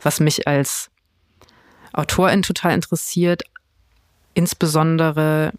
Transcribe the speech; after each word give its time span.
was 0.00 0.20
mich 0.20 0.46
als 0.46 0.90
Autorin 1.92 2.42
total 2.42 2.74
interessiert, 2.74 3.42
insbesondere 4.34 5.52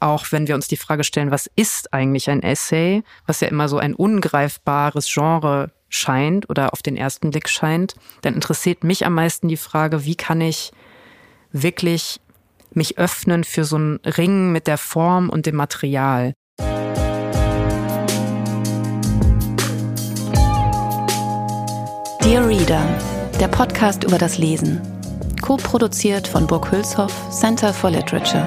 auch 0.00 0.26
wenn 0.30 0.48
wir 0.48 0.54
uns 0.54 0.66
die 0.66 0.76
Frage 0.76 1.04
stellen, 1.04 1.30
was 1.30 1.48
ist 1.56 1.92
eigentlich 1.92 2.30
ein 2.30 2.42
Essay, 2.42 3.02
was 3.26 3.40
ja 3.40 3.48
immer 3.48 3.68
so 3.68 3.78
ein 3.78 3.94
ungreifbares 3.94 5.12
Genre 5.12 5.70
scheint 5.90 6.48
oder 6.48 6.72
auf 6.72 6.82
den 6.82 6.96
ersten 6.96 7.30
Blick 7.30 7.48
scheint, 7.48 7.94
dann 8.22 8.34
interessiert 8.34 8.82
mich 8.82 9.04
am 9.04 9.14
meisten 9.14 9.48
die 9.48 9.56
Frage, 9.56 10.04
wie 10.04 10.16
kann 10.16 10.40
ich 10.40 10.72
wirklich 11.52 12.20
mich 12.72 12.98
öffnen 12.98 13.44
für 13.44 13.64
so 13.64 13.76
einen 13.76 14.00
Ring 14.04 14.52
mit 14.52 14.66
der 14.66 14.78
Form 14.78 15.28
und 15.28 15.46
dem 15.46 15.56
Material. 15.56 16.32
Dear 22.22 22.46
Reader, 22.46 22.86
der 23.40 23.48
Podcast 23.48 24.04
über 24.04 24.18
das 24.18 24.36
Lesen. 24.36 24.82
Co-produziert 25.40 26.28
von 26.28 26.46
Burg 26.46 26.70
Hülshoff, 26.70 27.14
Center 27.30 27.72
for 27.72 27.90
Literature. 27.90 28.46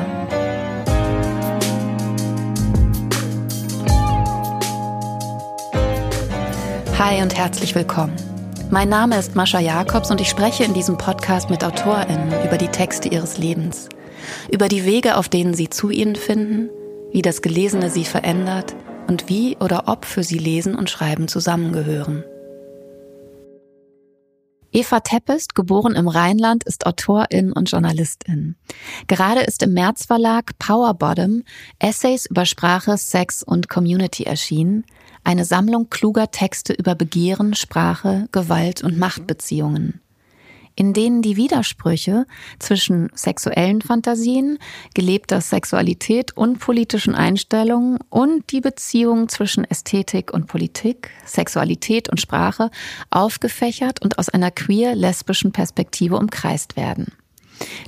Hi 7.00 7.23
und 7.23 7.36
herzlich 7.36 7.73
willkommen. 7.73 8.16
Mein 8.70 8.90
Name 8.90 9.17
ist 9.17 9.36
Mascha 9.36 9.59
Jakobs 9.59 10.12
und 10.12 10.22
ich 10.22 10.30
spreche 10.30 10.64
in 10.64 10.76
diesem 10.76 11.00
Podcast 11.00 11.50
mit 11.50 11.64
AutorInnen 11.64 12.45
über 12.45 12.59
die 12.59 12.67
Texte 12.67 13.09
ihres 13.09 13.39
Lebens, 13.39 13.89
über 14.52 14.67
die 14.67 14.86
Wege, 14.86 15.17
auf 15.17 15.28
denen 15.28 15.55
sie 15.55 15.72
zu 15.72 15.89
ihnen 15.89 16.16
finden, 16.16 16.70
wie 17.12 17.23
das 17.23 17.41
Gelesene 17.41 17.89
sie 17.89 18.05
verändert 18.05 18.75
und 19.08 19.28
wie 19.28 19.58
oder 19.58 19.86
ob 19.88 20.05
für 20.05 20.23
sie 20.23 20.38
Lesen 20.38 20.75
und 20.75 20.91
Schreiben 20.91 21.28
zusammengehören. 21.28 22.23
Eva 24.73 25.02
Teppest, 25.02 25.54
geboren 25.54 25.94
im 25.94 26.08
Rheinland, 26.08 26.63
ist 26.63 26.88
Autorin 26.88 27.54
und 27.54 27.70
Journalistin. 27.70 28.55
Gerade 29.08 29.42
ist 29.42 29.61
im 29.61 29.73
März 29.73 30.08
Verlag 30.08 30.58
Power 30.58 30.95
Bottom 30.95 31.44
Essays 31.78 32.25
über 32.25 32.45
Sprache, 32.45 32.97
Sex 32.97 33.44
und 33.44 33.70
Community 33.70 34.23
erschienen, 34.23 34.84
eine 35.23 35.45
Sammlung 35.45 35.92
kluger 35.92 36.31
Texte 36.31 36.73
über 36.73 36.95
Begehren, 36.95 37.53
Sprache, 37.53 38.28
Gewalt 38.31 38.84
und 38.84 38.97
Machtbeziehungen 38.97 40.03
in 40.75 40.93
denen 40.93 41.21
die 41.21 41.38
Widersprüche 41.38 42.25
zwischen 42.59 43.09
sexuellen 43.16 43.81
Fantasien, 43.81 44.59
gelebter 44.93 45.41
Sexualität 45.41 46.35
und 46.35 46.59
politischen 46.59 47.16
Einstellungen 47.16 47.99
und 48.09 48.52
die 48.52 48.61
Beziehung 48.61 49.29
zwischen 49.29 49.66
Ästhetik 49.66 50.33
und 50.33 50.47
Politik, 50.47 51.09
Sexualität 51.25 52.09
und 52.09 52.19
Sprache 52.19 52.71
aufgefächert 53.09 54.01
und 54.01 54.17
aus 54.17 54.29
einer 54.29 54.51
queer-lesbischen 54.51 55.51
Perspektive 55.51 56.17
umkreist 56.17 56.75
werden. 56.75 57.13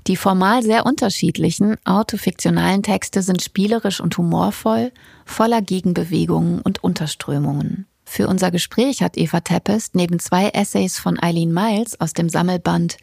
Die 0.07 0.15
formal 0.15 0.63
sehr 0.63 0.85
unterschiedlichen 0.85 1.75
autofiktionalen 1.85 2.83
Texte 2.83 3.21
sind 3.21 3.41
spielerisch 3.41 3.99
und 3.99 4.17
humorvoll, 4.17 4.91
voller 5.25 5.61
Gegenbewegungen 5.61 6.61
und 6.61 6.83
Unterströmungen. 6.83 7.87
Für 8.05 8.27
unser 8.27 8.51
Gespräch 8.51 9.01
hat 9.01 9.17
Eva 9.17 9.41
Teppest 9.41 9.95
neben 9.95 10.19
zwei 10.19 10.49
Essays 10.49 10.99
von 10.99 11.21
Eileen 11.21 11.53
Miles 11.53 11.99
aus 11.99 12.13
dem 12.13 12.29
Sammelband 12.29 12.97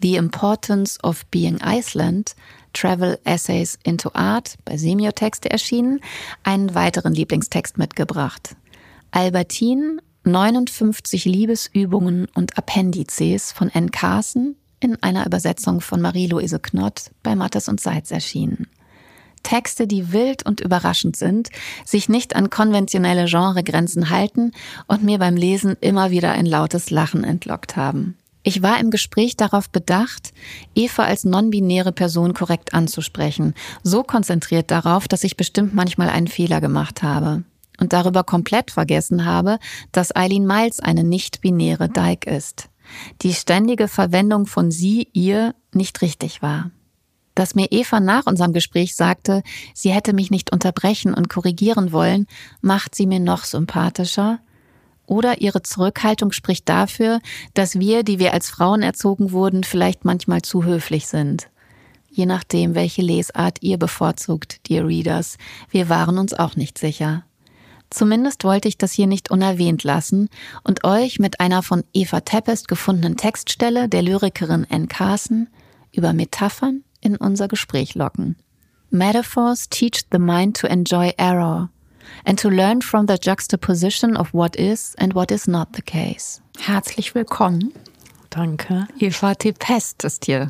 The 0.00 0.16
Importance 0.16 0.98
of 1.02 1.26
Being 1.26 1.58
Iceland 1.62 2.34
Travel 2.72 3.18
Essays 3.24 3.78
into 3.82 4.10
Art 4.14 4.56
bei 4.64 4.76
Semiotexte 4.76 5.50
erschienen, 5.50 6.00
einen 6.42 6.74
weiteren 6.74 7.14
Lieblingstext 7.14 7.76
mitgebracht. 7.78 8.56
Albertine 9.10 9.98
59 10.24 11.24
Liebesübungen 11.24 12.26
und 12.34 12.56
Appendizes 12.56 13.52
von 13.52 13.70
Anne 13.74 13.90
Carson 13.90 14.56
in 14.80 15.00
einer 15.02 15.26
Übersetzung 15.26 15.80
von 15.80 16.00
Marie-Louise 16.00 16.60
Knott 16.60 17.10
bei 17.22 17.34
Mattes 17.34 17.68
und 17.68 17.80
Seitz 17.80 18.10
erschienen. 18.10 18.68
Texte, 19.42 19.86
die 19.86 20.12
wild 20.12 20.44
und 20.46 20.60
überraschend 20.60 21.16
sind, 21.16 21.50
sich 21.84 22.08
nicht 22.08 22.36
an 22.36 22.50
konventionelle 22.50 23.26
Genregrenzen 23.26 24.10
halten 24.10 24.52
und 24.86 25.02
mir 25.02 25.18
beim 25.18 25.36
Lesen 25.36 25.76
immer 25.80 26.10
wieder 26.10 26.32
ein 26.32 26.46
lautes 26.46 26.90
Lachen 26.90 27.24
entlockt 27.24 27.76
haben. 27.76 28.16
Ich 28.44 28.62
war 28.62 28.80
im 28.80 28.90
Gespräch 28.90 29.36
darauf 29.36 29.70
bedacht, 29.70 30.32
Eva 30.74 31.04
als 31.04 31.24
non-binäre 31.24 31.92
Person 31.92 32.34
korrekt 32.34 32.74
anzusprechen, 32.74 33.54
so 33.84 34.02
konzentriert 34.02 34.70
darauf, 34.70 35.06
dass 35.06 35.22
ich 35.22 35.36
bestimmt 35.36 35.74
manchmal 35.74 36.08
einen 36.08 36.26
Fehler 36.26 36.60
gemacht 36.60 37.02
habe 37.02 37.44
und 37.78 37.92
darüber 37.92 38.24
komplett 38.24 38.72
vergessen 38.72 39.24
habe, 39.24 39.58
dass 39.92 40.14
Eileen 40.14 40.46
Miles 40.46 40.80
eine 40.80 41.04
nicht-binäre 41.04 41.88
Dyke 41.88 42.28
ist. 42.28 42.68
Die 43.22 43.32
ständige 43.32 43.86
Verwendung 43.86 44.46
von 44.46 44.70
sie, 44.72 45.08
ihr 45.12 45.54
nicht 45.72 46.02
richtig 46.02 46.42
war 46.42 46.70
dass 47.34 47.54
mir 47.54 47.68
Eva 47.70 48.00
nach 48.00 48.26
unserem 48.26 48.52
Gespräch 48.52 48.94
sagte, 48.94 49.42
sie 49.74 49.90
hätte 49.90 50.12
mich 50.12 50.30
nicht 50.30 50.52
unterbrechen 50.52 51.14
und 51.14 51.28
korrigieren 51.28 51.92
wollen, 51.92 52.26
macht 52.60 52.94
sie 52.94 53.06
mir 53.06 53.20
noch 53.20 53.44
sympathischer. 53.44 54.40
Oder 55.06 55.40
ihre 55.40 55.62
Zurückhaltung 55.62 56.32
spricht 56.32 56.68
dafür, 56.68 57.20
dass 57.54 57.78
wir, 57.78 58.02
die 58.02 58.18
wir 58.18 58.32
als 58.32 58.50
Frauen 58.50 58.82
erzogen 58.82 59.32
wurden, 59.32 59.64
vielleicht 59.64 60.04
manchmal 60.04 60.42
zu 60.42 60.64
höflich 60.64 61.06
sind. 61.06 61.48
Je 62.10 62.26
nachdem, 62.26 62.74
welche 62.74 63.02
Lesart 63.02 63.58
ihr 63.62 63.78
bevorzugt, 63.78 64.68
dear 64.68 64.86
Readers, 64.86 65.38
wir 65.70 65.88
waren 65.88 66.18
uns 66.18 66.34
auch 66.34 66.56
nicht 66.56 66.78
sicher. 66.78 67.24
Zumindest 67.92 68.44
wollte 68.44 68.68
ich 68.68 68.78
das 68.78 68.92
hier 68.92 69.06
nicht 69.06 69.30
unerwähnt 69.30 69.84
lassen 69.84 70.30
und 70.64 70.84
euch 70.84 71.18
mit 71.18 71.40
einer 71.40 71.62
von 71.62 71.84
Eva 71.92 72.20
Teppest 72.20 72.68
gefundenen 72.68 73.18
Textstelle 73.18 73.86
der 73.88 74.00
Lyrikerin 74.00 74.66
Anne 74.70 74.86
Carson 74.86 75.48
über 75.92 76.14
Metaphern, 76.14 76.84
in 77.02 77.16
unser 77.16 77.48
Gespräch 77.48 77.94
locken. 77.94 78.36
Metaphors 78.90 79.68
teach 79.68 80.04
the 80.10 80.18
mind 80.18 80.56
to 80.56 80.66
enjoy 80.66 81.12
error 81.18 81.70
and 82.24 82.38
to 82.38 82.48
learn 82.48 82.82
from 82.82 83.06
the 83.06 83.18
juxtaposition 83.18 84.16
of 84.16 84.32
what 84.32 84.56
is 84.56 84.94
and 84.98 85.14
what 85.14 85.30
is 85.30 85.46
not 85.46 85.74
the 85.74 85.82
case. 85.82 86.40
Herzlich 86.58 87.14
willkommen. 87.14 87.72
Danke. 88.30 88.86
Eva 88.98 89.34
T. 89.34 89.52
Pest 89.52 90.04
ist 90.04 90.24
hier. 90.24 90.48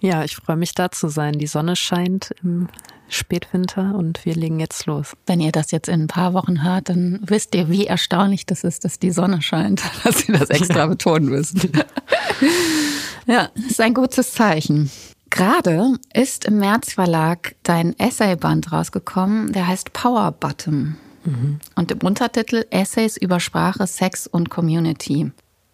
Ja, 0.00 0.24
ich 0.24 0.36
freue 0.36 0.56
mich 0.56 0.74
da 0.74 0.90
zu 0.90 1.08
sein. 1.08 1.38
Die 1.38 1.46
Sonne 1.46 1.74
scheint 1.74 2.34
im 2.42 2.68
Spätwinter 3.08 3.94
und 3.94 4.24
wir 4.24 4.34
legen 4.34 4.60
jetzt 4.60 4.86
los. 4.86 5.16
Wenn 5.26 5.40
ihr 5.40 5.52
das 5.52 5.70
jetzt 5.70 5.88
in 5.88 6.02
ein 6.02 6.06
paar 6.06 6.34
Wochen 6.34 6.62
hört, 6.64 6.88
dann 6.88 7.20
wisst 7.22 7.54
ihr, 7.54 7.70
wie 7.70 7.86
erstaunlich 7.86 8.46
das 8.46 8.64
ist, 8.64 8.84
dass 8.84 8.98
die 8.98 9.10
Sonne 9.10 9.42
scheint, 9.42 9.82
dass 10.04 10.20
Sie 10.20 10.32
das 10.32 10.50
extra 10.50 10.86
betonen 10.86 11.28
müssen. 11.28 11.60
ja, 13.26 13.48
ist 13.68 13.80
ein 13.80 13.94
gutes 13.94 14.32
Zeichen. 14.32 14.90
Gerade 15.36 15.98
ist 16.14 16.46
im 16.46 16.58
März 16.58 16.94
Verlag 16.94 17.56
dein 17.62 17.98
Essayband 17.98 18.72
rausgekommen, 18.72 19.52
der 19.52 19.66
heißt 19.66 19.92
Power 19.92 20.32
Bottom. 20.32 20.96
Mhm. 21.26 21.60
Und 21.74 21.90
im 21.90 21.98
Untertitel 21.98 22.64
Essays 22.70 23.18
über 23.18 23.38
Sprache, 23.38 23.86
Sex 23.86 24.26
und 24.26 24.48
Community. 24.48 25.30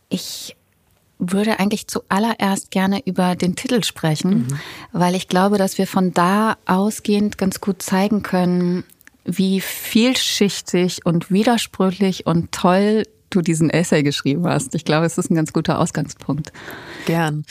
Ich 0.09 0.57
würde 1.21 1.61
eigentlich 1.61 1.87
zuallererst 1.87 2.73
gerne 2.73 3.07
über 3.07 3.37
den 3.37 3.55
Titel 3.55 3.85
sprechen, 3.85 4.49
mhm. 4.49 4.59
weil 4.91 5.15
ich 5.15 5.29
glaube, 5.29 5.59
dass 5.59 5.79
wir 5.79 5.87
von 5.87 6.13
da 6.13 6.57
ausgehend 6.67 7.39
ganz 7.39 7.61
gut 7.61 7.83
zeigen 7.83 8.25
können, 8.25 8.83
wie 9.25 9.61
vielschichtig 9.61 11.07
und 11.07 11.31
widersprüchlich 11.31 12.27
und 12.27 12.51
toll 12.51 13.05
du 13.35 13.41
diesen 13.41 13.71
Essay 13.71 14.03
geschrieben 14.03 14.47
hast. 14.47 14.75
Ich 14.75 14.85
glaube, 14.85 15.07
es 15.07 15.19
ist 15.19 15.31
ein 15.31 15.35
ganz 15.35 15.53
guter 15.53 15.79
Ausgangspunkt. 15.79 16.53
Gern. 17.07 17.45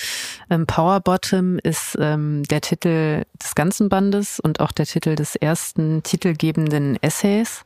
Ähm, 0.50 0.66
Power 0.66 1.00
Bottom 1.00 1.59
ist 1.59 1.97
ähm, 2.00 2.44
der 2.44 2.62
Titel 2.62 3.24
des 3.42 3.56
ganzen 3.56 3.90
Bandes 3.90 4.40
und 4.40 4.59
auch 4.59 4.72
der 4.72 4.86
Titel 4.86 5.16
des 5.16 5.36
ersten 5.36 6.03
titelgebenden 6.03 7.02
Essays. 7.02 7.66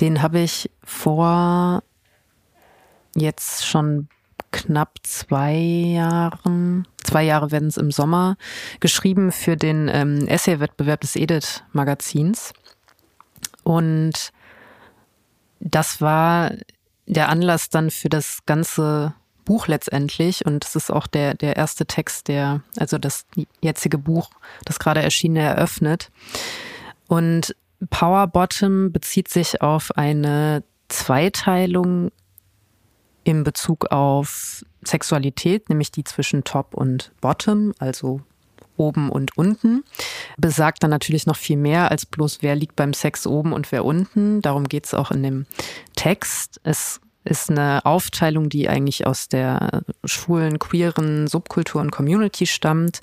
Den 0.00 0.22
habe 0.22 0.40
ich 0.40 0.70
vor 0.82 1.82
jetzt 3.14 3.66
schon 3.66 4.08
knapp 4.50 4.98
zwei 5.02 5.54
Jahren, 5.54 6.86
zwei 7.02 7.24
Jahre 7.24 7.50
werden 7.50 7.68
es 7.68 7.76
im 7.76 7.90
Sommer, 7.90 8.36
geschrieben 8.80 9.32
für 9.32 9.56
den 9.56 9.90
ähm, 9.92 10.26
Essay-Wettbewerb 10.28 11.00
des 11.00 11.16
Edith-Magazins. 11.16 12.52
Und 13.64 14.32
das 15.60 16.00
war 16.00 16.52
der 17.06 17.28
Anlass 17.28 17.68
dann 17.68 17.90
für 17.90 18.08
das 18.08 18.40
ganze 18.46 19.14
Buch 19.44 19.66
letztendlich 19.66 20.46
und 20.46 20.64
es 20.64 20.74
ist 20.74 20.90
auch 20.90 21.06
der, 21.06 21.34
der 21.34 21.56
erste 21.56 21.86
Text, 21.86 22.28
der, 22.28 22.62
also 22.78 22.98
das 22.98 23.26
jetzige 23.60 23.98
Buch, 23.98 24.30
das 24.64 24.78
gerade 24.78 25.02
erschienen, 25.02 25.36
eröffnet. 25.36 26.10
Und 27.08 27.54
Power 27.90 28.26
Bottom 28.26 28.90
bezieht 28.92 29.28
sich 29.28 29.60
auf 29.60 29.96
eine 29.96 30.64
Zweiteilung 30.88 32.10
in 33.24 33.44
Bezug 33.44 33.90
auf 33.90 34.64
Sexualität, 34.84 35.68
nämlich 35.68 35.90
die 35.90 36.04
zwischen 36.04 36.44
Top 36.44 36.74
und 36.74 37.12
Bottom, 37.20 37.74
also 37.78 38.20
oben 38.76 39.10
und 39.10 39.36
unten. 39.36 39.84
Besagt 40.36 40.82
dann 40.82 40.90
natürlich 40.90 41.26
noch 41.26 41.36
viel 41.36 41.56
mehr 41.56 41.90
als 41.90 42.06
bloß, 42.06 42.38
wer 42.40 42.56
liegt 42.56 42.76
beim 42.76 42.92
Sex 42.92 43.26
oben 43.26 43.52
und 43.52 43.72
wer 43.72 43.84
unten. 43.84 44.42
Darum 44.42 44.64
geht 44.68 44.86
es 44.86 44.94
auch 44.94 45.10
in 45.10 45.22
dem 45.22 45.46
Text. 45.96 46.60
Es 46.64 47.00
ist 47.24 47.50
eine 47.50 47.84
Aufteilung, 47.84 48.48
die 48.48 48.68
eigentlich 48.68 49.06
aus 49.06 49.28
der 49.28 49.82
schwulen, 50.04 50.58
queeren 50.58 51.26
Subkultur 51.26 51.80
und 51.80 51.90
Community 51.90 52.46
stammt 52.46 53.00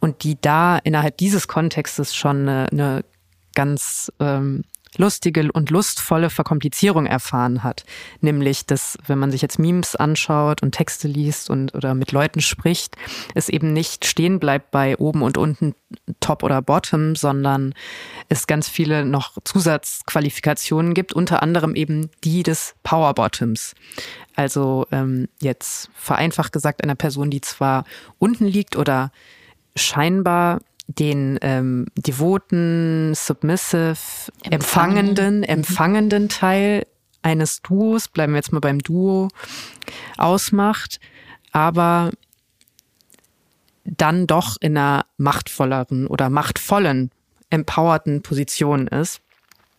und 0.00 0.22
die 0.22 0.40
da 0.40 0.78
innerhalb 0.78 1.16
dieses 1.18 1.48
Kontextes 1.48 2.14
schon 2.14 2.48
eine, 2.48 2.68
eine 2.70 3.04
ganz 3.54 4.12
ähm, 4.20 4.64
lustige 4.98 5.50
und 5.52 5.70
lustvolle 5.70 6.30
Verkomplizierung 6.30 7.06
erfahren 7.06 7.62
hat. 7.62 7.84
Nämlich, 8.20 8.66
dass, 8.66 8.98
wenn 9.06 9.18
man 9.18 9.30
sich 9.30 9.42
jetzt 9.42 9.58
Memes 9.58 9.96
anschaut 9.96 10.62
und 10.62 10.72
Texte 10.72 11.08
liest 11.08 11.50
und 11.50 11.74
oder 11.74 11.94
mit 11.94 12.12
Leuten 12.12 12.40
spricht, 12.40 12.96
es 13.34 13.48
eben 13.48 13.72
nicht 13.72 14.04
stehen 14.04 14.40
bleibt 14.40 14.70
bei 14.70 14.96
oben 14.96 15.22
und 15.22 15.38
unten 15.38 15.74
Top 16.20 16.42
oder 16.42 16.62
Bottom, 16.62 17.16
sondern 17.16 17.74
es 18.28 18.46
ganz 18.46 18.68
viele 18.68 19.04
noch 19.04 19.36
Zusatzqualifikationen 19.44 20.94
gibt, 20.94 21.12
unter 21.12 21.42
anderem 21.42 21.74
eben 21.74 22.10
die 22.24 22.42
des 22.42 22.74
Power 22.82 23.14
Bottoms. 23.14 23.74
Also 24.34 24.86
ähm, 24.92 25.28
jetzt 25.40 25.90
vereinfacht 25.94 26.52
gesagt 26.52 26.82
einer 26.82 26.94
Person, 26.94 27.30
die 27.30 27.40
zwar 27.40 27.84
unten 28.18 28.46
liegt 28.46 28.76
oder 28.76 29.10
scheinbar 29.74 30.60
den 30.88 31.38
ähm, 31.42 31.86
devoten, 31.96 33.14
submissive, 33.14 33.96
empfangenden, 34.42 35.42
empfangenden 35.42 36.28
Teil 36.28 36.86
eines 37.22 37.60
Duos, 37.62 38.08
bleiben 38.08 38.32
wir 38.32 38.38
jetzt 38.38 38.52
mal 38.52 38.60
beim 38.60 38.78
Duo, 38.78 39.28
ausmacht, 40.16 41.00
aber 41.52 42.12
dann 43.84 44.26
doch 44.26 44.56
in 44.60 44.76
einer 44.76 45.06
machtvolleren 45.16 46.06
oder 46.06 46.30
machtvollen, 46.30 47.10
empowerten 47.50 48.22
Position 48.22 48.86
ist. 48.88 49.20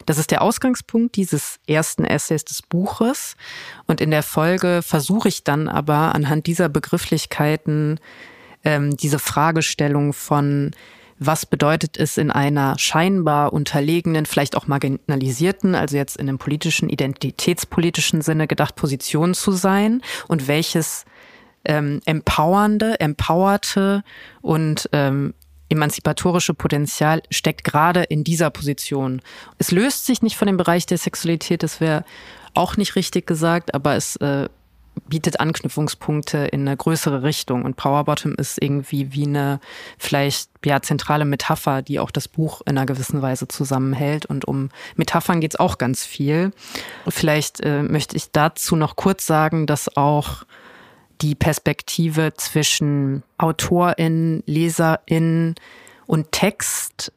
Das 0.05 0.17
ist 0.17 0.31
der 0.31 0.41
Ausgangspunkt 0.41 1.17
dieses 1.17 1.59
ersten 1.67 2.05
Essays 2.05 2.45
des 2.45 2.61
Buches. 2.61 3.35
Und 3.87 3.99
in 3.99 4.11
der 4.11 4.23
Folge 4.23 4.81
versuche 4.81 5.27
ich 5.27 5.43
dann 5.43 5.67
aber 5.67 6.15
anhand 6.15 6.47
dieser 6.47 6.69
Begrifflichkeiten 6.69 7.99
ähm, 8.63 8.95
diese 8.95 9.19
Fragestellung 9.19 10.13
von 10.13 10.71
was 11.19 11.45
bedeutet 11.45 11.97
es 11.97 12.17
in 12.17 12.31
einer 12.31 12.77
scheinbar 12.77 13.53
unterlegenen, 13.53 14.25
vielleicht 14.25 14.55
auch 14.55 14.67
marginalisierten, 14.67 15.75
also 15.75 15.97
jetzt 15.97 16.17
in 16.17 16.29
einem 16.29 16.37
politischen, 16.37 16.89
identitätspolitischen 16.89 18.21
Sinne 18.21 18.47
gedacht, 18.47 18.75
Position 18.75 19.33
zu 19.33 19.51
sein 19.51 20.01
und 20.27 20.47
welches 20.47 21.05
ähm, 21.65 22.01
empowernde, 22.05 22.99
empowerte 22.99 24.03
und 24.41 24.89
ähm, 24.93 25.33
emanzipatorische 25.69 26.53
Potenzial 26.53 27.21
steckt 27.29 27.63
gerade 27.63 28.03
in 28.03 28.23
dieser 28.23 28.49
Position. 28.49 29.21
Es 29.57 29.71
löst 29.71 30.05
sich 30.05 30.21
nicht 30.21 30.37
von 30.37 30.47
dem 30.47 30.57
Bereich 30.57 30.85
der 30.85 30.97
Sexualität, 30.97 31.63
das 31.63 31.81
wäre 31.81 32.05
auch 32.53 32.77
nicht 32.77 32.95
richtig 32.95 33.27
gesagt, 33.27 33.73
aber 33.73 33.95
es 33.95 34.15
äh, 34.17 34.47
bietet 35.07 35.39
Anknüpfungspunkte 35.39 36.39
in 36.39 36.67
eine 36.67 36.75
größere 36.75 37.23
Richtung. 37.23 37.63
Und 37.63 37.75
Power 37.75 38.03
Bottom 38.03 38.35
ist 38.35 38.61
irgendwie 38.61 39.13
wie 39.13 39.25
eine 39.25 39.59
vielleicht 39.97 40.49
ja 40.65 40.81
zentrale 40.81 41.25
Metapher, 41.25 41.81
die 41.81 41.99
auch 41.99 42.11
das 42.11 42.27
Buch 42.27 42.61
in 42.65 42.77
einer 42.77 42.85
gewissen 42.85 43.21
Weise 43.21 43.47
zusammenhält. 43.47 44.25
Und 44.25 44.45
um 44.45 44.69
Metaphern 44.95 45.41
geht 45.41 45.53
es 45.53 45.59
auch 45.59 45.77
ganz 45.77 46.05
viel. 46.05 46.51
Vielleicht 47.07 47.61
äh, 47.61 47.83
möchte 47.83 48.15
ich 48.15 48.31
dazu 48.31 48.75
noch 48.75 48.95
kurz 48.95 49.25
sagen, 49.25 49.67
dass 49.67 49.95
auch 49.95 50.43
die 51.21 51.35
Perspektive 51.35 52.33
zwischen 52.35 53.23
Autorin, 53.37 54.43
Leserin 54.45 55.55
und 56.05 56.31
Text, 56.31 57.11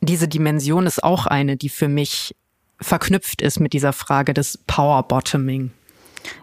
diese 0.00 0.28
Dimension 0.28 0.86
ist 0.86 1.02
auch 1.02 1.26
eine, 1.26 1.56
die 1.56 1.68
für 1.68 1.88
mich 1.88 2.34
verknüpft 2.80 3.42
ist 3.42 3.60
mit 3.60 3.72
dieser 3.72 3.92
Frage 3.92 4.32
des 4.32 4.58
Power 4.66 5.02
Bottoming. 5.02 5.72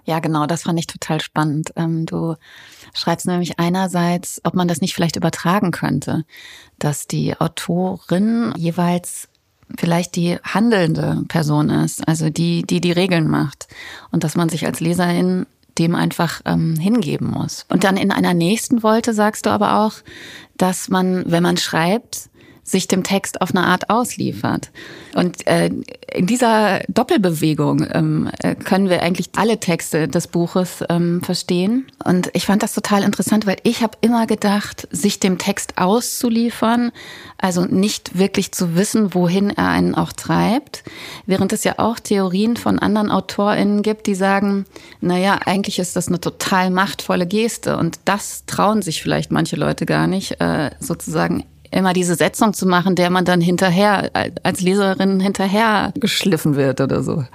Ja, 0.06 0.19
genau, 0.19 0.45
das 0.45 0.63
fand 0.63 0.79
ich 0.79 0.88
total 0.88 1.21
spannend. 1.21 1.71
Ähm, 1.75 2.06
du 2.06 2.35
schreibst 2.94 3.27
nämlich 3.27 3.59
einerseits, 3.59 4.41
ob 4.44 4.53
man 4.53 4.68
das 4.68 4.81
nicht 4.81 4.94
vielleicht 4.94 5.15
übertragen 5.15 5.71
könnte, 5.71 6.25
dass 6.79 7.07
die 7.07 7.39
Autorin 7.39 8.53
jeweils 8.57 9.29
vielleicht 9.77 10.15
die 10.15 10.38
handelnde 10.44 11.24
Person 11.27 11.69
ist, 11.69 12.07
also 12.07 12.29
die, 12.29 12.63
die 12.63 12.79
die 12.79 12.91
Regeln 12.91 13.27
macht 13.27 13.68
und 14.12 14.24
dass 14.24 14.35
man 14.35 14.50
sich 14.50 14.65
als 14.65 14.79
Leserin 14.79 15.45
dem 15.77 15.94
einfach 15.95 16.41
ähm, 16.45 16.75
hingeben 16.75 17.29
muss. 17.29 17.65
Und 17.69 17.83
dann 17.83 17.97
in 17.97 18.12
einer 18.12 18.33
nächsten 18.33 18.81
Wolte 18.83 19.13
sagst 19.13 19.45
du 19.45 19.50
aber 19.50 19.79
auch, 19.79 19.94
dass 20.57 20.89
man, 20.89 21.24
wenn 21.27 21.44
man 21.44 21.57
schreibt, 21.57 22.29
sich 22.67 22.87
dem 22.87 23.03
Text 23.03 23.41
auf 23.41 23.55
eine 23.55 23.65
Art 23.65 23.89
ausliefert. 23.89 24.71
Und 25.15 25.47
äh, 25.47 25.69
in 26.13 26.27
dieser 26.27 26.81
Doppelbewegung 26.89 27.87
ähm, 27.93 28.29
äh, 28.43 28.55
können 28.55 28.89
wir 28.89 29.01
eigentlich 29.01 29.29
alle 29.37 29.57
Texte 29.59 30.09
des 30.09 30.27
Buches 30.27 30.83
ähm, 30.89 31.21
verstehen. 31.23 31.87
Und 32.03 32.29
ich 32.33 32.45
fand 32.45 32.63
das 32.63 32.73
total 32.73 33.03
interessant, 33.03 33.47
weil 33.47 33.55
ich 33.63 33.81
habe 33.81 33.97
immer 34.01 34.27
gedacht, 34.27 34.85
sich 34.91 35.19
dem 35.19 35.37
Text 35.37 35.77
auszuliefern, 35.77 36.91
also 37.37 37.63
nicht 37.63 38.17
wirklich 38.19 38.51
zu 38.51 38.75
wissen, 38.75 39.13
wohin 39.13 39.49
er 39.49 39.69
einen 39.69 39.95
auch 39.95 40.11
treibt, 40.11 40.83
während 41.25 41.53
es 41.53 41.63
ja 41.63 41.75
auch 41.77 41.99
Theorien 41.99 42.57
von 42.57 42.79
anderen 42.79 43.09
AutorInnen 43.09 43.81
gibt, 43.81 44.07
die 44.07 44.15
sagen, 44.15 44.65
naja, 44.99 45.39
eigentlich 45.45 45.79
ist 45.79 45.95
das 45.95 46.09
eine 46.09 46.19
total 46.19 46.69
machtvolle 46.69 47.27
Geste 47.27 47.77
und 47.77 47.99
das 48.03 48.45
trauen 48.45 48.81
sich 48.81 49.01
vielleicht 49.01 49.31
manche 49.31 49.55
Leute 49.55 49.85
gar 49.85 50.07
nicht, 50.07 50.41
äh, 50.41 50.71
sozusagen 50.81 51.45
immer 51.71 51.93
diese 51.93 52.15
Setzung 52.15 52.53
zu 52.53 52.65
machen, 52.65 52.95
der 52.95 53.09
man 53.09 53.25
dann 53.25 53.41
hinterher, 53.41 54.11
als 54.43 54.61
Leserin 54.61 55.19
hinterher 55.19 55.93
geschliffen 55.95 56.55
wird 56.55 56.81
oder 56.81 57.03
so. 57.03 57.25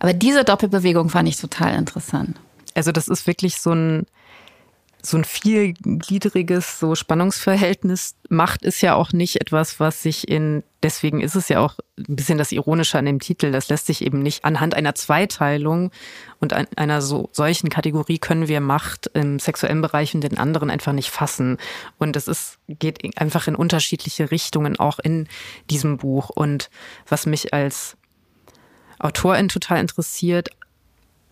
Aber 0.00 0.12
diese 0.12 0.44
Doppelbewegung 0.44 1.08
fand 1.08 1.28
ich 1.28 1.36
total 1.36 1.76
interessant. 1.76 2.36
Also 2.74 2.92
das 2.92 3.08
ist 3.08 3.26
wirklich 3.26 3.58
so 3.58 3.72
ein, 3.72 4.06
so 5.04 5.18
ein 5.18 5.24
vielgliedriges 5.24 6.78
so 6.80 6.94
Spannungsverhältnis. 6.94 8.14
Macht 8.30 8.62
ist 8.62 8.80
ja 8.80 8.94
auch 8.94 9.12
nicht 9.12 9.38
etwas, 9.38 9.78
was 9.78 10.02
sich 10.02 10.28
in, 10.28 10.62
deswegen 10.82 11.20
ist 11.20 11.34
es 11.34 11.50
ja 11.50 11.60
auch 11.60 11.78
ein 11.98 12.16
bisschen 12.16 12.38
das 12.38 12.52
Ironische 12.52 12.98
an 12.98 13.04
dem 13.04 13.20
Titel, 13.20 13.52
das 13.52 13.68
lässt 13.68 13.86
sich 13.86 14.00
eben 14.00 14.20
nicht 14.20 14.46
anhand 14.46 14.74
einer 14.74 14.94
Zweiteilung 14.94 15.90
und 16.40 16.54
einer 16.54 17.02
so, 17.02 17.28
solchen 17.32 17.68
Kategorie 17.68 18.18
können 18.18 18.48
wir 18.48 18.62
Macht 18.62 19.10
im 19.12 19.38
sexuellen 19.38 19.82
Bereich 19.82 20.14
und 20.14 20.22
den 20.22 20.38
anderen 20.38 20.70
einfach 20.70 20.94
nicht 20.94 21.10
fassen. 21.10 21.58
Und 21.98 22.16
es 22.16 22.26
ist, 22.26 22.58
geht 22.68 23.18
einfach 23.20 23.46
in 23.46 23.56
unterschiedliche 23.56 24.30
Richtungen 24.30 24.78
auch 24.78 24.98
in 24.98 25.28
diesem 25.68 25.98
Buch. 25.98 26.30
Und 26.30 26.70
was 27.06 27.26
mich 27.26 27.52
als 27.52 27.98
Autorin 28.98 29.48
total 29.48 29.80
interessiert, 29.80 30.48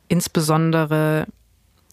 insbesondere 0.09 1.27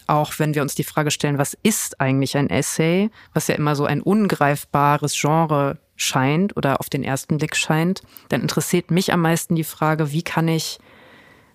auch 0.09 0.39
wenn 0.39 0.55
wir 0.55 0.61
uns 0.61 0.75
die 0.75 0.83
Frage 0.83 1.11
stellen, 1.11 1.37
was 1.37 1.57
ist 1.61 2.01
eigentlich 2.01 2.35
ein 2.35 2.49
Essay, 2.49 3.11
was 3.33 3.47
ja 3.47 3.55
immer 3.55 3.75
so 3.75 3.85
ein 3.85 4.01
ungreifbares 4.01 5.13
Genre 5.19 5.77
scheint 5.95 6.57
oder 6.57 6.79
auf 6.79 6.89
den 6.89 7.03
ersten 7.03 7.37
Blick 7.37 7.55
scheint, 7.55 8.01
dann 8.29 8.41
interessiert 8.41 8.89
mich 8.89 9.13
am 9.13 9.21
meisten 9.21 9.55
die 9.55 9.63
Frage, 9.63 10.11
wie 10.11 10.23
kann 10.23 10.47
ich 10.47 10.79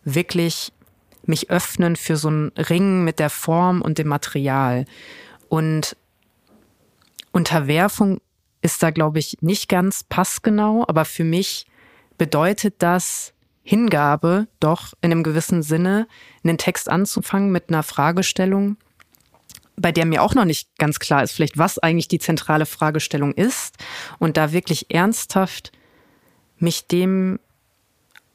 wirklich 0.05 0.73
mich 1.25 1.51
öffnen 1.51 1.97
für 1.97 2.17
so 2.17 2.29
einen 2.29 2.53
Ring 2.57 3.03
mit 3.03 3.19
der 3.19 3.31
Form 3.31 3.83
und 3.83 3.99
dem 3.99 4.09
Material. 4.09 4.85
Und 5.49 5.97
Unterwerfung 7.33 8.21
ist 8.63 8.83
da, 8.83 8.91
glaube 8.91 9.19
ich, 9.19 9.39
nicht 9.41 9.69
ganz 9.69 10.05
passgenau, 10.05 10.85
aber 10.87 11.05
für 11.05 11.25
mich 11.25 11.67
bedeutet 12.19 12.77
das, 12.79 13.33
Hingabe, 13.65 14.47
doch 14.61 14.93
in 15.01 15.11
einem 15.11 15.23
gewissen 15.23 15.63
Sinne 15.63 16.07
einen 16.45 16.59
Text 16.59 16.89
anzufangen 16.89 17.51
mit 17.51 17.71
einer 17.71 17.83
Fragestellung, 17.83 18.77
bei 19.77 19.91
der 19.91 20.07
mir 20.07 20.23
auch 20.23 20.35
noch 20.35 20.45
nicht 20.45 20.69
ganz 20.79 21.01
klar 21.01 21.23
ist, 21.23 21.33
vielleicht 21.33 21.59
was 21.59 21.79
eigentlich 21.79 22.07
die 22.07 22.19
zentrale 22.19 22.67
Fragestellung 22.67 23.33
ist 23.33 23.77
und 24.19 24.37
da 24.37 24.53
wirklich 24.53 24.95
ernsthaft 24.95 25.73
mich 26.59 26.87
dem 26.87 27.41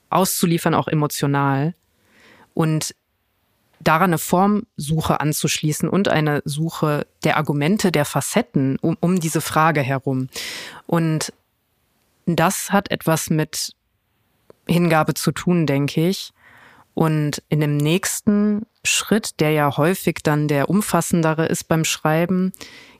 auszuliefern, 0.10 0.74
auch 0.74 0.88
emotional 0.88 1.76
und 2.56 2.96
daran 3.80 4.10
eine 4.10 4.18
Formsuche 4.18 5.20
anzuschließen 5.20 5.88
und 5.88 6.08
eine 6.08 6.42
Suche 6.44 7.06
der 7.24 7.38
Argumente, 7.38 7.92
der 7.92 8.06
Facetten 8.06 8.78
um, 8.82 8.98
um 9.00 9.20
diese 9.20 9.42
Frage 9.42 9.82
herum. 9.82 10.28
Und 10.88 11.32
das 12.26 12.72
hat 12.72 12.92
etwas 12.92 13.30
mit 13.30 13.76
Hingabe 14.70 15.14
zu 15.14 15.32
tun, 15.32 15.66
denke 15.66 16.08
ich. 16.08 16.32
Und 16.94 17.42
in 17.50 17.60
dem 17.60 17.78
nächsten 17.78 18.66
Schritt, 18.84 19.40
der 19.40 19.52
ja 19.52 19.78
häufig 19.78 20.20
dann 20.24 20.48
der 20.48 20.70
umfassendere 20.70 21.46
ist 21.46 21.68
beim 21.68 21.86
Schreiben, 21.86 22.52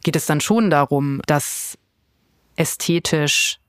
geht 0.04 0.16
es 0.16 0.26
dann 0.26 0.42
schon 0.42 0.70
darum, 0.70 1.22
das 1.26 1.78
ästhetisch 2.56 3.60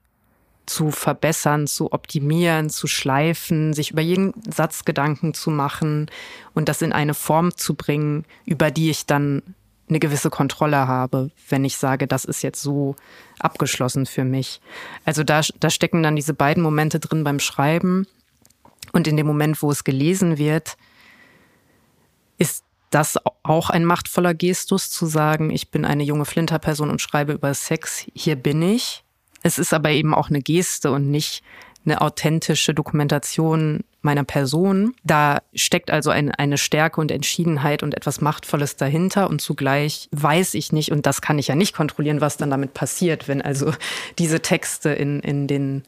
zu 0.67 0.93
verbessern, 0.93 1.67
zu 1.67 1.93
optimieren, 1.93 2.71
zu 2.71 2.87
schleifen, 2.87 3.73
sich 3.73 3.91
über 3.91 4.03
jeden 4.03 4.33
Satz 4.49 4.85
Gedanken 4.85 5.35
zu 5.35 5.51
machen 5.51 6.09
und 6.55 6.69
das 6.69 6.81
in 6.81 6.93
eine 6.93 7.15
Form 7.15 7.57
zu 7.57 7.75
bringen, 7.75 8.25
über 8.45 8.71
die 8.71 8.91
ich 8.91 9.07
dann 9.07 9.43
eine 9.91 10.01
gewisse 10.01 10.31
Kontrolle 10.31 10.89
habe, 10.89 11.31
wenn 11.49 11.65
ich 11.65 11.77
sage, 11.77 12.07
das 12.07 12.25
ist 12.25 12.43
jetzt 12.43 12.63
so 12.63 12.97
abgeschlossen 13.39 14.07
für 14.07 14.25
mich. 14.25 14.61
Also 15.05 15.25
da, 15.25 15.43
da 15.59 15.71
stecken 15.71 16.03
dann 16.03 16.17
diese 16.17 16.35
beiden 16.35 16.63
Momente 16.63 17.01
drin 17.01 17.25
beim 17.25 17.41
Schreiben. 17.41 18.07
Und 18.93 19.07
in 19.07 19.17
dem 19.17 19.27
Moment, 19.27 19.63
wo 19.63 19.71
es 19.71 19.85
gelesen 19.85 20.39
wird, 20.39 20.77
ist 22.39 22.65
das 22.91 23.19
auch 23.43 23.71
ein 23.71 23.85
machtvoller 23.85 24.35
Gestus 24.35 24.91
zu 24.91 25.07
sagen, 25.07 25.51
ich 25.51 25.71
bin 25.71 25.85
eine 25.85 26.03
junge 26.03 26.25
Flinterperson 26.25 26.91
und 26.91 27.01
schreibe 27.01 27.33
über 27.33 27.55
Sex, 27.55 28.07
hier 28.15 28.37
bin 28.37 28.63
ich. 28.63 29.05
Es 29.43 29.59
ist 29.59 29.73
aber 29.73 29.91
eben 29.91 30.13
auch 30.13 30.29
eine 30.29 30.43
Geste 30.43 30.91
und 30.91 31.11
nicht 31.11 31.43
eine 31.85 32.01
authentische 32.01 32.75
Dokumentation 32.75 33.81
meiner 34.03 34.25
Person. 34.25 34.95
Da 35.05 35.41
steckt 35.55 35.91
also 35.91 36.11
ein, 36.11 36.31
eine 36.31 36.59
Stärke 36.59 37.01
und 37.01 37.11
Entschiedenheit 37.11 37.83
und 37.83 37.95
etwas 37.95 38.21
Machtvolles 38.21 38.77
dahinter 38.77 39.29
und 39.29 39.41
zugleich 39.41 40.09
weiß 40.13 40.55
ich 40.55 40.73
nicht, 40.73 40.93
und 40.93 41.07
das 41.07 41.21
kann 41.21 41.39
ich 41.39 41.49
ja 41.49 41.55
nicht 41.55 41.75
kontrollieren, 41.75 42.21
was 42.21 42.37
dann 42.37 42.51
damit 42.51 42.75
passiert, 42.75 43.29
wenn 43.29 43.43
also 43.43 43.73
diese 44.19 44.41
Texte 44.41 44.91
in, 44.91 45.21
in 45.21 45.47
den 45.47 45.83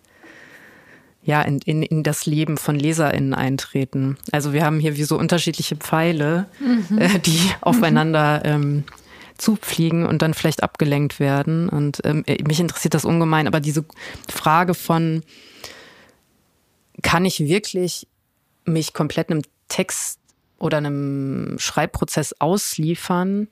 ja, 1.24 1.40
in, 1.42 1.60
in, 1.60 1.82
in 1.82 2.02
das 2.02 2.26
Leben 2.26 2.56
von 2.56 2.76
LeserInnen 2.76 3.32
eintreten. 3.32 4.18
Also 4.32 4.52
wir 4.52 4.64
haben 4.64 4.80
hier 4.80 4.96
wie 4.96 5.04
so 5.04 5.16
unterschiedliche 5.16 5.76
Pfeile, 5.76 6.46
mhm. 6.58 6.98
äh, 6.98 7.20
die 7.20 7.38
aufeinander 7.60 8.42
ähm, 8.44 8.82
zufliegen 9.38 10.04
und 10.04 10.20
dann 10.20 10.34
vielleicht 10.34 10.64
abgelenkt 10.64 11.20
werden. 11.20 11.68
Und 11.68 12.00
ähm, 12.04 12.24
mich 12.44 12.58
interessiert 12.58 12.94
das 12.94 13.04
ungemein, 13.04 13.46
aber 13.46 13.60
diese 13.60 13.84
Frage 14.28 14.74
von, 14.74 15.22
kann 17.02 17.24
ich 17.24 17.40
wirklich 17.40 18.06
mich 18.64 18.92
komplett 18.92 19.30
einem 19.30 19.42
Text 19.68 20.18
oder 20.58 20.78
einem 20.78 21.56
Schreibprozess 21.58 22.34
ausliefern 22.38 23.48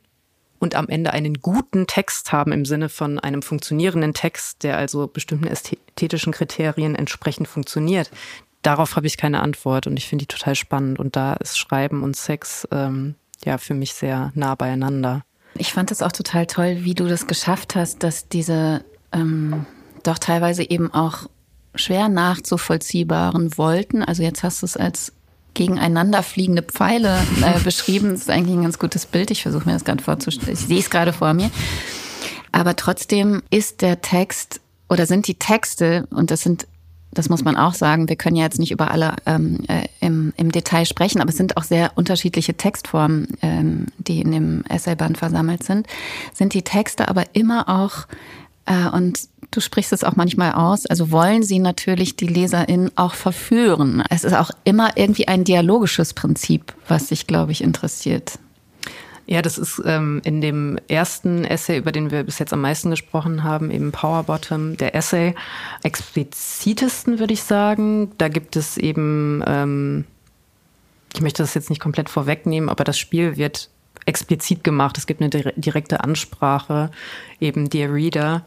und 0.61 0.75
am 0.75 0.89
Ende 0.89 1.13
einen 1.13 1.41
guten 1.41 1.87
Text 1.87 2.33
haben 2.33 2.53
im 2.53 2.65
Sinne 2.65 2.89
von 2.89 3.19
einem 3.19 3.43
funktionierenden 3.43 4.15
Text, 4.15 4.63
der 4.63 4.77
also 4.77 5.09
bestimmten 5.09 5.47
ästhetischen 5.47 6.33
Kriterien 6.33 6.95
entsprechend 6.95 7.49
funktioniert. 7.49 8.11
Darauf 8.63 8.95
habe 8.95 9.07
ich 9.07 9.17
keine 9.17 9.41
Antwort 9.41 9.87
und 9.87 9.97
ich 9.97 10.07
finde 10.07 10.27
die 10.27 10.37
total 10.37 10.55
spannend. 10.55 10.99
Und 10.99 11.17
da 11.17 11.33
ist 11.35 11.59
Schreiben 11.59 12.03
und 12.03 12.15
Sex 12.15 12.69
ähm, 12.71 13.15
ja 13.43 13.57
für 13.57 13.75
mich 13.75 13.95
sehr 13.95 14.33
nah 14.35 14.55
beieinander. 14.55 15.25
Ich 15.55 15.73
fand 15.73 15.91
es 15.91 16.03
auch 16.03 16.13
total 16.13 16.47
toll, 16.47 16.79
wie 16.81 16.95
du 16.95 17.09
das 17.09 17.27
geschafft 17.27 17.75
hast, 17.75 18.03
dass 18.03 18.29
diese 18.29 18.85
ähm, 19.13 19.65
doch 20.03 20.19
teilweise 20.19 20.69
eben 20.69 20.93
auch 20.93 21.27
schwer 21.75 22.09
nachzuvollziehbaren 22.09 23.57
Wolken, 23.57 24.03
also 24.05 24.23
jetzt 24.23 24.43
hast 24.43 24.63
du 24.63 24.67
es 24.67 24.77
als 24.77 25.13
gegeneinander 25.55 26.23
fliegende 26.23 26.63
Pfeile 26.63 27.19
äh, 27.43 27.59
beschrieben. 27.65 28.11
Das 28.11 28.21
ist 28.21 28.31
eigentlich 28.31 28.57
ein 28.57 28.63
ganz 28.63 28.79
gutes 28.79 29.07
Bild. 29.07 29.31
Ich 29.31 29.43
versuche 29.43 29.67
mir 29.67 29.75
das 29.75 29.85
gerade 29.85 30.03
vorzustellen. 30.03 30.53
Ich 30.53 30.61
sehe 30.61 30.79
es 30.79 30.91
gerade 30.91 31.13
vor 31.13 31.35
mir. 31.35 31.51
Aber 32.53 32.77
trotzdem 32.77 33.43
ist 33.51 33.83
der 33.83 34.01
Text 34.01 34.61
oder 34.89 35.07
sind 35.07 35.29
die 35.29 35.37
Texte, 35.37 36.07
und 36.11 36.33
das 36.33 36.41
sind, 36.41 36.67
das 37.13 37.29
muss 37.29 37.45
man 37.45 37.57
auch 37.57 37.75
sagen, 37.75 38.09
wir 38.09 38.17
können 38.17 38.37
ja 38.37 38.45
jetzt 38.45 38.59
nicht 38.59 38.73
über 38.73 38.91
alle 38.91 39.15
ähm, 39.25 39.61
äh, 39.69 39.87
im, 40.01 40.33
im 40.37 40.51
Detail 40.51 40.85
sprechen, 40.85 41.21
aber 41.21 41.31
es 41.31 41.37
sind 41.37 41.57
auch 41.57 41.63
sehr 41.63 41.93
unterschiedliche 41.95 42.55
Textformen, 42.55 43.29
ähm, 43.41 43.87
die 43.99 44.21
in 44.21 44.33
dem 44.33 44.65
Essayband 44.69 45.19
versammelt 45.19 45.63
sind, 45.63 45.87
sind 46.35 46.55
die 46.55 46.63
Texte 46.63 47.09
aber 47.09 47.25
immer 47.35 47.69
auch 47.69 48.07
und 48.93 49.29
du 49.51 49.61
sprichst 49.61 49.93
es 49.93 50.05
auch 50.05 50.17
manchmal 50.17 50.53
aus, 50.53 50.87
also 50.87 51.11
wollen 51.11 51.43
sie 51.43 51.59
natürlich 51.59 52.17
die 52.17 52.27
LeserInnen 52.27 52.93
auch 52.97 53.15
verführen. 53.15 54.03
Es 54.11 54.25
ist 54.25 54.35
auch 54.35 54.51
immer 54.65 54.97
irgendwie 54.97 55.29
ein 55.29 55.45
dialogisches 55.45 56.15
Prinzip, 56.15 56.73
was 56.87 57.09
sich, 57.09 57.27
glaube 57.27 57.53
ich, 57.53 57.63
interessiert. 57.63 58.39
Ja, 59.27 59.43
das 59.43 59.59
ist 59.59 59.81
ähm, 59.85 60.21
in 60.25 60.41
dem 60.41 60.79
ersten 60.89 61.45
Essay, 61.45 61.79
über 61.79 61.93
den 61.93 62.11
wir 62.11 62.25
bis 62.25 62.41
jetzt 62.41 62.53
am 62.53 62.63
meisten 62.63 62.91
gesprochen 62.91 63.45
haben, 63.45 63.71
eben 63.71 63.93
Power 63.93 64.25
Bottom, 64.25 64.77
der 64.77 64.97
Essay 64.97 65.37
explizitesten, 65.85 67.21
würde 67.21 67.35
ich 67.35 67.45
sagen. 67.45 68.11
Da 68.19 68.27
gibt 68.27 68.57
es 68.57 68.77
eben, 68.77 69.43
ähm, 69.47 70.05
ich 71.15 71.21
möchte 71.21 71.45
das 71.45 71.55
jetzt 71.55 71.71
nicht 71.71 71.81
komplett 71.81 72.09
vorwegnehmen, 72.09 72.69
aber 72.69 72.83
das 72.83 72.99
Spiel 72.99 73.37
wird 73.37 73.71
explizit 74.07 74.65
gemacht. 74.65 74.99
Es 74.99 75.07
gibt 75.07 75.21
eine 75.21 75.31
direkte 75.31 76.03
Ansprache, 76.03 76.91
eben 77.41 77.71
Dear 77.71 77.93
Reader, 77.93 78.45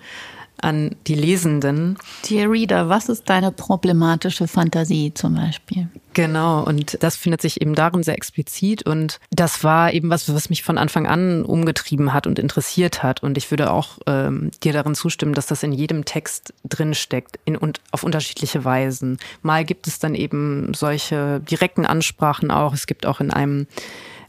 an 0.64 0.96
die 1.08 1.16
Lesenden. 1.16 1.98
Dear 2.30 2.50
Reader, 2.50 2.90
was 2.90 3.10
ist 3.10 3.30
deine 3.30 3.52
problematische 3.52 4.48
Fantasie 4.48 5.14
zum 5.14 5.36
Beispiel? 5.36 5.90
Genau, 6.14 6.64
und 6.64 6.98
das 7.02 7.16
findet 7.16 7.42
sich 7.42 7.60
eben 7.60 7.76
darin 7.76 8.04
sehr 8.04 8.16
explizit 8.16 8.84
und 8.84 9.20
das 9.32 9.64
war 9.64 9.94
eben 9.94 10.10
was, 10.10 10.34
was 10.34 10.50
mich 10.50 10.64
von 10.64 10.78
Anfang 10.78 11.08
an 11.08 11.44
umgetrieben 11.44 12.14
hat 12.14 12.28
und 12.28 12.38
interessiert 12.38 13.02
hat. 13.04 13.24
Und 13.24 13.38
ich 13.38 13.50
würde 13.50 13.72
auch 13.72 13.98
ähm, 14.06 14.52
dir 14.64 14.74
darin 14.74 14.96
zustimmen, 14.96 15.34
dass 15.34 15.48
das 15.48 15.64
in 15.64 15.74
jedem 15.74 16.06
Text 16.06 16.54
drinsteckt 16.70 17.40
in, 17.46 17.58
und 17.58 17.82
auf 17.92 18.04
unterschiedliche 18.04 18.64
Weisen. 18.64 19.18
Mal 19.42 19.66
gibt 19.66 19.88
es 19.88 20.00
dann 20.00 20.14
eben 20.14 20.74
solche 20.76 21.40
direkten 21.40 21.86
Ansprachen 21.86 22.52
auch. 22.52 22.74
Es 22.74 22.86
gibt 22.86 23.08
auch 23.08 23.20
in 23.20 23.32
einem 23.32 23.66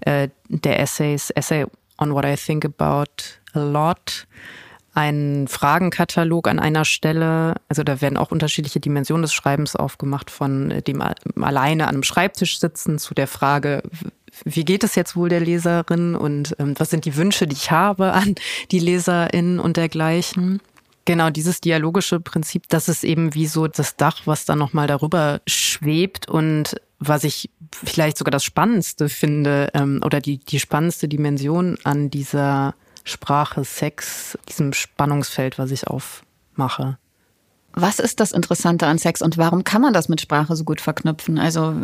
äh, 0.00 0.28
der 0.48 0.80
Essays, 0.80 1.30
Essay 1.30 1.66
on 1.98 2.12
What 2.12 2.24
I 2.24 2.36
Think 2.36 2.64
About 2.64 3.12
a 3.52 3.60
Lot, 3.60 4.26
einen 4.94 5.48
Fragenkatalog 5.48 6.48
an 6.48 6.58
einer 6.58 6.84
Stelle. 6.84 7.54
Also 7.68 7.82
da 7.82 8.00
werden 8.00 8.16
auch 8.16 8.30
unterschiedliche 8.30 8.80
Dimensionen 8.80 9.22
des 9.22 9.32
Schreibens 9.32 9.76
aufgemacht, 9.76 10.30
von 10.30 10.82
dem 10.86 11.02
alleine 11.40 11.84
an 11.84 11.94
einem 11.94 12.02
Schreibtisch 12.02 12.60
sitzen 12.60 12.98
zu 12.98 13.14
der 13.14 13.26
Frage, 13.26 13.82
wie 14.44 14.64
geht 14.64 14.84
es 14.84 14.94
jetzt 14.94 15.16
wohl 15.16 15.28
der 15.28 15.40
Leserin 15.40 16.14
und 16.16 16.56
ähm, 16.58 16.74
was 16.78 16.90
sind 16.90 17.04
die 17.04 17.16
Wünsche, 17.16 17.46
die 17.46 17.54
ich 17.54 17.70
habe 17.70 18.12
an 18.12 18.34
die 18.70 18.80
Leserin 18.80 19.60
und 19.60 19.76
dergleichen. 19.76 20.60
Genau, 21.04 21.30
dieses 21.30 21.60
dialogische 21.60 22.18
Prinzip, 22.18 22.64
das 22.68 22.88
ist 22.88 23.04
eben 23.04 23.34
wie 23.34 23.46
so 23.46 23.68
das 23.68 23.96
Dach, 23.96 24.22
was 24.24 24.46
dann 24.46 24.58
nochmal 24.58 24.86
darüber 24.86 25.40
schwebt 25.46 26.28
und 26.28 26.76
was 27.08 27.24
ich 27.24 27.50
vielleicht 27.72 28.18
sogar 28.18 28.30
das 28.30 28.44
Spannendste 28.44 29.08
finde 29.08 29.70
ähm, 29.74 30.00
oder 30.04 30.20
die, 30.20 30.38
die 30.38 30.60
spannendste 30.60 31.08
Dimension 31.08 31.78
an 31.84 32.10
dieser 32.10 32.74
Sprache, 33.04 33.64
Sex, 33.64 34.38
diesem 34.48 34.72
Spannungsfeld, 34.72 35.58
was 35.58 35.70
ich 35.70 35.86
aufmache. 35.86 36.98
Was 37.76 37.98
ist 37.98 38.20
das 38.20 38.30
Interessante 38.30 38.86
an 38.86 38.98
Sex 38.98 39.20
und 39.20 39.36
warum 39.36 39.64
kann 39.64 39.82
man 39.82 39.92
das 39.92 40.08
mit 40.08 40.20
Sprache 40.20 40.54
so 40.54 40.62
gut 40.62 40.80
verknüpfen? 40.80 41.40
Also 41.40 41.74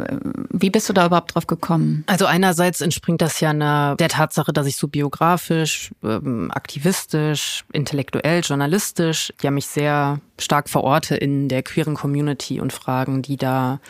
wie 0.51 0.71
bist 0.71 0.89
du 0.89 0.93
da 0.93 1.07
überhaupt 1.07 1.35
drauf 1.35 1.49
gekommen? 1.49 2.05
Also 2.07 2.27
einerseits 2.27 2.81
entspringt 2.81 3.21
das 3.21 3.41
ja 3.41 3.51
einer, 3.51 3.97
der 3.97 4.09
Tatsache, 4.09 4.53
dass 4.53 4.69
ich 4.69 4.77
so 4.77 4.87
biografisch, 4.87 5.91
ähm, 6.05 6.53
aktivistisch, 6.53 7.65
intellektuell, 7.73 8.43
journalistisch 8.43 9.33
ja 9.43 9.51
mich 9.51 9.67
sehr 9.67 10.21
stark 10.39 10.69
verorte 10.69 11.17
in 11.17 11.49
der 11.49 11.65
queeren 11.65 11.95
Community 11.95 12.61
und 12.61 12.73
Fragen, 12.73 13.23
die 13.23 13.37
da 13.37 13.81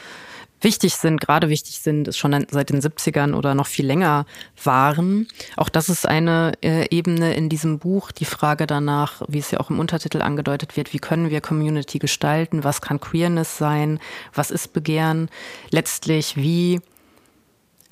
wichtig 0.61 0.95
sind, 0.95 1.21
gerade 1.21 1.49
wichtig 1.49 1.79
sind, 1.79 2.15
schon 2.15 2.47
seit 2.51 2.71
den 2.71 2.81
70ern 2.81 3.35
oder 3.35 3.55
noch 3.55 3.67
viel 3.67 3.87
länger 3.87 4.27
waren. 4.63 5.29
Auch 5.57 5.69
das 5.69 5.89
ist 5.89 6.07
eine 6.07 6.53
äh, 6.63 6.87
Ebene 6.91 7.35
in 7.35 7.49
diesem 7.49 7.79
Buch, 7.79 8.13
die 8.13 8.25
Frage 8.25 8.67
danach, 8.67 9.23
wie 9.29 9.39
es 9.39 9.51
ja 9.51 9.61
auch 9.61 9.71
im 9.71 9.79
Untertitel 9.79 10.23
angedeutet 10.23 10.77
wird, 10.77 10.93
wie 10.93 10.99
können 10.99 11.31
wir 11.31 11.41
Community 11.41 11.99
gestalten, 11.99 12.65
was 12.65 12.81
kann 12.81 13.01
Queerness 13.01 13.59
sein, 13.59 14.01
was 14.35 14.51
ist 14.51 14.73
Begehren, 14.73 15.29
letztlich 15.71 16.37
wie 16.37 16.81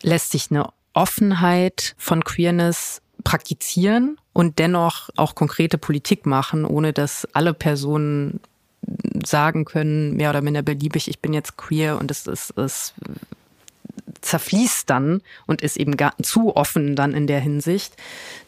lässt 0.03 0.33
sich 0.33 0.51
eine 0.51 0.69
Offenheit 0.93 1.95
von 1.99 2.25
Queerness 2.25 3.03
praktizieren 3.25 4.19
und 4.33 4.59
dennoch 4.59 5.11
auch 5.17 5.35
konkrete 5.35 5.79
Politik 5.79 6.27
machen, 6.27 6.65
ohne 6.65 6.93
dass 6.93 7.27
alle 7.33 7.55
Personen 7.55 8.41
sagen 9.25 9.65
können, 9.65 10.17
mehr 10.17 10.31
oder 10.31 10.43
minder 10.43 10.63
beliebig, 10.63 11.09
ich 11.09 11.21
bin 11.21 11.33
jetzt 11.33 11.57
queer 11.57 11.99
und 11.99 12.11
es, 12.11 12.27
es, 12.27 12.51
es 12.57 12.95
zerfließt 14.21 14.89
dann 14.89 15.23
und 15.47 15.63
ist 15.63 15.77
eben 15.77 15.97
gar 15.97 16.13
zu 16.23 16.57
offen 16.57 16.97
dann 16.97 17.15
in 17.15 17.27
der 17.27 17.41
Hinsicht. 17.41 17.95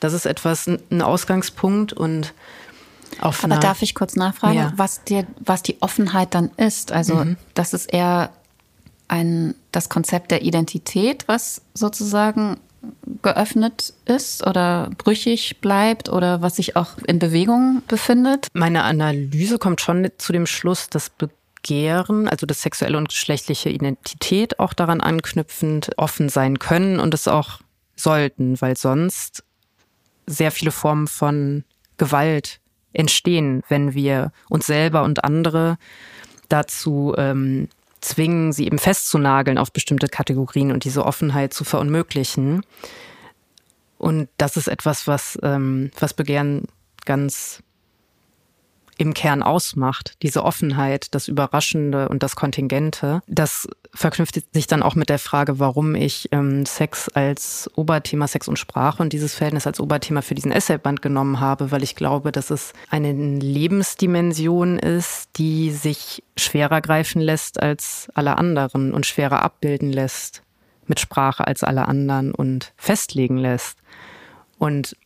Das 0.00 0.12
ist 0.12 0.26
etwas, 0.26 0.66
ein 0.66 1.02
Ausgangspunkt 1.02 1.92
und 1.92 2.34
auf 3.20 3.44
Aber 3.44 3.56
darf 3.56 3.82
ich 3.82 3.94
kurz 3.94 4.16
nachfragen, 4.16 4.56
ja. 4.56 4.72
was 4.76 5.02
dir, 5.04 5.26
was 5.40 5.62
die 5.62 5.80
Offenheit 5.82 6.34
dann 6.34 6.50
ist? 6.56 6.92
Also, 6.92 7.16
mhm. 7.16 7.36
das 7.54 7.74
ist 7.74 7.92
eher 7.92 8.30
ein, 9.08 9.54
das 9.72 9.88
Konzept 9.88 10.30
der 10.30 10.42
Identität, 10.42 11.26
was 11.26 11.62
sozusagen 11.74 12.58
geöffnet 13.22 13.92
ist 14.06 14.46
oder 14.46 14.90
brüchig 14.96 15.60
bleibt 15.60 16.08
oder 16.08 16.42
was 16.42 16.56
sich 16.56 16.76
auch 16.76 16.98
in 17.06 17.18
Bewegung 17.18 17.82
befindet? 17.88 18.48
Meine 18.52 18.84
Analyse 18.84 19.58
kommt 19.58 19.80
schon 19.80 20.08
zu 20.18 20.32
dem 20.32 20.46
Schluss, 20.46 20.88
dass 20.88 21.10
Begehren, 21.10 22.28
also 22.28 22.46
das 22.46 22.62
sexuelle 22.62 22.96
und 22.96 23.10
geschlechtliche 23.10 23.68
Identität 23.68 24.58
auch 24.58 24.72
daran 24.72 25.00
anknüpfend 25.00 25.90
offen 25.98 26.28
sein 26.28 26.58
können 26.58 27.00
und 27.00 27.12
es 27.12 27.28
auch 27.28 27.60
sollten, 27.96 28.60
weil 28.60 28.76
sonst 28.76 29.44
sehr 30.26 30.50
viele 30.50 30.70
Formen 30.70 31.06
von 31.06 31.64
Gewalt 31.98 32.60
entstehen, 32.92 33.62
wenn 33.68 33.94
wir 33.94 34.32
uns 34.48 34.66
selber 34.66 35.02
und 35.02 35.24
andere 35.24 35.76
dazu 36.48 37.14
ähm, 37.16 37.68
zwingen, 38.00 38.52
sie 38.52 38.66
eben 38.66 38.78
festzunageln 38.78 39.58
auf 39.58 39.72
bestimmte 39.72 40.08
Kategorien 40.08 40.72
und 40.72 40.84
diese 40.84 41.04
Offenheit 41.04 41.52
zu 41.54 41.64
verunmöglichen. 41.64 42.62
Und 43.98 44.28
das 44.38 44.56
ist 44.56 44.68
etwas, 44.68 45.06
was, 45.06 45.38
ähm, 45.42 45.90
was 45.98 46.14
Begehren 46.14 46.64
ganz 47.04 47.62
im 49.00 49.14
Kern 49.14 49.42
ausmacht. 49.42 50.16
Diese 50.22 50.44
Offenheit, 50.44 51.14
das 51.14 51.28
Überraschende 51.28 52.08
und 52.08 52.22
das 52.22 52.36
Kontingente. 52.36 53.22
Das 53.26 53.66
verknüpft 53.92 54.40
sich 54.52 54.66
dann 54.66 54.82
auch 54.82 54.94
mit 54.94 55.08
der 55.08 55.18
Frage, 55.18 55.58
warum 55.58 55.94
ich 55.94 56.28
ähm, 56.32 56.64
Sex 56.64 57.08
als 57.08 57.70
Oberthema, 57.74 58.28
Sex 58.28 58.46
und 58.46 58.58
Sprache 58.58 59.02
und 59.02 59.12
dieses 59.12 59.34
Verhältnis 59.34 59.66
als 59.66 59.80
Oberthema 59.80 60.22
für 60.22 60.34
diesen 60.34 60.52
Essayband 60.52 61.02
genommen 61.02 61.40
habe, 61.40 61.70
weil 61.70 61.82
ich 61.82 61.96
glaube, 61.96 62.30
dass 62.30 62.50
es 62.50 62.72
eine 62.88 63.12
Lebensdimension 63.12 64.78
ist, 64.78 65.30
die 65.36 65.70
sich 65.72 66.22
schwerer 66.36 66.80
greifen 66.80 67.20
lässt 67.20 67.60
als 67.60 68.08
alle 68.14 68.38
anderen 68.38 68.92
und 68.92 69.06
schwerer 69.06 69.42
abbilden 69.42 69.92
lässt 69.92 70.42
mit 70.86 71.00
Sprache 71.00 71.46
als 71.46 71.62
alle 71.64 71.86
anderen 71.86 72.32
und 72.32 72.72
festlegen 72.76 73.38
lässt. 73.38 73.78
Und 74.58 74.96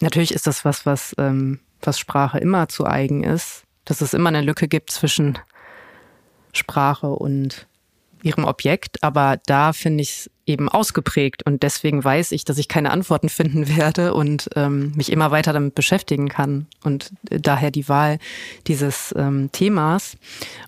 natürlich 0.00 0.32
ist 0.32 0.46
das 0.46 0.64
was, 0.64 0.86
was, 0.86 1.14
ähm, 1.18 1.60
was 1.82 1.98
Sprache 1.98 2.38
immer 2.38 2.68
zu 2.68 2.86
eigen 2.86 3.24
ist, 3.24 3.64
dass 3.84 4.00
es 4.00 4.14
immer 4.14 4.28
eine 4.28 4.40
Lücke 4.40 4.68
gibt 4.68 4.90
zwischen 4.90 5.38
Sprache 6.52 7.08
und 7.08 7.66
ihrem 8.22 8.44
Objekt, 8.44 9.02
aber 9.02 9.38
da 9.46 9.72
finde 9.72 10.02
ich 10.02 10.10
es 10.10 10.30
eben 10.46 10.68
ausgeprägt 10.68 11.44
und 11.44 11.62
deswegen 11.62 12.02
weiß 12.02 12.32
ich, 12.32 12.44
dass 12.44 12.58
ich 12.58 12.68
keine 12.68 12.90
Antworten 12.90 13.28
finden 13.30 13.68
werde 13.76 14.14
und 14.14 14.48
ähm, 14.54 14.92
mich 14.96 15.10
immer 15.12 15.30
weiter 15.30 15.52
damit 15.52 15.74
beschäftigen 15.74 16.28
kann 16.28 16.66
und 16.84 17.12
daher 17.22 17.70
die 17.70 17.88
Wahl 17.88 18.18
dieses 18.66 19.14
ähm, 19.16 19.50
Themas. 19.52 20.16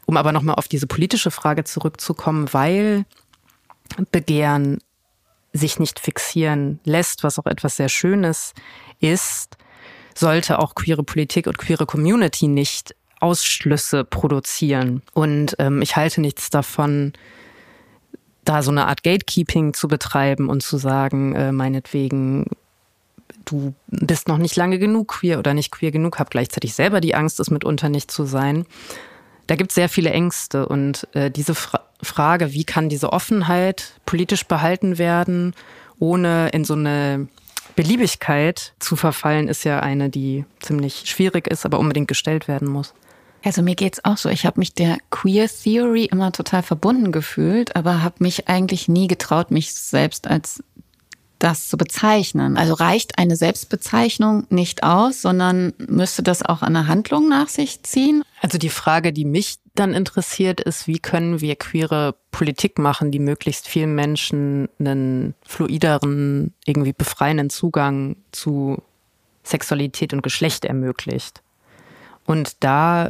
Um 0.07 0.17
aber 0.17 0.33
nochmal 0.33 0.57
auf 0.57 0.69
diese 0.69 0.87
politische 0.87 1.31
Frage 1.31 1.64
zurückzukommen, 1.64 2.52
weil 2.52 3.05
Begehren 4.12 4.78
sich 5.52 5.78
nicht 5.78 5.99
fixieren 5.99 6.78
lässt, 6.85 7.25
was 7.25 7.38
auch 7.38 7.47
etwas 7.47 7.76
sehr 7.76 7.88
Schönes 7.88 8.52
ist, 9.00 9.57
sollte 10.14 10.59
auch 10.59 10.75
queere 10.75 11.02
Politik 11.02 11.47
und 11.47 11.59
queere 11.59 11.87
Community 11.87 12.49
nicht 12.49 12.95
Ausschlüsse 13.20 14.04
produzieren. 14.04 15.02
Und 15.14 15.56
ähm, 15.58 15.82
ich 15.82 15.96
halte 15.96 16.20
nichts 16.20 16.50
davon, 16.50 17.12
da 18.44 18.62
so 18.62 18.70
eine 18.70 18.87
Art 18.87 19.02
Gatekeeping 19.02 19.75
zu 19.75 19.88
betreiben 19.88 20.48
und 20.48 20.62
zu 20.62 20.78
sagen, 20.78 21.34
äh, 21.34 21.52
meinetwegen, 21.52 22.46
du 23.44 23.75
bist 23.88 24.28
noch 24.28 24.38
nicht 24.38 24.56
lange 24.56 24.78
genug 24.78 25.08
queer 25.08 25.38
oder 25.38 25.54
nicht 25.54 25.70
queer 25.70 25.90
genug, 25.90 26.18
hab 26.18 26.30
gleichzeitig 26.30 26.75
selber 26.75 27.00
die 27.00 27.14
Angst, 27.14 27.40
es 27.40 27.50
mitunter 27.50 27.88
nicht 27.88 28.10
zu 28.10 28.25
sein. 28.25 28.66
Da 29.46 29.56
gibt 29.56 29.70
es 29.70 29.75
sehr 29.75 29.88
viele 29.88 30.10
Ängste 30.10 30.66
und 30.66 31.06
äh, 31.14 31.30
diese 31.30 31.54
Fra 31.54 31.80
Frage, 32.00 32.52
wie 32.52 32.62
kann 32.62 32.88
diese 32.88 33.12
Offenheit 33.12 33.94
politisch 34.06 34.46
behalten 34.46 34.98
werden, 34.98 35.52
ohne 35.98 36.48
in 36.50 36.64
so 36.64 36.75
eine 36.75 37.26
Beliebigkeit 37.75 38.72
zu 38.78 38.94
verfallen, 38.94 39.48
ist 39.48 39.64
ja 39.64 39.80
eine, 39.80 40.08
die 40.08 40.44
ziemlich 40.60 41.10
schwierig 41.10 41.48
ist, 41.48 41.66
aber 41.66 41.80
unbedingt 41.80 42.06
gestellt 42.06 42.46
werden 42.46 42.68
muss. 42.68 42.94
Also 43.49 43.62
mir 43.62 43.76
geht's 43.76 44.05
auch 44.05 44.19
so. 44.19 44.28
Ich 44.28 44.45
habe 44.45 44.61
mich 44.61 44.75
der 44.75 44.99
Queer 45.09 45.49
Theory 45.49 46.05
immer 46.05 46.33
total 46.33 46.62
verbunden 46.62 47.12
gefühlt, 47.12 47.76
aber 47.76 48.02
habe 48.02 48.17
mich 48.19 48.47
eigentlich 48.47 48.88
nie 48.88 49.09
getraut, 49.09 49.50
mich 49.50 49.73
selbst 49.75 50.26
als 50.26 50.62
das 51.38 51.67
zu 51.67 51.78
bezeichnen. 51.78 52.59
Also 52.59 52.75
reicht 52.75 53.17
eine 53.17 53.37
Selbstbezeichnung 53.37 54.47
nicht 54.50 54.83
aus, 54.83 55.23
sondern 55.23 55.73
müsste 55.78 56.23
das 56.23 56.43
auch 56.43 56.61
eine 56.61 56.88
Handlung 56.88 57.31
nach 57.31 57.49
sich 57.49 57.83
ziehen? 57.85 58.23
Also 58.43 58.59
die 58.59 58.69
Frage, 58.69 59.14
die 59.14 59.25
mich 59.25 59.57
dann 59.75 59.95
interessiert, 59.95 60.61
ist, 60.61 60.87
wie 60.87 60.99
können 60.99 61.40
wir 61.40 61.57
queere 61.57 62.17
Politik 62.31 62.78
machen, 62.78 63.11
die 63.11 63.19
möglichst 63.19 63.67
vielen 63.67 63.95
Menschen 63.95 64.69
einen 64.78 65.35
fluideren, 65.47 66.52
irgendwie 66.67 66.93
befreienden 66.93 67.49
Zugang 67.49 68.17
zu 68.31 68.83
Sexualität 69.43 70.12
und 70.12 70.21
Geschlecht 70.21 70.67
ermöglicht. 70.67 71.40
Und 72.26 72.62
da 72.62 73.09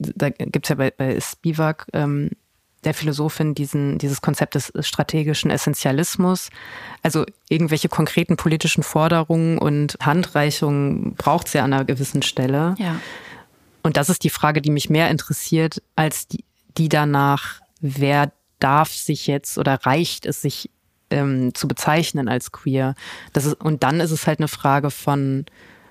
da 0.00 0.30
gibt 0.30 0.66
es 0.66 0.70
ja 0.70 0.74
bei, 0.76 0.90
bei 0.90 1.20
Spivak, 1.20 1.86
ähm, 1.92 2.30
der 2.84 2.94
Philosophin, 2.94 3.54
diesen, 3.54 3.98
dieses 3.98 4.22
Konzept 4.22 4.54
des 4.54 4.72
strategischen 4.80 5.50
Essentialismus. 5.50 6.48
Also 7.02 7.26
irgendwelche 7.50 7.90
konkreten 7.90 8.36
politischen 8.36 8.82
Forderungen 8.82 9.58
und 9.58 9.98
Handreichungen 10.00 11.14
braucht 11.14 11.48
es 11.48 11.52
ja 11.52 11.62
an 11.62 11.74
einer 11.74 11.84
gewissen 11.84 12.22
Stelle. 12.22 12.74
Ja. 12.78 12.96
Und 13.82 13.96
das 13.96 14.08
ist 14.08 14.24
die 14.24 14.30
Frage, 14.30 14.62
die 14.62 14.70
mich 14.70 14.88
mehr 14.88 15.10
interessiert, 15.10 15.82
als 15.94 16.26
die, 16.26 16.44
die 16.78 16.88
danach, 16.88 17.60
wer 17.80 18.32
darf 18.60 18.90
sich 18.92 19.26
jetzt 19.26 19.58
oder 19.58 19.74
reicht 19.84 20.24
es 20.24 20.40
sich 20.40 20.70
ähm, 21.10 21.54
zu 21.54 21.68
bezeichnen 21.68 22.28
als 22.28 22.52
queer. 22.52 22.94
Das 23.32 23.44
ist, 23.44 23.54
und 23.60 23.82
dann 23.82 24.00
ist 24.00 24.10
es 24.10 24.26
halt 24.26 24.38
eine 24.38 24.48
Frage 24.48 24.90
von, 24.90 25.44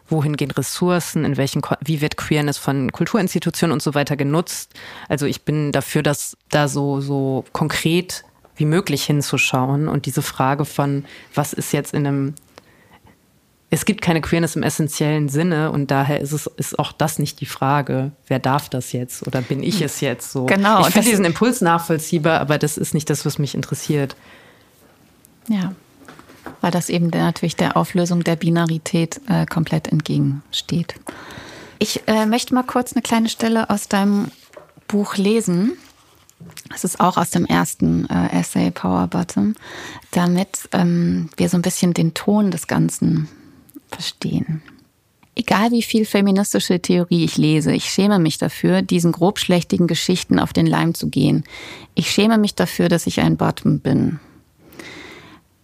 wohin 0.10 0.36
gehen 0.36 0.52
Ressourcen, 0.52 1.26
in 1.26 1.38
welchen, 1.38 1.62
wie 1.82 2.02
wird 2.02 2.18
Queerness 2.18 2.58
von 2.58 2.92
Kulturinstitutionen 2.92 3.74
und 3.74 3.82
so 3.82 3.94
weiter 3.94 4.16
genutzt. 4.16 4.74
Also 5.08 5.26
ich 5.26 5.44
bin 5.44 5.72
dafür, 5.72 6.04
dass 6.04 6.38
da 6.50 6.68
so, 6.68 7.02
so 7.02 7.46
konkret 7.54 8.24
wie 8.56 8.66
möglich 8.66 9.04
hinzuschauen 9.04 9.88
und 9.88 10.06
diese 10.06 10.22
Frage 10.22 10.66
von, 10.66 11.06
was 11.34 11.54
ist 11.54 11.72
jetzt 11.72 11.94
in 11.94 12.06
einem 12.06 12.36
es 13.72 13.86
gibt 13.86 14.02
keine 14.02 14.20
Queerness 14.20 14.56
im 14.56 14.64
essentiellen 14.64 15.30
Sinne 15.30 15.72
und 15.72 15.92
daher 15.92 16.20
ist 16.20 16.32
es 16.32 16.48
ist 16.48 16.80
auch 16.80 16.92
das 16.92 17.20
nicht 17.20 17.40
die 17.40 17.46
Frage, 17.46 18.12
wer 18.28 18.40
darf 18.40 18.68
das 18.68 18.94
jetzt 18.94 19.28
oder 19.28 19.44
bin 19.44 19.62
ich 19.62 19.82
es 19.84 20.02
jetzt 20.02 20.32
so. 20.32 20.48
Genau. 20.48 20.82
Ich 20.82 20.94
finde 20.94 21.08
diesen 21.08 21.24
Impuls 21.24 21.62
nachvollziehbar, 21.62 22.40
aber 22.40 22.58
das 22.58 22.80
ist 22.80 22.96
nicht 22.96 23.12
das, 23.12 23.28
was 23.28 23.38
mich 23.38 23.54
interessiert. 23.54 24.16
Ja 25.48 25.76
weil 26.62 26.72
das 26.72 26.90
eben 26.90 27.10
natürlich 27.10 27.56
der 27.56 27.78
Auflösung 27.78 28.24
der 28.24 28.36
Binarität 28.36 29.22
äh, 29.28 29.46
komplett 29.46 29.88
entgegensteht. 29.88 30.96
Ich 31.80 32.08
äh, 32.08 32.26
möchte 32.26 32.54
mal 32.54 32.64
kurz 32.64 32.94
eine 32.94 33.02
kleine 33.02 33.30
Stelle 33.30 33.70
aus 33.70 33.88
deinem 33.88 34.32
Buch 34.88 35.16
lesen. 35.16 35.78
Es 36.74 36.84
ist 36.84 37.00
auch 37.00 37.18
aus 37.18 37.32
dem 37.32 37.46
ersten 37.46 38.10
äh, 38.10 38.40
Essay 38.40 38.72
Power 38.72 39.08
Bottom, 39.08 39.56
damit 40.12 40.70
ähm, 40.72 41.30
wir 41.38 41.50
so 41.50 41.58
ein 41.58 41.62
bisschen 41.62 41.94
den 41.94 42.14
Ton 42.14 42.52
des 42.52 42.68
Ganzen 42.68 43.28
verstehen. 43.90 44.62
Egal 45.36 45.72
wie 45.72 45.84
viel 45.84 46.06
feministische 46.06 46.82
Theorie 46.82 47.24
ich 47.24 47.38
lese, 47.38 47.72
ich 47.72 47.86
schäme 47.86 48.20
mich 48.20 48.38
dafür, 48.38 48.82
diesen 48.82 49.14
grobschlächtigen 49.14 49.88
Geschichten 49.88 50.38
auf 50.38 50.52
den 50.52 50.66
Leim 50.66 50.94
zu 50.94 51.10
gehen. 51.10 51.46
Ich 51.96 52.12
schäme 52.12 52.38
mich 52.38 52.56
dafür, 52.56 52.90
dass 52.90 53.08
ich 53.08 53.22
ein 53.22 53.38
Bottom 53.38 53.80
bin. 53.80 54.20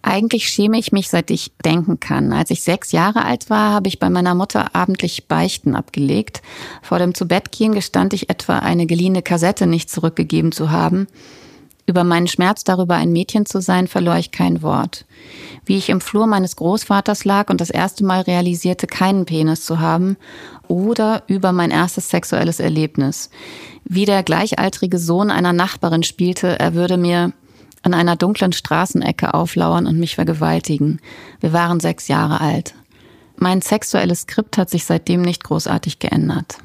Eigentlich 0.08 0.48
schäme 0.48 0.78
ich 0.78 0.92
mich, 0.92 1.08
seit 1.08 1.32
ich 1.32 1.50
denken 1.64 1.98
kann. 1.98 2.32
Als 2.32 2.50
ich 2.50 2.62
sechs 2.62 2.92
Jahre 2.92 3.24
alt 3.24 3.50
war, 3.50 3.72
habe 3.72 3.88
ich 3.88 3.98
bei 3.98 4.08
meiner 4.08 4.36
Mutter 4.36 4.72
abendlich 4.72 5.26
Beichten 5.26 5.74
abgelegt. 5.74 6.42
Vor 6.80 7.00
dem 7.00 7.12
Zubettgehen 7.12 7.74
gestand 7.74 8.12
ich 8.12 8.30
etwa, 8.30 8.60
eine 8.60 8.86
geliehene 8.86 9.22
Kassette 9.22 9.66
nicht 9.66 9.90
zurückgegeben 9.90 10.52
zu 10.52 10.70
haben. 10.70 11.08
Über 11.86 12.04
meinen 12.04 12.28
Schmerz 12.28 12.62
darüber, 12.62 12.94
ein 12.94 13.10
Mädchen 13.10 13.46
zu 13.46 13.60
sein, 13.60 13.88
verlor 13.88 14.14
ich 14.14 14.30
kein 14.30 14.62
Wort. 14.62 15.06
Wie 15.64 15.76
ich 15.76 15.88
im 15.88 16.00
Flur 16.00 16.28
meines 16.28 16.54
Großvaters 16.54 17.24
lag 17.24 17.50
und 17.50 17.60
das 17.60 17.70
erste 17.70 18.04
Mal 18.04 18.20
realisierte, 18.20 18.86
keinen 18.86 19.26
Penis 19.26 19.64
zu 19.64 19.80
haben, 19.80 20.16
oder 20.68 21.24
über 21.26 21.50
mein 21.50 21.72
erstes 21.72 22.10
sexuelles 22.10 22.60
Erlebnis. 22.60 23.28
Wie 23.84 24.04
der 24.04 24.22
gleichaltrige 24.22 25.00
Sohn 25.00 25.32
einer 25.32 25.52
Nachbarin 25.52 26.04
spielte, 26.04 26.60
er 26.60 26.74
würde 26.74 26.96
mir 26.96 27.32
an 27.86 27.94
einer 27.94 28.16
dunklen 28.16 28.52
Straßenecke 28.52 29.32
auflauern 29.32 29.86
und 29.86 29.96
mich 29.98 30.16
vergewaltigen. 30.16 31.00
Wir 31.40 31.52
waren 31.52 31.78
sechs 31.78 32.08
Jahre 32.08 32.40
alt. 32.40 32.74
Mein 33.36 33.62
sexuelles 33.62 34.22
Skript 34.22 34.58
hat 34.58 34.70
sich 34.70 34.84
seitdem 34.84 35.22
nicht 35.22 35.44
großartig 35.44 36.00
geändert. 36.00 36.58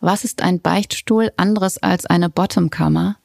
Was 0.00 0.24
ist 0.24 0.42
ein 0.42 0.60
Beichtstuhl 0.60 1.30
anderes 1.36 1.80
als 1.80 2.06
eine 2.06 2.28
Bottomkammer? 2.28 3.16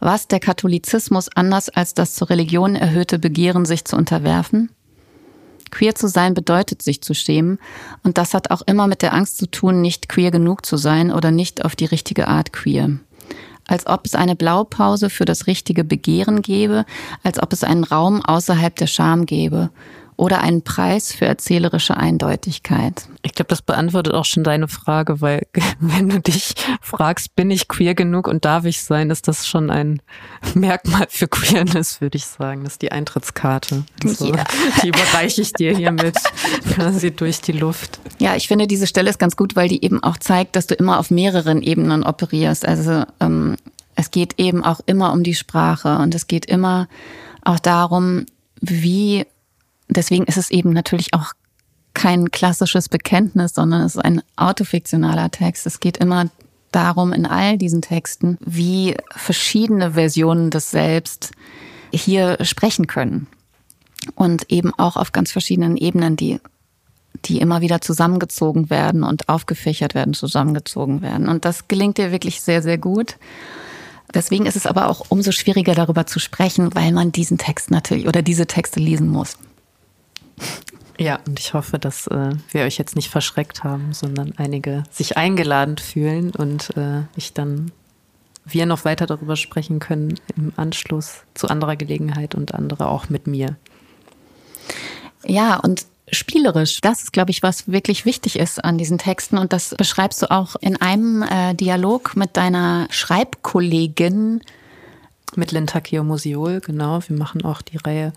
Was 0.00 0.26
der 0.26 0.40
Katholizismus 0.40 1.28
anders 1.34 1.68
als 1.68 1.92
das 1.92 2.14
zur 2.14 2.30
Religion 2.30 2.76
erhöhte 2.76 3.18
Begehren, 3.18 3.66
sich 3.66 3.84
zu 3.84 3.96
unterwerfen? 3.96 4.70
Queer 5.70 5.94
zu 5.94 6.08
sein 6.08 6.32
bedeutet, 6.32 6.80
sich 6.80 7.02
zu 7.02 7.12
schämen, 7.12 7.58
und 8.04 8.16
das 8.16 8.32
hat 8.32 8.50
auch 8.50 8.62
immer 8.62 8.86
mit 8.86 9.02
der 9.02 9.12
Angst 9.12 9.36
zu 9.36 9.50
tun, 9.50 9.82
nicht 9.82 10.08
queer 10.08 10.30
genug 10.30 10.64
zu 10.64 10.78
sein 10.78 11.12
oder 11.12 11.30
nicht 11.30 11.62
auf 11.64 11.76
die 11.76 11.84
richtige 11.84 12.26
Art 12.28 12.54
queer 12.54 13.00
als 13.66 13.86
ob 13.86 14.04
es 14.04 14.14
eine 14.14 14.36
Blaupause 14.36 15.10
für 15.10 15.24
das 15.24 15.46
richtige 15.46 15.84
Begehren 15.84 16.42
gäbe, 16.42 16.84
als 17.22 17.42
ob 17.42 17.52
es 17.52 17.64
einen 17.64 17.84
Raum 17.84 18.22
außerhalb 18.22 18.74
der 18.76 18.86
Scham 18.86 19.26
gäbe 19.26 19.70
oder 20.16 20.40
einen 20.40 20.62
Preis 20.62 21.12
für 21.12 21.26
erzählerische 21.26 21.96
Eindeutigkeit? 21.96 23.08
Ich 23.22 23.34
glaube, 23.34 23.48
das 23.48 23.62
beantwortet 23.62 24.14
auch 24.14 24.24
schon 24.24 24.44
deine 24.44 24.68
Frage, 24.68 25.20
weil 25.20 25.46
wenn 25.80 26.08
du 26.08 26.20
dich 26.20 26.54
fragst, 26.80 27.34
bin 27.34 27.50
ich 27.50 27.68
queer 27.68 27.94
genug 27.94 28.28
und 28.28 28.44
darf 28.44 28.64
ich 28.64 28.82
sein, 28.82 29.10
ist 29.10 29.28
das 29.28 29.46
schon 29.46 29.70
ein 29.70 30.00
Merkmal 30.54 31.06
für 31.08 31.28
Queerness, 31.28 32.00
würde 32.00 32.16
ich 32.16 32.26
sagen. 32.26 32.64
Das 32.64 32.74
ist 32.74 32.82
die 32.82 32.92
Eintrittskarte. 32.92 33.84
Also, 34.04 34.34
ja. 34.34 34.44
Die 34.82 34.88
überreiche 34.88 35.40
ich 35.42 35.52
dir 35.52 35.76
hiermit 35.76 36.16
quasi 36.74 37.10
durch 37.10 37.40
die 37.40 37.52
Luft. 37.52 38.00
Ja, 38.18 38.36
ich 38.36 38.48
finde, 38.48 38.66
diese 38.66 38.86
Stelle 38.86 39.10
ist 39.10 39.18
ganz 39.18 39.36
gut, 39.36 39.56
weil 39.56 39.68
die 39.68 39.84
eben 39.84 40.02
auch 40.02 40.18
zeigt, 40.18 40.56
dass 40.56 40.66
du 40.66 40.74
immer 40.74 40.98
auf 40.98 41.10
mehreren 41.10 41.62
Ebenen 41.62 42.02
operierst. 42.02 42.66
Also 42.66 43.04
ähm, 43.20 43.56
es 43.96 44.10
geht 44.10 44.38
eben 44.38 44.64
auch 44.64 44.80
immer 44.86 45.12
um 45.12 45.22
die 45.22 45.34
Sprache 45.34 45.98
und 45.98 46.14
es 46.14 46.26
geht 46.26 46.46
immer 46.46 46.88
auch 47.44 47.58
darum, 47.58 48.26
wie 48.60 49.26
deswegen 49.88 50.24
ist 50.24 50.36
es 50.36 50.50
eben 50.50 50.70
natürlich 50.70 51.14
auch 51.14 51.32
kein 51.94 52.30
klassisches 52.30 52.88
Bekenntnis, 52.88 53.54
sondern 53.54 53.82
es 53.82 53.94
ist 53.94 54.04
ein 54.04 54.22
autofiktionaler 54.36 55.30
Text. 55.30 55.66
Es 55.66 55.80
geht 55.80 55.96
immer 55.96 56.28
darum 56.72 57.12
in 57.12 57.24
all 57.24 57.56
diesen 57.56 57.82
Texten, 57.82 58.36
wie 58.44 58.96
verschiedene 59.14 59.92
Versionen 59.92 60.50
des 60.50 60.70
Selbst 60.70 61.30
hier 61.92 62.36
sprechen 62.44 62.86
können. 62.86 63.28
Und 64.16 64.50
eben 64.50 64.74
auch 64.74 64.96
auf 64.96 65.12
ganz 65.12 65.32
verschiedenen 65.32 65.76
Ebenen, 65.76 66.16
die, 66.16 66.40
die 67.24 67.38
immer 67.38 67.62
wieder 67.62 67.80
zusammengezogen 67.80 68.68
werden 68.68 69.02
und 69.02 69.28
aufgefächert 69.28 69.94
werden, 69.94 70.12
zusammengezogen 70.12 71.00
werden. 71.00 71.28
Und 71.28 71.44
das 71.44 71.68
gelingt 71.68 71.96
dir 71.96 72.12
wirklich 72.12 72.42
sehr, 72.42 72.60
sehr 72.60 72.76
gut. 72.76 73.16
Deswegen 74.12 74.44
ist 74.46 74.56
es 74.56 74.66
aber 74.66 74.88
auch 74.90 75.06
umso 75.08 75.32
schwieriger 75.32 75.74
darüber 75.74 76.06
zu 76.06 76.18
sprechen, 76.18 76.74
weil 76.74 76.92
man 76.92 77.12
diesen 77.12 77.38
Text 77.38 77.70
natürlich 77.70 78.06
oder 78.06 78.20
diese 78.20 78.46
Texte 78.46 78.78
lesen 78.78 79.08
muss. 79.08 79.38
Ja, 80.98 81.18
und 81.26 81.40
ich 81.40 81.54
hoffe, 81.54 81.78
dass 81.78 82.06
äh, 82.06 82.32
wir 82.50 82.62
euch 82.62 82.78
jetzt 82.78 82.94
nicht 82.94 83.10
verschreckt 83.10 83.64
haben, 83.64 83.92
sondern 83.92 84.32
einige 84.36 84.84
sich 84.90 85.16
eingeladen 85.16 85.78
fühlen 85.78 86.30
und 86.30 86.76
äh, 86.76 87.02
ich 87.16 87.32
dann 87.32 87.72
wir 88.44 88.66
noch 88.66 88.84
weiter 88.84 89.06
darüber 89.06 89.36
sprechen 89.36 89.78
können 89.78 90.20
im 90.36 90.52
Anschluss 90.56 91.22
zu 91.32 91.48
anderer 91.48 91.76
Gelegenheit 91.76 92.34
und 92.34 92.54
andere 92.54 92.88
auch 92.88 93.08
mit 93.08 93.26
mir. 93.26 93.56
Ja, 95.24 95.56
und 95.56 95.86
spielerisch. 96.10 96.80
Das 96.80 97.02
ist, 97.02 97.12
glaube 97.12 97.30
ich, 97.30 97.42
was 97.42 97.68
wirklich 97.68 98.04
wichtig 98.04 98.38
ist 98.38 98.62
an 98.62 98.78
diesen 98.78 98.98
Texten. 98.98 99.38
Und 99.38 99.52
das 99.52 99.74
beschreibst 99.76 100.22
du 100.22 100.30
auch 100.30 100.56
in 100.60 100.80
einem 100.80 101.22
äh, 101.22 101.54
Dialog 101.54 102.16
mit 102.16 102.36
deiner 102.36 102.86
Schreibkollegin. 102.90 104.42
Mit 105.36 105.50
Lentakio 105.50 106.04
Musiol, 106.04 106.60
genau. 106.60 107.00
Wir 107.06 107.16
machen 107.16 107.44
auch 107.44 107.62
die 107.62 107.78
Reihe 107.78 108.12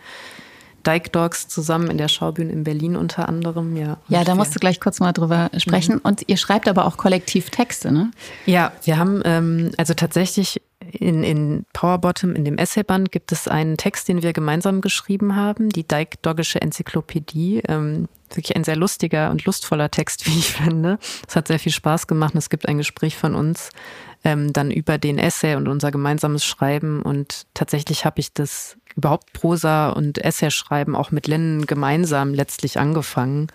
Dyke 0.87 1.09
Dogs 1.09 1.47
zusammen 1.47 1.89
in 1.91 1.97
der 1.97 2.07
Schaubühne 2.07 2.51
in 2.51 2.63
Berlin 2.63 2.95
unter 2.95 3.27
anderem, 3.27 3.75
ja. 3.75 3.97
Ja, 4.07 4.23
da 4.23 4.35
musst 4.35 4.55
du 4.55 4.59
gleich 4.59 4.79
kurz 4.79 4.99
mal 4.99 5.11
drüber 5.11 5.49
sprechen. 5.57 5.95
Mhm. 5.95 6.01
Und 6.03 6.23
ihr 6.27 6.37
schreibt 6.37 6.69
aber 6.69 6.85
auch 6.85 6.95
kollektiv 6.95 7.49
Texte, 7.49 7.91
ne? 7.91 8.11
Ja, 8.45 8.71
wir 8.83 8.97
haben 8.97 9.21
ähm, 9.25 9.71
also 9.77 9.93
tatsächlich 9.93 10.61
in, 10.91 11.23
in 11.23 11.65
Powerbottom, 11.73 12.35
in 12.35 12.45
dem 12.45 12.57
Essayband, 12.57 13.11
gibt 13.11 13.31
es 13.31 13.47
einen 13.47 13.75
Text, 13.77 14.07
den 14.07 14.21
wir 14.21 14.31
gemeinsam 14.31 14.79
geschrieben 14.79 15.35
haben, 15.35 15.69
die 15.69 15.85
Dyke 15.85 16.17
Doggische 16.21 16.61
Enzyklopädie. 16.61 17.63
Ähm, 17.67 18.07
wirklich 18.29 18.55
ein 18.55 18.63
sehr 18.63 18.75
lustiger 18.75 19.31
und 19.31 19.45
lustvoller 19.45 19.91
Text, 19.91 20.25
wie 20.27 20.39
ich 20.39 20.53
finde. 20.53 20.99
Es 21.27 21.35
hat 21.35 21.47
sehr 21.47 21.59
viel 21.59 21.71
Spaß 21.71 22.07
gemacht 22.07 22.33
und 22.33 22.39
es 22.39 22.49
gibt 22.49 22.67
ein 22.67 22.77
Gespräch 22.77 23.17
von 23.17 23.35
uns 23.35 23.69
ähm, 24.23 24.53
dann 24.53 24.71
über 24.71 24.97
den 24.97 25.17
Essay 25.17 25.55
und 25.55 25.67
unser 25.67 25.91
gemeinsames 25.91 26.45
Schreiben. 26.45 27.01
Und 27.01 27.45
tatsächlich 27.53 28.05
habe 28.05 28.19
ich 28.19 28.33
das 28.33 28.77
überhaupt 28.97 29.31
Prosa 29.33 29.89
und 29.89 30.17
Essay 30.17 30.51
schreiben 30.51 30.95
auch 30.95 31.11
mit 31.11 31.27
Lennon 31.27 31.65
gemeinsam 31.65 32.33
letztlich 32.33 32.79
angefangen. 32.79 33.47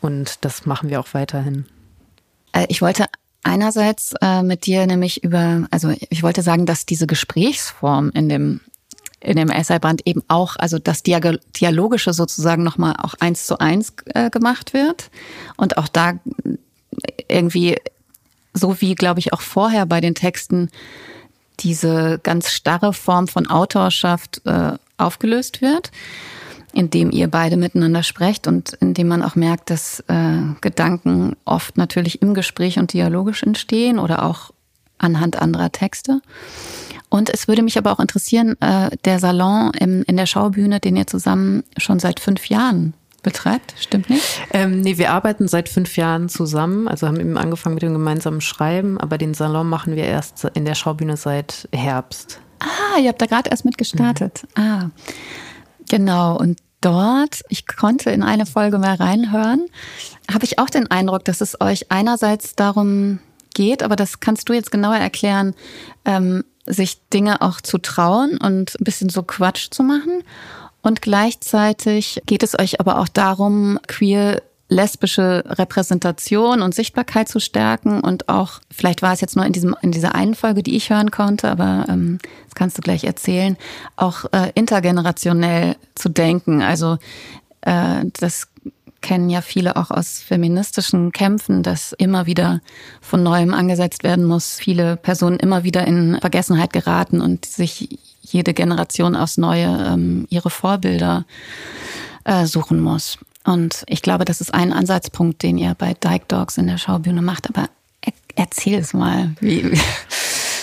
Und 0.00 0.44
das 0.44 0.66
machen 0.66 0.88
wir 0.88 0.98
auch 0.98 1.12
weiterhin. 1.12 1.66
Äh, 2.52 2.66
ich 2.68 2.82
wollte 2.82 3.06
einerseits 3.42 4.14
äh, 4.20 4.42
mit 4.42 4.66
dir 4.66 4.86
nämlich 4.86 5.22
über, 5.22 5.66
also 5.70 5.92
ich 6.08 6.22
wollte 6.22 6.42
sagen, 6.42 6.66
dass 6.66 6.86
diese 6.86 7.06
Gesprächsform 7.06 8.10
in 8.14 8.28
dem 8.28 8.60
in 9.22 9.36
dem 9.36 9.50
Essayband 9.50 10.06
eben 10.06 10.22
auch, 10.28 10.56
also 10.56 10.78
das 10.78 11.02
Dialogische 11.02 12.14
sozusagen 12.14 12.62
nochmal 12.62 12.94
auch 12.96 13.12
eins 13.20 13.44
zu 13.44 13.58
eins 13.58 13.92
äh, 14.06 14.30
gemacht 14.30 14.72
wird. 14.72 15.10
Und 15.58 15.76
auch 15.76 15.88
da 15.88 16.14
irgendwie, 17.28 17.76
so 18.54 18.80
wie 18.80 18.94
glaube 18.94 19.20
ich 19.20 19.34
auch 19.34 19.42
vorher 19.42 19.84
bei 19.84 20.00
den 20.00 20.14
Texten, 20.14 20.70
diese 21.60 22.20
ganz 22.22 22.50
starre 22.50 22.92
Form 22.92 23.28
von 23.28 23.46
Autorschaft 23.46 24.42
äh, 24.44 24.72
aufgelöst 24.96 25.62
wird, 25.62 25.90
indem 26.72 27.10
ihr 27.10 27.28
beide 27.28 27.56
miteinander 27.56 28.02
sprecht 28.02 28.46
und 28.46 28.74
indem 28.80 29.08
man 29.08 29.22
auch 29.22 29.34
merkt, 29.34 29.70
dass 29.70 30.00
äh, 30.08 30.38
Gedanken 30.60 31.36
oft 31.44 31.76
natürlich 31.76 32.22
im 32.22 32.34
Gespräch 32.34 32.78
und 32.78 32.92
dialogisch 32.92 33.42
entstehen 33.42 33.98
oder 33.98 34.24
auch 34.24 34.50
anhand 34.98 35.40
anderer 35.40 35.72
Texte. 35.72 36.20
Und 37.08 37.28
es 37.28 37.48
würde 37.48 37.62
mich 37.62 37.76
aber 37.76 37.90
auch 37.90 37.98
interessieren, 37.98 38.56
äh, 38.60 38.96
der 39.04 39.18
Salon 39.18 39.72
im, 39.78 40.04
in 40.04 40.16
der 40.16 40.26
Schaubühne, 40.26 40.78
den 40.78 40.96
ihr 40.96 41.08
zusammen 41.08 41.64
schon 41.76 41.98
seit 41.98 42.20
fünf 42.20 42.48
Jahren 42.48 42.94
betreibt, 43.22 43.74
stimmt 43.78 44.10
nicht? 44.10 44.24
Ähm, 44.52 44.80
nee, 44.80 44.98
wir 44.98 45.10
arbeiten 45.10 45.48
seit 45.48 45.68
fünf 45.68 45.96
Jahren 45.96 46.28
zusammen, 46.28 46.88
also 46.88 47.06
haben 47.06 47.20
eben 47.20 47.36
angefangen 47.36 47.74
mit 47.74 47.82
dem 47.82 47.92
gemeinsamen 47.92 48.40
Schreiben, 48.40 48.98
aber 48.98 49.18
den 49.18 49.34
Salon 49.34 49.68
machen 49.68 49.96
wir 49.96 50.04
erst 50.04 50.44
in 50.54 50.64
der 50.64 50.74
Schaubühne 50.74 51.16
seit 51.16 51.68
Herbst. 51.72 52.40
Ah, 52.60 52.98
ihr 52.98 53.08
habt 53.08 53.20
da 53.20 53.26
gerade 53.26 53.50
erst 53.50 53.64
mit 53.64 53.78
gestartet. 53.78 54.42
Mhm. 54.56 54.62
Ah, 54.62 54.90
genau. 55.88 56.36
Und 56.36 56.58
dort, 56.80 57.40
ich 57.48 57.66
konnte 57.66 58.10
in 58.10 58.22
eine 58.22 58.46
Folge 58.46 58.78
mehr 58.78 58.98
reinhören, 58.98 59.66
habe 60.32 60.44
ich 60.44 60.58
auch 60.58 60.70
den 60.70 60.90
Eindruck, 60.90 61.24
dass 61.24 61.40
es 61.40 61.60
euch 61.60 61.90
einerseits 61.90 62.54
darum 62.54 63.18
geht, 63.54 63.82
aber 63.82 63.96
das 63.96 64.20
kannst 64.20 64.48
du 64.48 64.52
jetzt 64.52 64.70
genauer 64.70 64.96
erklären, 64.96 65.54
ähm, 66.04 66.44
sich 66.66 67.00
Dinge 67.08 67.42
auch 67.42 67.60
zu 67.60 67.78
trauen 67.78 68.38
und 68.38 68.78
ein 68.80 68.84
bisschen 68.84 69.08
so 69.08 69.22
Quatsch 69.22 69.68
zu 69.70 69.82
machen 69.82 70.22
und 70.82 71.02
gleichzeitig 71.02 72.22
geht 72.26 72.42
es 72.42 72.58
euch 72.58 72.80
aber 72.80 72.98
auch 72.98 73.08
darum, 73.08 73.78
queer 73.86 74.42
lesbische 74.70 75.42
Repräsentation 75.46 76.62
und 76.62 76.74
Sichtbarkeit 76.74 77.28
zu 77.28 77.40
stärken 77.40 78.00
und 78.00 78.28
auch, 78.28 78.60
vielleicht 78.70 79.02
war 79.02 79.12
es 79.12 79.20
jetzt 79.20 79.34
nur 79.34 79.44
in 79.44 79.52
diesem 79.52 79.74
in 79.82 79.90
dieser 79.90 80.14
einen 80.14 80.34
Folge, 80.34 80.62
die 80.62 80.76
ich 80.76 80.90
hören 80.90 81.10
konnte, 81.10 81.50
aber 81.50 81.86
ähm, 81.88 82.18
das 82.44 82.54
kannst 82.54 82.78
du 82.78 82.82
gleich 82.82 83.02
erzählen, 83.02 83.56
auch 83.96 84.26
äh, 84.32 84.52
intergenerationell 84.54 85.76
zu 85.96 86.08
denken. 86.08 86.62
Also 86.62 86.98
äh, 87.62 88.04
das 88.20 88.46
kennen 89.00 89.28
ja 89.28 89.40
viele 89.40 89.76
auch 89.76 89.90
aus 89.90 90.20
feministischen 90.20 91.10
Kämpfen, 91.10 91.62
dass 91.62 91.92
immer 91.92 92.26
wieder 92.26 92.60
von 93.00 93.22
neuem 93.22 93.54
angesetzt 93.54 94.04
werden 94.04 94.24
muss, 94.24 94.54
viele 94.54 94.96
Personen 94.96 95.38
immer 95.38 95.64
wieder 95.64 95.86
in 95.86 96.18
Vergessenheit 96.20 96.72
geraten 96.72 97.20
und 97.20 97.44
sich 97.44 97.98
jede 98.32 98.54
Generation 98.54 99.16
aufs 99.16 99.36
Neue 99.36 99.66
ähm, 99.66 100.26
ihre 100.30 100.50
Vorbilder 100.50 101.24
äh, 102.24 102.46
suchen 102.46 102.80
muss. 102.80 103.18
Und 103.44 103.84
ich 103.86 104.02
glaube, 104.02 104.24
das 104.24 104.40
ist 104.40 104.52
ein 104.52 104.72
Ansatzpunkt, 104.72 105.42
den 105.42 105.58
ihr 105.58 105.74
bei 105.74 105.94
Dyke 105.94 106.26
Dogs 106.28 106.58
in 106.58 106.66
der 106.66 106.78
Schaubühne 106.78 107.22
macht. 107.22 107.48
Aber 107.48 107.68
er 108.00 108.12
erzähl 108.36 108.78
es 108.78 108.92
mal. 108.92 109.34
Wie, 109.40 109.78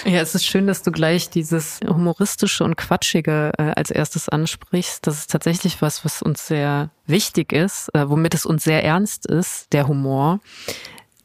ja, 0.05 0.21
es 0.21 0.35
ist 0.35 0.45
schön, 0.45 0.67
dass 0.67 0.83
du 0.83 0.91
gleich 0.91 1.29
dieses 1.29 1.79
humoristische 1.85 2.63
und 2.63 2.77
quatschige 2.77 3.51
äh, 3.57 3.73
als 3.75 3.91
erstes 3.91 4.29
ansprichst. 4.29 5.05
Das 5.05 5.17
ist 5.19 5.31
tatsächlich 5.31 5.81
was, 5.81 6.05
was 6.05 6.21
uns 6.21 6.47
sehr 6.47 6.91
wichtig 7.07 7.51
ist, 7.51 7.93
äh, 7.93 8.09
womit 8.09 8.33
es 8.33 8.45
uns 8.45 8.63
sehr 8.63 8.83
ernst 8.83 9.25
ist, 9.25 9.73
der 9.73 9.87
Humor. 9.87 10.39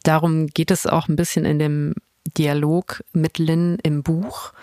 Darum 0.03 0.47
geht 0.47 0.71
es 0.71 0.85
auch 0.85 1.07
ein 1.07 1.15
bisschen 1.15 1.45
in 1.45 1.59
dem 1.59 1.93
Dialog 2.37 3.03
mit 3.13 3.37
Lynn 3.37 3.77
im 3.83 4.03
Buch. 4.03 4.53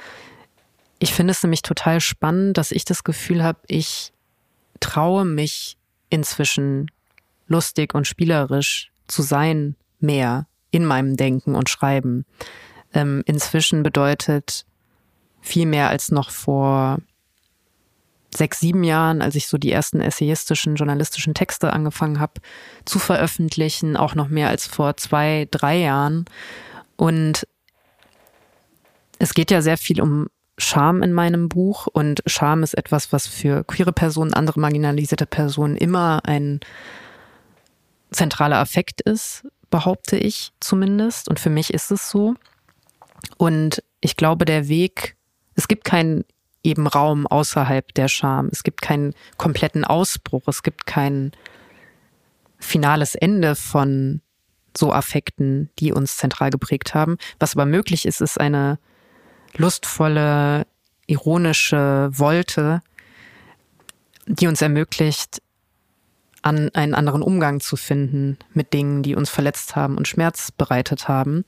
Ich 1.02 1.14
finde 1.14 1.32
es 1.32 1.42
nämlich 1.42 1.62
total 1.62 2.00
spannend, 2.00 2.58
dass 2.58 2.70
ich 2.70 2.84
das 2.84 3.04
Gefühl 3.04 3.42
habe, 3.42 3.58
ich 3.66 4.12
traue 4.80 5.24
mich 5.24 5.78
inzwischen 6.10 6.90
lustig 7.46 7.94
und 7.94 8.06
spielerisch 8.06 8.92
zu 9.08 9.22
sein 9.22 9.76
mehr 9.98 10.46
in 10.70 10.84
meinem 10.84 11.16
Denken 11.16 11.54
und 11.54 11.70
Schreiben. 11.70 12.26
Ähm, 12.92 13.22
inzwischen 13.24 13.82
bedeutet 13.82 14.66
viel 15.40 15.64
mehr 15.64 15.88
als 15.88 16.10
noch 16.10 16.30
vor 16.30 16.98
sechs, 18.34 18.60
sieben 18.60 18.84
Jahren, 18.84 19.22
als 19.22 19.36
ich 19.36 19.48
so 19.48 19.56
die 19.56 19.72
ersten 19.72 20.02
essayistischen, 20.02 20.76
journalistischen 20.76 21.32
Texte 21.32 21.72
angefangen 21.72 22.20
habe 22.20 22.42
zu 22.84 22.98
veröffentlichen, 22.98 23.96
auch 23.96 24.14
noch 24.14 24.28
mehr 24.28 24.48
als 24.48 24.66
vor 24.66 24.98
zwei, 24.98 25.48
drei 25.50 25.78
Jahren. 25.78 26.26
Und 26.96 27.48
es 29.18 29.32
geht 29.32 29.50
ja 29.50 29.62
sehr 29.62 29.78
viel 29.78 30.02
um 30.02 30.28
Scham 30.60 31.02
in 31.02 31.12
meinem 31.12 31.48
Buch 31.48 31.86
und 31.86 32.22
Scham 32.26 32.62
ist 32.62 32.74
etwas, 32.74 33.12
was 33.12 33.26
für 33.26 33.64
queere 33.64 33.92
Personen, 33.92 34.34
andere 34.34 34.60
marginalisierte 34.60 35.26
Personen 35.26 35.76
immer 35.76 36.20
ein 36.24 36.60
zentraler 38.10 38.58
Affekt 38.58 39.00
ist, 39.00 39.46
behaupte 39.70 40.16
ich 40.16 40.52
zumindest. 40.60 41.28
Und 41.28 41.40
für 41.40 41.50
mich 41.50 41.72
ist 41.72 41.90
es 41.90 42.10
so. 42.10 42.34
Und 43.36 43.82
ich 44.00 44.16
glaube, 44.16 44.44
der 44.44 44.68
Weg, 44.68 45.16
es 45.54 45.68
gibt 45.68 45.84
keinen 45.84 46.24
eben 46.62 46.86
Raum 46.86 47.26
außerhalb 47.26 47.94
der 47.94 48.08
Scham. 48.08 48.48
Es 48.52 48.62
gibt 48.62 48.82
keinen 48.82 49.14
kompletten 49.38 49.84
Ausbruch. 49.84 50.42
Es 50.46 50.62
gibt 50.62 50.86
kein 50.86 51.32
finales 52.58 53.14
Ende 53.14 53.54
von 53.54 54.20
so 54.76 54.92
Affekten, 54.92 55.70
die 55.78 55.92
uns 55.92 56.16
zentral 56.16 56.50
geprägt 56.50 56.94
haben. 56.94 57.16
Was 57.38 57.56
aber 57.56 57.66
möglich 57.66 58.06
ist, 58.06 58.20
ist 58.20 58.38
eine 58.38 58.78
lustvolle, 59.56 60.66
ironische 61.06 62.10
Wolte, 62.12 62.82
die 64.26 64.46
uns 64.46 64.62
ermöglicht, 64.62 65.42
an 66.42 66.70
einen 66.74 66.94
anderen 66.94 67.22
Umgang 67.22 67.60
zu 67.60 67.76
finden 67.76 68.38
mit 68.54 68.72
Dingen, 68.72 69.02
die 69.02 69.14
uns 69.14 69.28
verletzt 69.28 69.76
haben 69.76 69.98
und 69.98 70.08
Schmerz 70.08 70.52
bereitet 70.52 71.08
haben. 71.08 71.44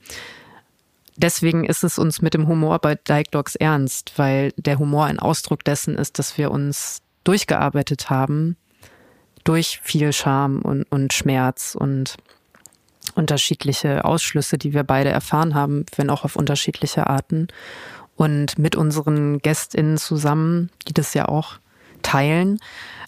Deswegen 1.15 1.63
ist 1.63 1.83
es 1.83 1.97
uns 1.97 2.21
mit 2.21 2.33
dem 2.33 2.47
Humor 2.47 2.79
bei 2.79 2.95
Dyke 2.95 3.31
Dogs 3.31 3.55
ernst, 3.55 4.13
weil 4.17 4.51
der 4.57 4.79
Humor 4.79 5.05
ein 5.05 5.19
Ausdruck 5.19 5.63
dessen 5.63 5.95
ist, 5.97 6.19
dass 6.19 6.37
wir 6.37 6.51
uns 6.51 7.01
durchgearbeitet 7.23 8.09
haben 8.09 8.57
durch 9.43 9.79
viel 9.83 10.13
Scham 10.13 10.61
und, 10.61 10.83
und 10.83 11.13
Schmerz 11.13 11.75
und 11.79 12.17
unterschiedliche 13.15 14.05
Ausschlüsse, 14.05 14.57
die 14.57 14.73
wir 14.73 14.83
beide 14.83 15.09
erfahren 15.09 15.55
haben, 15.55 15.85
wenn 15.95 16.09
auch 16.09 16.23
auf 16.23 16.35
unterschiedliche 16.35 17.07
Arten. 17.07 17.47
Und 18.15 18.59
mit 18.59 18.75
unseren 18.75 19.39
GästInnen 19.39 19.97
zusammen, 19.97 20.69
die 20.87 20.93
das 20.93 21.13
ja 21.13 21.27
auch 21.27 21.57
teilen, 22.03 22.59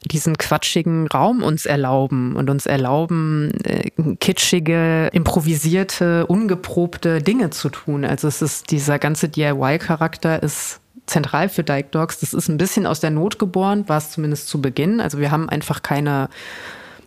diesen 0.04 0.38
quatschigen 0.38 1.08
Raum 1.08 1.44
uns 1.44 1.66
erlauben 1.66 2.36
und 2.36 2.50
uns 2.50 2.66
erlauben, 2.66 3.52
äh, 3.64 3.90
kitschige, 4.20 5.10
improvisierte, 5.14 6.26
ungeprobte 6.28 7.22
Dinge 7.22 7.50
zu 7.50 7.70
tun. 7.70 8.06
Also 8.06 8.28
es 8.28 8.42
ist 8.42 8.72
dieser 8.72 9.00
ganze 9.00 9.30
DIY-Charakter 9.30 10.42
ist 10.42 10.80
zentral 11.06 11.50
für 11.50 11.64
Dyke 11.64 11.90
Dogs. 11.92 12.20
Das 12.20 12.34
ist 12.34 12.48
ein 12.48 12.58
bisschen 12.58 12.88
aus 12.88 13.00
der 13.00 13.12
Not 13.12 13.38
geboren, 13.38 13.88
war 13.88 13.98
es 13.98 14.12
zumindest 14.12 14.48
zu 14.48 14.62
Beginn. 14.62 15.00
Also 15.00 15.20
wir 15.20 15.32
haben 15.32 15.50
einfach 15.50 15.84
keine 15.84 16.30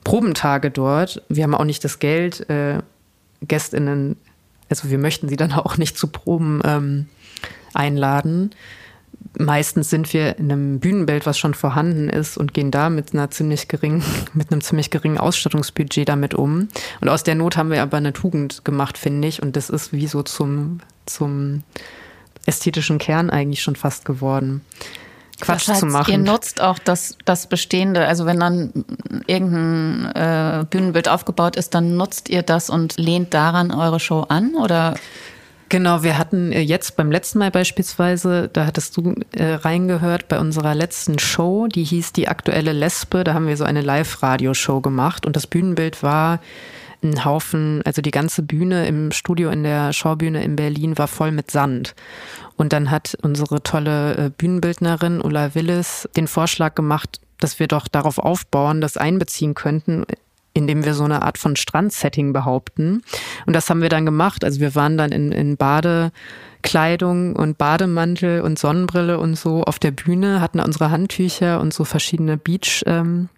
Probentage 0.05 0.71
dort. 0.71 1.23
Wir 1.29 1.45
haben 1.45 1.55
auch 1.55 1.65
nicht 1.65 1.85
das 1.85 1.99
Geld, 1.99 2.49
äh, 2.51 2.79
GästInnen, 3.43 4.17
also 4.69 4.91
wir 4.91 4.99
möchten 4.99 5.29
sie 5.29 5.37
dann 5.37 5.53
auch 5.55 5.77
nicht 5.77 5.97
zu 5.97 6.09
Proben 6.09 6.61
ähm, 6.65 7.07
einladen 7.75 8.51
meistens 9.39 9.91
sind 9.91 10.13
wir 10.13 10.39
in 10.39 10.51
einem 10.51 10.81
Bühnenbild, 10.81 11.27
was 11.27 11.39
schon 11.39 11.55
vorhanden 11.55 12.09
ist 12.09 12.37
und 12.37 12.55
gehen 12.55 12.71
da 12.71 12.91
mit 12.91 13.13
einer 13.13 13.31
ziemlich 13.31 13.69
geringen, 13.69 14.03
mit 14.35 14.51
einem 14.51 14.61
ziemlich 14.61 14.91
geringen 14.91 15.19
Ausstattungsbudget 15.19 16.09
damit 16.09 16.35
um. 16.35 16.69
Und 17.01 17.09
aus 17.09 17.23
der 17.23 17.35
Not 17.35 17.57
haben 17.57 17.71
wir 17.71 17.83
aber 17.83 17.97
eine 17.97 18.13
Tugend 18.13 18.65
gemacht, 18.65 18.99
finde 18.99 19.29
ich. 19.29 19.43
Und 19.43 19.57
das 19.57 19.71
ist 19.71 19.93
wie 19.93 20.07
so 20.07 20.23
zum, 20.23 20.81
zum 21.07 21.63
ästhetischen 22.47 22.99
Kern 22.99 23.31
eigentlich 23.31 23.63
schon 23.63 23.77
fast 23.77 24.05
geworden. 24.05 24.63
Quatsch 25.41 25.69
das 25.69 25.69
heißt, 25.69 25.81
zu 25.81 25.87
machen. 25.87 26.11
Ihr 26.11 26.19
nutzt 26.19 26.61
auch 26.61 26.79
das, 26.79 27.17
das 27.25 27.47
Bestehende. 27.47 28.07
Also 28.07 28.27
wenn 28.27 28.41
dann 28.41 28.85
irgendein 29.27 30.13
äh, 30.15 30.65
Bühnenbild 30.69 31.09
aufgebaut 31.09 31.57
ist, 31.57 31.75
dann 31.75 31.97
nutzt 31.97 32.29
ihr 32.29 32.43
das 32.43 32.71
und 32.71 32.99
lehnt 32.99 33.35
daran 33.35 33.71
eure 33.71 34.01
Show 34.01 34.27
an? 34.29 34.55
Oder 34.55 34.95
Genau, 35.71 36.03
wir 36.03 36.17
hatten 36.17 36.51
äh, 36.51 36.61
jetzt 36.61 36.97
beim 36.97 37.11
letzten 37.11 37.39
Mal 37.39 37.51
beispielsweise, 37.51 38.49
da 38.51 38.65
hattest 38.65 38.97
du 38.97 39.15
äh, 39.33 39.55
reingehört, 39.55 40.29
bei 40.29 40.39
unserer 40.39 40.75
letzten 40.75 41.19
Show, 41.19 41.67
die 41.67 41.85
hieß 41.85 42.13
Die 42.15 42.29
aktuelle 42.29 42.73
Lesbe, 42.73 43.23
da 43.23 43.35
haben 43.35 43.47
wir 43.47 43.57
so 43.57 43.65
eine 43.65 43.83
Live-Radio-Show 43.83 44.81
gemacht 44.81 45.27
und 45.27 45.37
das 45.37 45.47
Bühnenbild 45.47 46.03
war 46.03 46.41
ein 47.03 47.25
Haufen, 47.25 47.83
also 47.85 48.03
die 48.03 48.11
ganze 48.11 48.43
Bühne 48.43 48.87
im 48.87 49.13
Studio 49.13 49.51
in 49.51 49.63
der 49.63 49.93
Schaubühne 49.93 50.43
in 50.43 50.57
Berlin 50.57 50.99
war 50.99 51.09
voll 51.09 51.33
mit 51.33 51.51
Sand. 51.51 51.95
Und 52.57 52.73
dann 52.73 52.91
hat 52.91 53.17
unsere 53.23 53.63
tolle 53.63 54.17
äh, 54.17 54.31
Bühnenbildnerin 54.31 55.21
Ulla 55.21 55.55
Willis 55.55 56.09
den 56.17 56.27
Vorschlag 56.27 56.75
gemacht, 56.75 57.21
dass 57.39 57.61
wir 57.61 57.69
doch 57.69 57.87
darauf 57.87 58.19
aufbauen, 58.19 58.81
das 58.81 58.97
einbeziehen 58.97 59.55
könnten 59.55 60.05
indem 60.59 60.85
wir 60.85 60.93
so 60.93 61.05
eine 61.05 61.23
Art 61.23 61.39
von 61.39 61.57
Strandsetting 61.57 62.33
behaupten. 62.33 63.03
Und 63.47 63.55
das 63.55 63.71
haben 63.71 63.81
wir 63.81 63.89
dann 63.89 64.05
gemacht. 64.05 64.45
Also 64.45 64.61
wir 64.61 64.75
waren 64.75 64.99
dann 64.99 65.13
in, 65.13 65.31
in 65.31 65.57
Badekleidung 65.57 67.37
und 67.37 67.59
Bademantel 67.59 68.41
und 68.41 68.59
Sonnenbrille 68.59 69.19
und 69.19 69.37
so 69.37 69.63
auf 69.63 69.79
der 69.79 69.93
Bühne, 69.93 70.41
hatten 70.41 70.61
unsere 70.61 70.91
Handtücher 70.91 71.61
und 71.61 71.73
so 71.73 71.85
verschiedene 71.85 72.37
Beach 72.37 72.83
ähm, 72.87 73.29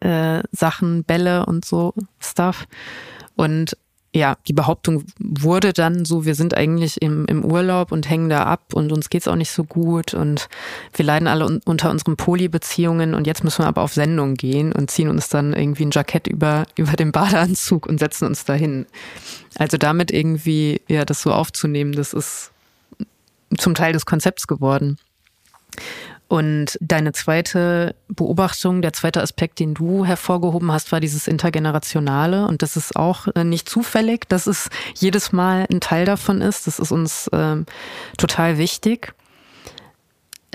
äh, 0.00 0.42
Sachen, 0.52 1.04
Bälle 1.04 1.46
und 1.46 1.64
so 1.64 1.94
Stuff. 2.20 2.66
Und 3.36 3.76
ja, 4.14 4.36
die 4.46 4.52
Behauptung 4.52 5.04
wurde 5.18 5.72
dann 5.72 6.04
so, 6.04 6.24
wir 6.24 6.36
sind 6.36 6.56
eigentlich 6.56 7.02
im, 7.02 7.26
im 7.26 7.44
Urlaub 7.44 7.90
und 7.90 8.08
hängen 8.08 8.28
da 8.28 8.44
ab 8.44 8.72
und 8.72 8.92
uns 8.92 9.10
geht's 9.10 9.26
auch 9.26 9.34
nicht 9.34 9.50
so 9.50 9.64
gut 9.64 10.14
und 10.14 10.48
wir 10.94 11.04
leiden 11.04 11.26
alle 11.26 11.44
un 11.44 11.60
unter 11.64 11.90
unseren 11.90 12.16
Polybeziehungen 12.16 13.14
und 13.14 13.26
jetzt 13.26 13.42
müssen 13.42 13.64
wir 13.64 13.66
aber 13.66 13.82
auf 13.82 13.92
Sendung 13.92 14.34
gehen 14.34 14.72
und 14.72 14.88
ziehen 14.88 15.08
uns 15.08 15.30
dann 15.30 15.52
irgendwie 15.52 15.86
ein 15.86 15.90
Jackett 15.90 16.28
über, 16.28 16.64
über 16.76 16.92
den 16.92 17.10
Badeanzug 17.10 17.86
und 17.88 17.98
setzen 17.98 18.26
uns 18.26 18.44
dahin. 18.44 18.86
Also 19.56 19.78
damit 19.78 20.12
irgendwie, 20.12 20.80
ja, 20.86 21.04
das 21.04 21.20
so 21.20 21.32
aufzunehmen, 21.32 21.92
das 21.92 22.12
ist 22.12 22.52
zum 23.58 23.74
Teil 23.74 23.92
des 23.92 24.06
Konzepts 24.06 24.46
geworden. 24.46 24.96
Und 26.26 26.78
deine 26.80 27.12
zweite 27.12 27.94
Beobachtung, 28.08 28.80
der 28.80 28.92
zweite 28.92 29.20
Aspekt, 29.20 29.60
den 29.60 29.74
du 29.74 30.04
hervorgehoben 30.04 30.72
hast, 30.72 30.90
war 30.90 31.00
dieses 31.00 31.28
Intergenerationale. 31.28 32.46
Und 32.46 32.62
das 32.62 32.76
ist 32.76 32.96
auch 32.96 33.28
äh, 33.34 33.44
nicht 33.44 33.68
zufällig, 33.68 34.28
dass 34.28 34.46
es 34.46 34.70
jedes 34.94 35.32
Mal 35.32 35.66
ein 35.70 35.80
Teil 35.80 36.06
davon 36.06 36.40
ist. 36.40 36.66
Das 36.66 36.78
ist 36.78 36.92
uns 36.92 37.28
äh, 37.28 37.56
total 38.16 38.58
wichtig. 38.58 39.14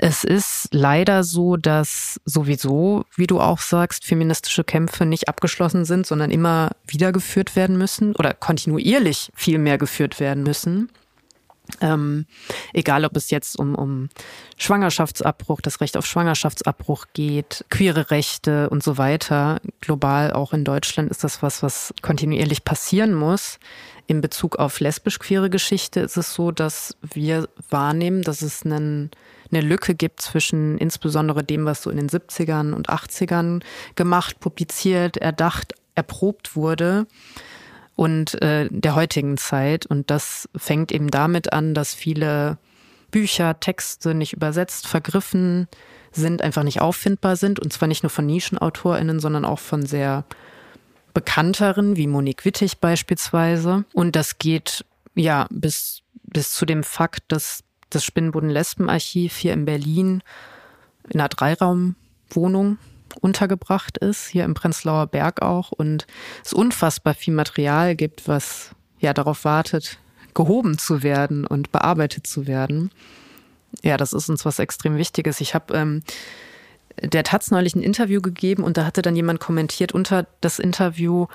Es 0.02 0.24
ist 0.24 0.68
leider 0.72 1.22
so, 1.24 1.56
dass 1.56 2.20
sowieso, 2.24 3.04
wie 3.16 3.26
du 3.26 3.38
auch 3.38 3.58
sagst, 3.58 4.06
feministische 4.06 4.64
Kämpfe 4.64 5.04
nicht 5.04 5.28
abgeschlossen 5.28 5.84
sind, 5.84 6.06
sondern 6.06 6.30
immer 6.30 6.70
wieder 6.86 7.12
geführt 7.12 7.54
werden 7.54 7.76
müssen 7.76 8.16
oder 8.16 8.32
kontinuierlich 8.32 9.30
viel 9.34 9.58
mehr 9.58 9.76
geführt 9.76 10.18
werden 10.18 10.42
müssen. 10.42 10.88
Ähm, 11.80 12.26
egal, 12.72 13.04
ob 13.04 13.16
es 13.16 13.30
jetzt 13.30 13.58
um, 13.58 13.74
um 13.74 14.08
Schwangerschaftsabbruch, 14.56 15.60
das 15.60 15.80
Recht 15.80 15.96
auf 15.96 16.06
Schwangerschaftsabbruch 16.06 17.06
geht, 17.12 17.64
queere 17.70 18.10
Rechte 18.10 18.70
und 18.70 18.82
so 18.82 18.98
weiter. 18.98 19.60
Global, 19.80 20.32
auch 20.32 20.52
in 20.52 20.64
Deutschland, 20.64 21.10
ist 21.10 21.24
das 21.24 21.42
was, 21.42 21.62
was 21.62 21.94
kontinuierlich 22.02 22.64
passieren 22.64 23.14
muss. 23.14 23.58
In 24.06 24.20
Bezug 24.20 24.56
auf 24.56 24.80
lesbisch-queere 24.80 25.50
Geschichte 25.50 26.00
ist 26.00 26.16
es 26.16 26.34
so, 26.34 26.50
dass 26.50 26.96
wir 27.02 27.48
wahrnehmen, 27.68 28.22
dass 28.22 28.42
es 28.42 28.64
einen, 28.64 29.10
eine 29.52 29.60
Lücke 29.60 29.94
gibt 29.94 30.20
zwischen 30.20 30.78
insbesondere 30.78 31.44
dem, 31.44 31.64
was 31.64 31.82
so 31.82 31.90
in 31.90 31.96
den 31.96 32.08
70ern 32.08 32.72
und 32.72 32.88
80ern 32.88 33.62
gemacht, 33.94 34.40
publiziert, 34.40 35.16
erdacht, 35.16 35.74
erprobt 35.94 36.56
wurde 36.56 37.06
und 38.00 38.40
äh, 38.40 38.66
der 38.70 38.94
heutigen 38.94 39.36
Zeit. 39.36 39.84
Und 39.84 40.10
das 40.10 40.48
fängt 40.56 40.90
eben 40.90 41.10
damit 41.10 41.52
an, 41.52 41.74
dass 41.74 41.92
viele 41.92 42.56
Bücher, 43.10 43.60
Texte 43.60 44.14
nicht 44.14 44.32
übersetzt, 44.32 44.86
vergriffen 44.86 45.68
sind, 46.10 46.40
einfach 46.40 46.62
nicht 46.62 46.80
auffindbar 46.80 47.36
sind. 47.36 47.60
Und 47.60 47.74
zwar 47.74 47.88
nicht 47.88 48.02
nur 48.02 48.08
von 48.08 48.24
NischenautorInnen, 48.24 49.20
sondern 49.20 49.44
auch 49.44 49.58
von 49.58 49.84
sehr 49.84 50.24
bekannteren, 51.12 51.98
wie 51.98 52.06
Monique 52.06 52.46
Wittig 52.46 52.78
beispielsweise. 52.78 53.84
Und 53.92 54.16
das 54.16 54.38
geht 54.38 54.82
ja 55.14 55.46
bis, 55.50 56.00
bis 56.22 56.52
zu 56.52 56.64
dem 56.64 56.84
Fakt, 56.84 57.24
dass 57.28 57.64
das 57.90 58.02
Spinnenboden-Lesben-Archiv 58.02 59.36
hier 59.36 59.52
in 59.52 59.66
Berlin 59.66 60.22
in 61.10 61.20
einer 61.20 61.28
Dreiraumwohnung 61.28 62.78
untergebracht 63.20 63.98
ist, 63.98 64.28
hier 64.28 64.44
im 64.44 64.54
Prenzlauer 64.54 65.06
Berg 65.06 65.42
auch, 65.42 65.72
und 65.72 66.06
es 66.44 66.52
unfassbar 66.52 67.14
viel 67.14 67.34
Material 67.34 67.96
gibt, 67.96 68.28
was 68.28 68.70
ja 68.98 69.12
darauf 69.12 69.44
wartet, 69.44 69.98
gehoben 70.34 70.78
zu 70.78 71.02
werden 71.02 71.46
und 71.46 71.72
bearbeitet 71.72 72.26
zu 72.26 72.46
werden. 72.46 72.90
Ja, 73.82 73.96
das 73.96 74.12
ist 74.12 74.28
uns 74.28 74.44
was 74.44 74.58
extrem 74.58 74.96
Wichtiges. 74.96 75.40
Ich 75.40 75.54
habe 75.54 75.74
ähm, 75.74 76.02
der 77.02 77.24
Taz 77.24 77.50
neulich 77.50 77.74
ein 77.74 77.82
Interview 77.82 78.20
gegeben 78.20 78.62
und 78.64 78.76
da 78.76 78.84
hatte 78.84 79.02
dann 79.02 79.16
jemand 79.16 79.40
kommentiert 79.40 79.92
unter 79.92 80.26
das 80.40 80.58
Interview 80.58 81.26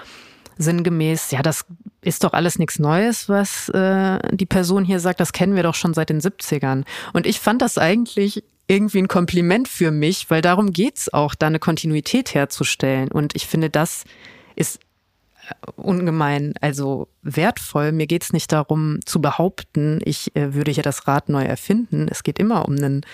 sinngemäß, 0.57 1.31
ja, 1.31 1.41
das 1.41 1.65
ist 2.01 2.23
doch 2.23 2.33
alles 2.33 2.59
nichts 2.59 2.79
Neues, 2.79 3.27
was 3.27 3.69
äh, 3.69 4.19
die 4.31 4.45
Person 4.45 4.85
hier 4.85 4.99
sagt, 4.99 5.19
das 5.19 5.33
kennen 5.33 5.55
wir 5.55 5.63
doch 5.63 5.75
schon 5.75 5.93
seit 5.93 6.09
den 6.09 6.21
70ern. 6.21 6.83
Und 7.13 7.25
ich 7.25 7.39
fand 7.39 7.61
das 7.61 7.77
eigentlich 7.77 8.43
irgendwie 8.67 8.99
ein 8.99 9.07
Kompliment 9.07 9.67
für 9.67 9.91
mich, 9.91 10.29
weil 10.29 10.41
darum 10.41 10.73
geht's 10.73 11.13
auch, 11.13 11.35
da 11.35 11.47
eine 11.47 11.59
Kontinuität 11.59 12.33
herzustellen. 12.33 13.11
Und 13.11 13.35
ich 13.35 13.47
finde, 13.47 13.69
das 13.69 14.05
ist 14.55 14.79
äh, 15.47 15.71
ungemein, 15.75 16.53
also 16.61 17.07
wertvoll. 17.21 17.91
Mir 17.91 18.07
geht's 18.07 18.33
nicht 18.33 18.51
darum 18.51 18.99
zu 19.05 19.21
behaupten, 19.21 19.99
ich 20.03 20.35
äh, 20.35 20.53
würde 20.53 20.71
hier 20.71 20.83
das 20.83 21.07
Rad 21.07 21.29
neu 21.29 21.43
erfinden. 21.43 22.07
Es 22.09 22.23
geht 22.23 22.39
immer 22.39 22.67
um 22.67 22.75
einen 22.75 23.05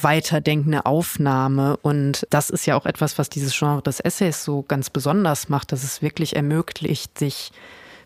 weiterdenkende 0.00 0.86
Aufnahme. 0.86 1.76
Und 1.76 2.26
das 2.30 2.50
ist 2.50 2.66
ja 2.66 2.76
auch 2.76 2.86
etwas, 2.86 3.18
was 3.18 3.28
dieses 3.28 3.56
Genre 3.56 3.82
des 3.82 4.00
Essays 4.00 4.42
so 4.42 4.62
ganz 4.62 4.90
besonders 4.90 5.48
macht, 5.48 5.70
dass 5.70 5.84
es 5.84 6.02
wirklich 6.02 6.34
ermöglicht, 6.34 7.18
sich 7.18 7.52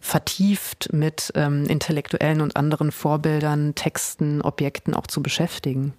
vertieft 0.00 0.92
mit 0.92 1.32
ähm, 1.34 1.64
intellektuellen 1.64 2.42
und 2.42 2.56
anderen 2.56 2.92
Vorbildern, 2.92 3.74
Texten, 3.74 4.42
Objekten 4.42 4.94
auch 4.94 5.06
zu 5.06 5.22
beschäftigen. 5.22 5.94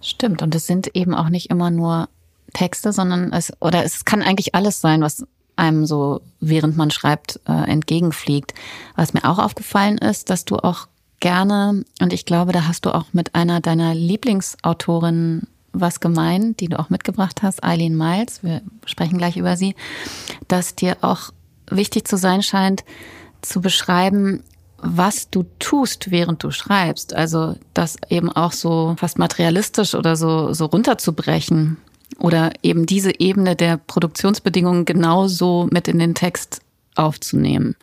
Stimmt, 0.00 0.42
und 0.42 0.54
es 0.54 0.66
sind 0.66 0.94
eben 0.94 1.14
auch 1.14 1.28
nicht 1.28 1.50
immer 1.50 1.70
nur 1.70 2.08
Texte, 2.52 2.92
sondern 2.92 3.32
es, 3.32 3.52
oder 3.60 3.84
es 3.84 4.04
kann 4.04 4.22
eigentlich 4.22 4.54
alles 4.54 4.80
sein, 4.80 5.02
was 5.02 5.26
einem 5.56 5.86
so, 5.86 6.20
während 6.40 6.76
man 6.76 6.90
schreibt, 6.90 7.40
äh, 7.48 7.70
entgegenfliegt. 7.70 8.54
Was 8.96 9.12
mir 9.12 9.24
auch 9.24 9.38
aufgefallen 9.38 9.98
ist, 9.98 10.30
dass 10.30 10.44
du 10.44 10.56
auch 10.56 10.86
gerne, 11.20 11.84
und 12.00 12.12
ich 12.12 12.24
glaube, 12.24 12.52
da 12.52 12.66
hast 12.66 12.86
du 12.86 12.94
auch 12.94 13.06
mit 13.12 13.34
einer 13.34 13.60
deiner 13.60 13.94
Lieblingsautorinnen 13.94 15.48
was 15.72 16.00
gemein, 16.00 16.56
die 16.56 16.68
du 16.68 16.78
auch 16.78 16.90
mitgebracht 16.90 17.42
hast, 17.42 17.62
Eileen 17.62 17.96
Miles, 17.96 18.42
wir 18.42 18.62
sprechen 18.86 19.18
gleich 19.18 19.36
über 19.36 19.56
sie, 19.56 19.74
dass 20.46 20.74
dir 20.74 20.96
auch 21.02 21.30
wichtig 21.70 22.06
zu 22.08 22.16
sein 22.16 22.42
scheint, 22.42 22.84
zu 23.42 23.60
beschreiben, 23.60 24.42
was 24.80 25.30
du 25.30 25.44
tust, 25.58 26.10
während 26.10 26.42
du 26.42 26.50
schreibst. 26.50 27.14
Also 27.14 27.56
das 27.74 27.96
eben 28.08 28.30
auch 28.30 28.52
so 28.52 28.94
fast 28.98 29.18
materialistisch 29.18 29.94
oder 29.94 30.16
so, 30.16 30.52
so 30.52 30.66
runterzubrechen 30.66 31.78
oder 32.18 32.52
eben 32.62 32.86
diese 32.86 33.18
Ebene 33.20 33.56
der 33.56 33.76
Produktionsbedingungen 33.76 34.84
genauso 34.84 35.68
mit 35.70 35.88
in 35.88 35.98
den 35.98 36.14
Text 36.14 36.60
aufzunehmen. 36.94 37.76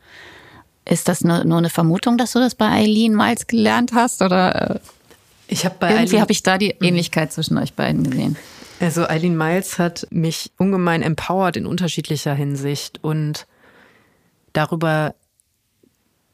Ist 0.88 1.08
das 1.08 1.24
nur, 1.24 1.44
nur 1.44 1.58
eine 1.58 1.70
Vermutung, 1.70 2.18
dass 2.18 2.34
du 2.34 2.40
das 2.40 2.56
bei 2.56 2.68
Eileen 2.68 3.16
Miles 3.16 3.48
gelernt 3.48 3.94
hast? 3.94 4.22
Oder 4.22 4.76
äh, 4.76 4.80
ich 5.48 5.66
habe 5.66 5.76
bei 5.80 5.92
irgendwie 5.94 6.22
habe 6.22 6.32
ich 6.32 6.44
da 6.44 6.58
die 6.58 6.76
mhm. 6.80 6.88
Ähnlichkeit 6.88 7.34
zwischen 7.34 7.58
euch 7.58 7.74
beiden 7.74 8.10
gesehen. 8.10 8.38
Also 8.80 9.08
Eileen 9.08 9.38
Miles 9.38 9.80
hat 9.80 10.08
mich 10.12 10.52
ungemein 10.58 11.02
empowered 11.02 11.58
in 11.58 11.66
unterschiedlicher 11.66 12.36
Hinsicht 12.36 13.04
und 13.04 13.48
darüber 14.54 15.16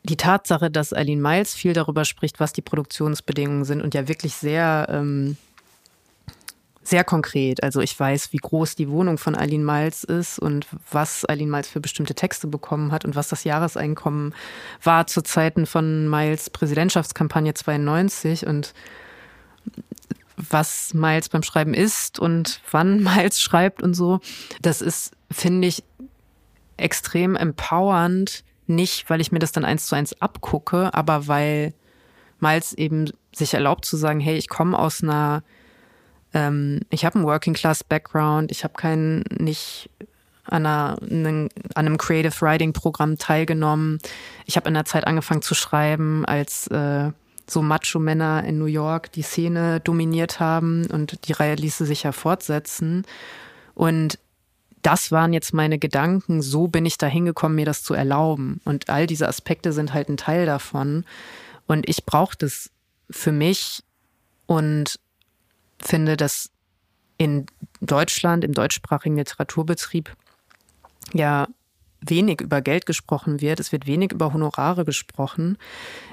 die 0.03 0.17
Tatsache, 0.17 0.71
dass 0.71 0.93
Eileen 0.93 1.21
Miles 1.21 1.53
viel 1.53 1.73
darüber 1.73 2.05
spricht, 2.05 2.39
was 2.39 2.53
die 2.53 2.61
Produktionsbedingungen 2.61 3.65
sind 3.65 3.81
und 3.81 3.93
ja 3.93 4.07
wirklich 4.07 4.33
sehr 4.33 4.87
ähm, 4.89 5.37
sehr 6.83 7.03
konkret. 7.03 7.63
Also 7.63 7.79
ich 7.79 7.97
weiß, 7.97 8.33
wie 8.33 8.37
groß 8.37 8.75
die 8.75 8.89
Wohnung 8.89 9.17
von 9.17 9.35
Eileen 9.35 9.63
Miles 9.63 10.03
ist 10.03 10.39
und 10.39 10.67
was 10.89 11.27
Eileen 11.29 11.49
Miles 11.49 11.69
für 11.69 11.79
bestimmte 11.79 12.15
Texte 12.15 12.47
bekommen 12.47 12.91
hat 12.91 13.05
und 13.05 13.15
was 13.15 13.29
das 13.29 13.43
Jahreseinkommen 13.43 14.33
war 14.83 15.07
zu 15.07 15.21
Zeiten 15.21 15.65
von 15.65 16.09
Miles 16.09 16.49
Präsidentschaftskampagne 16.49 17.53
92 17.53 18.47
und 18.47 18.73
was 20.35 20.93
Miles 20.93 21.29
beim 21.29 21.43
Schreiben 21.43 21.73
ist 21.73 22.19
und 22.19 22.61
wann 22.71 23.03
Miles 23.03 23.39
schreibt 23.39 23.83
und 23.83 23.93
so. 23.93 24.19
Das 24.61 24.81
ist, 24.81 25.11
finde 25.31 25.67
ich, 25.67 25.83
extrem 26.77 27.35
empowernd. 27.35 28.43
Nicht, 28.75 29.10
weil 29.10 29.21
ich 29.21 29.31
mir 29.31 29.39
das 29.39 29.51
dann 29.51 29.65
eins 29.65 29.86
zu 29.86 29.95
eins 29.95 30.19
abgucke, 30.21 30.93
aber 30.93 31.27
weil 31.27 31.73
Miles 32.39 32.73
eben 32.73 33.12
sich 33.34 33.53
erlaubt 33.53 33.86
zu 33.86 33.97
sagen, 33.97 34.19
hey, 34.19 34.36
ich 34.36 34.49
komme 34.49 34.77
aus 34.77 35.03
einer 35.03 35.43
ähm, 36.34 36.81
ich 36.89 37.05
habe 37.05 37.15
einen 37.15 37.25
Working 37.25 37.53
Class 37.53 37.84
Background, 37.84 38.51
ich 38.51 38.63
habe 38.63 38.73
keinen 38.75 39.23
nicht 39.38 39.89
an, 40.45 40.65
einer, 40.65 40.97
an 41.01 41.49
einem 41.75 41.97
Creative 41.97 42.34
Writing 42.41 42.73
Programm 42.73 43.17
teilgenommen. 43.17 43.99
Ich 44.45 44.55
habe 44.55 44.67
in 44.67 44.73
der 44.73 44.86
Zeit 44.86 45.05
angefangen 45.05 45.41
zu 45.41 45.53
schreiben, 45.53 46.25
als 46.25 46.67
äh, 46.67 47.12
so 47.47 47.62
Macho-Männer 47.62 48.43
in 48.45 48.57
New 48.57 48.65
York 48.65 49.12
die 49.12 49.21
Szene 49.21 49.79
dominiert 49.81 50.39
haben 50.39 50.88
und 50.88 51.27
die 51.27 51.34
Reihe 51.34 51.55
ließe 51.55 51.86
sich 51.86 52.03
ja 52.03 52.12
fortsetzen. 52.12 53.03
Und 53.75 54.19
das 54.81 55.11
waren 55.11 55.33
jetzt 55.33 55.53
meine 55.53 55.79
Gedanken, 55.79 56.41
so 56.41 56.67
bin 56.67 56.85
ich 56.85 56.97
da 56.97 57.07
hingekommen, 57.07 57.55
mir 57.55 57.65
das 57.65 57.83
zu 57.83 57.93
erlauben. 57.93 58.61
Und 58.65 58.89
all 58.89 59.07
diese 59.07 59.27
Aspekte 59.27 59.73
sind 59.73 59.93
halt 59.93 60.09
ein 60.09 60.17
Teil 60.17 60.45
davon. 60.45 61.05
Und 61.67 61.87
ich 61.87 62.05
brauche 62.05 62.37
das 62.37 62.69
für 63.09 63.31
mich 63.31 63.83
und 64.45 64.99
finde, 65.79 66.17
dass 66.17 66.49
in 67.17 67.45
Deutschland, 67.81 68.43
im 68.43 68.53
deutschsprachigen 68.53 69.17
Literaturbetrieb, 69.17 70.11
ja 71.13 71.47
wenig 72.05 72.41
über 72.41 72.61
Geld 72.61 72.85
gesprochen 72.85 73.41
wird. 73.41 73.59
Es 73.59 73.71
wird 73.71 73.87
wenig 73.87 74.11
über 74.11 74.33
Honorare 74.33 74.85
gesprochen. 74.85 75.57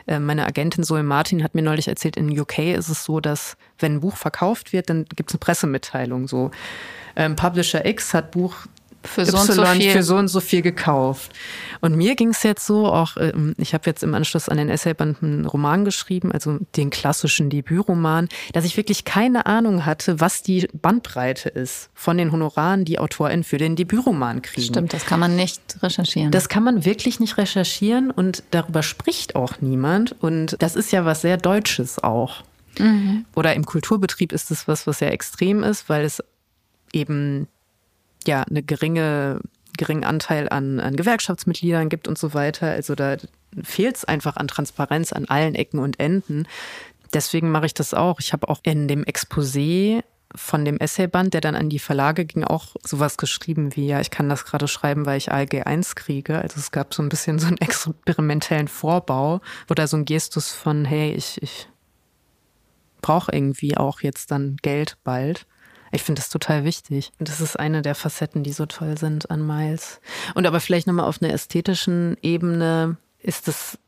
Äh, 0.07 0.19
meine 0.19 0.47
Agentin 0.47 0.85
Zoe 0.85 1.03
Martin 1.03 1.43
hat 1.43 1.55
mir 1.55 1.63
neulich 1.63 1.89
erzählt, 1.89 2.17
in 2.17 2.39
UK 2.39 2.59
ist 2.59 2.89
es 2.89 3.05
so, 3.05 3.21
dass 3.21 3.57
wenn 3.79 3.95
ein 3.95 4.01
Buch 4.01 4.17
verkauft 4.17 4.73
wird, 4.73 4.91
dann 4.91 5.05
gibt 5.05 5.31
es 5.31 5.35
eine 5.35 5.41
Pressemitteilung. 5.41 6.29
So, 6.29 6.51
ähm, 7.17 7.37
Publisher 7.37 7.85
X 7.85 8.15
hat 8.15 8.31
Buch 8.31 8.67
für 9.03 9.25
so, 9.25 9.37
y, 9.37 9.41
und 9.41 9.53
so 9.53 9.65
viel. 9.65 9.91
für 9.91 10.03
so 10.03 10.17
und 10.17 10.29
so 10.29 10.41
viel 10.41 10.63
gekauft. 10.63 11.33
Und 11.81 11.97
mir 11.97 12.17
ging 12.17 12.31
es 12.31 12.43
jetzt 12.43 12.67
so, 12.67 12.87
auch 12.87 13.17
ähm, 13.17 13.55
ich 13.59 13.75
habe 13.75 13.85
jetzt 13.87 14.03
im 14.03 14.15
Anschluss 14.15 14.49
an 14.49 14.57
den 14.57 14.69
Essayband 14.69 15.23
einen 15.23 15.47
Roman 15.47 15.85
geschrieben, 15.85 16.33
also 16.33 16.59
den 16.77 16.91
klassischen 16.91 17.51
Debütroman, 17.51 18.29
dass 18.53 18.65
ich 18.65 18.77
wirklich 18.77 19.05
keine 19.05 19.47
Ahnung 19.47 19.87
hatte, 19.87 20.21
was 20.21 20.43
die 20.43 20.69
Bandbreite 20.73 21.49
ist 21.49 21.91
von 21.95 22.19
den 22.19 22.33
Honoraren, 22.33 22.85
die 22.85 22.99
AutorInnen 22.99 23.45
für 23.45 23.59
den 23.59 23.77
Debütroman 23.77 24.43
kriegen. 24.43 24.67
Stimmt, 24.67 24.93
das 24.93 25.07
kann 25.07 25.21
man 25.21 25.37
nicht 25.37 25.61
recherchieren. 25.83 26.31
Das 26.33 26.49
kann 26.49 26.65
man 26.65 26.85
wirklich 26.85 27.21
nicht 27.21 27.39
recherchieren 27.39 28.11
und 28.11 28.43
darüber 28.51 28.83
spricht 28.83 29.37
auch 29.37 29.61
niemand. 29.61 30.17
Und 30.21 30.57
das 30.59 30.75
ist 30.75 30.91
ja 30.91 31.05
was 31.05 31.23
sehr 31.23 31.37
Deutsches 31.37 32.03
auch. 32.03 32.43
Mhm. 32.79 33.25
Oder 33.35 33.55
im 33.55 33.65
Kulturbetrieb 33.65 34.33
ist 34.33 34.51
es 34.51 34.69
was, 34.69 34.87
was 34.87 34.99
sehr 34.99 35.13
extrem 35.13 35.63
ist, 35.63 35.89
weil 35.89 36.05
es 36.05 36.23
eben 36.93 37.49
ja 38.27 38.43
eine 38.43 38.63
geringe 38.63 39.41
geringen 39.77 40.05
Anteil 40.05 40.49
an, 40.49 40.81
an 40.81 40.97
Gewerkschaftsmitgliedern 40.97 41.89
gibt 41.89 42.09
und 42.09 42.19
so 42.19 42.35
weiter. 42.35 42.67
Also 42.67 42.95
da 42.95 43.17
fehlt 43.63 43.97
es 43.97 44.05
einfach 44.05 44.37
an 44.37 44.49
Transparenz 44.49 45.13
an 45.13 45.27
allen 45.27 45.55
Ecken 45.55 45.79
und 45.79 45.99
Enden. 45.99 46.47
Deswegen 47.15 47.51
mache 47.51 47.67
ich 47.67 47.75
das 47.75 47.95
auch. 47.95 48.21
Ich 48.21 48.35
habe 48.35 48.49
auch 48.49 48.61
in 48.65 48.89
dem 48.89 49.05
Exposé 49.05 50.03
von 50.35 50.65
dem 50.67 50.79
Essayband, 50.79 51.33
der 51.33 51.41
dann 51.41 51.55
an 51.55 51.71
die 51.71 51.79
Verlage 51.79 52.27
ging, 52.27 52.45
auch 52.45 52.77
sowas 52.85 53.17
geschrieben 53.17 53.75
wie, 53.77 53.87
ja, 53.87 54.01
ich 54.01 54.11
kann 54.11 54.29
das 54.29 54.45
gerade 54.45 54.69
schreiben, 54.69 55.07
weil 55.07 55.17
ich 55.17 55.33
ALG 55.33 55.63
1 55.65 55.95
kriege. 55.97 56.39
Also 56.39 56.59
es 56.59 56.71
gab 56.71 56.93
so 56.93 57.03
ein 57.03 57.09
bisschen 57.09 57.39
so 57.39 57.47
einen 57.47 57.57
experimentellen 57.61 58.69
Vorbau 58.69 59.41
oder 59.71 59.87
so 59.87 59.97
ein 59.97 60.05
Gestus 60.05 60.53
von, 60.53 60.85
hey, 60.85 61.13
ich, 61.13 61.41
ich 61.43 61.69
brauche 63.01 63.33
irgendwie 63.33 63.77
auch 63.77 64.03
jetzt 64.03 64.31
dann 64.31 64.57
Geld 64.61 64.99
bald. 65.03 65.47
Ich 65.93 66.03
finde 66.03 66.21
das 66.21 66.29
total 66.29 66.65
wichtig. 66.65 67.13
Und 67.19 67.29
das 67.29 67.41
ist 67.41 67.59
eine 67.59 67.83
der 67.83 67.95
Facetten, 67.95 68.43
die 68.43 68.53
so 68.53 68.67
toll 68.67 68.99
sind 68.99 69.31
an 69.31 69.47
Miles. 69.47 70.01
Und 70.35 70.47
aber 70.47 70.61
vielleicht 70.61 70.87
nochmal 70.87 71.07
auf 71.07 71.23
einer 71.23 71.33
ästhetischen 71.33 72.17
Ebene 72.23 72.97
ist 73.19 73.49
es 73.49 73.79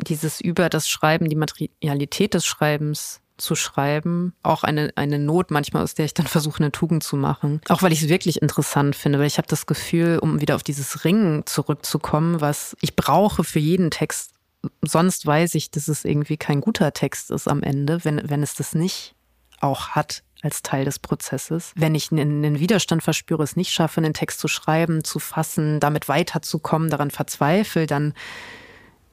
dieses 0.00 0.40
über 0.40 0.68
das 0.68 0.88
Schreiben, 0.88 1.28
die 1.28 1.36
Materialität 1.36 2.34
des 2.34 2.46
Schreibens 2.46 3.20
zu 3.38 3.54
schreiben, 3.54 4.34
auch 4.42 4.64
eine, 4.64 4.92
eine 4.96 5.18
Not 5.18 5.50
manchmal, 5.50 5.82
aus 5.82 5.94
der 5.94 6.04
ich 6.04 6.14
dann 6.14 6.26
versuche, 6.26 6.58
eine 6.58 6.72
Tugend 6.72 7.04
zu 7.04 7.16
machen. 7.16 7.60
Auch 7.68 7.82
weil 7.82 7.92
ich 7.92 8.02
es 8.02 8.08
wirklich 8.08 8.42
interessant 8.42 8.96
finde, 8.96 9.18
weil 9.18 9.26
ich 9.26 9.38
habe 9.38 9.48
das 9.48 9.66
Gefühl, 9.66 10.18
um 10.20 10.40
wieder 10.40 10.56
auf 10.56 10.64
dieses 10.64 11.04
Ringen 11.04 11.46
zurückzukommen, 11.46 12.40
was 12.40 12.76
ich 12.80 12.96
brauche 12.96 13.44
für 13.44 13.60
jeden 13.60 13.90
Text. 13.90 14.32
Sonst 14.82 15.24
weiß 15.24 15.54
ich, 15.54 15.70
dass 15.70 15.86
es 15.88 16.04
irgendwie 16.04 16.36
kein 16.36 16.60
guter 16.60 16.92
Text 16.92 17.30
ist 17.30 17.46
am 17.46 17.62
Ende, 17.62 18.04
wenn, 18.04 18.28
wenn 18.28 18.42
es 18.42 18.54
das 18.54 18.74
nicht 18.74 19.14
auch 19.60 19.90
hat 19.90 20.22
als 20.42 20.62
Teil 20.62 20.84
des 20.84 20.98
Prozesses. 20.98 21.72
Wenn 21.74 21.94
ich 21.94 22.12
einen 22.12 22.60
Widerstand 22.60 23.02
verspüre, 23.02 23.42
es 23.42 23.56
nicht 23.56 23.72
schaffe, 23.72 23.98
einen 23.98 24.14
Text 24.14 24.40
zu 24.40 24.48
schreiben, 24.48 25.04
zu 25.04 25.18
fassen, 25.18 25.80
damit 25.80 26.08
weiterzukommen, 26.08 26.90
daran 26.90 27.10
verzweifle, 27.10 27.86
dann 27.86 28.14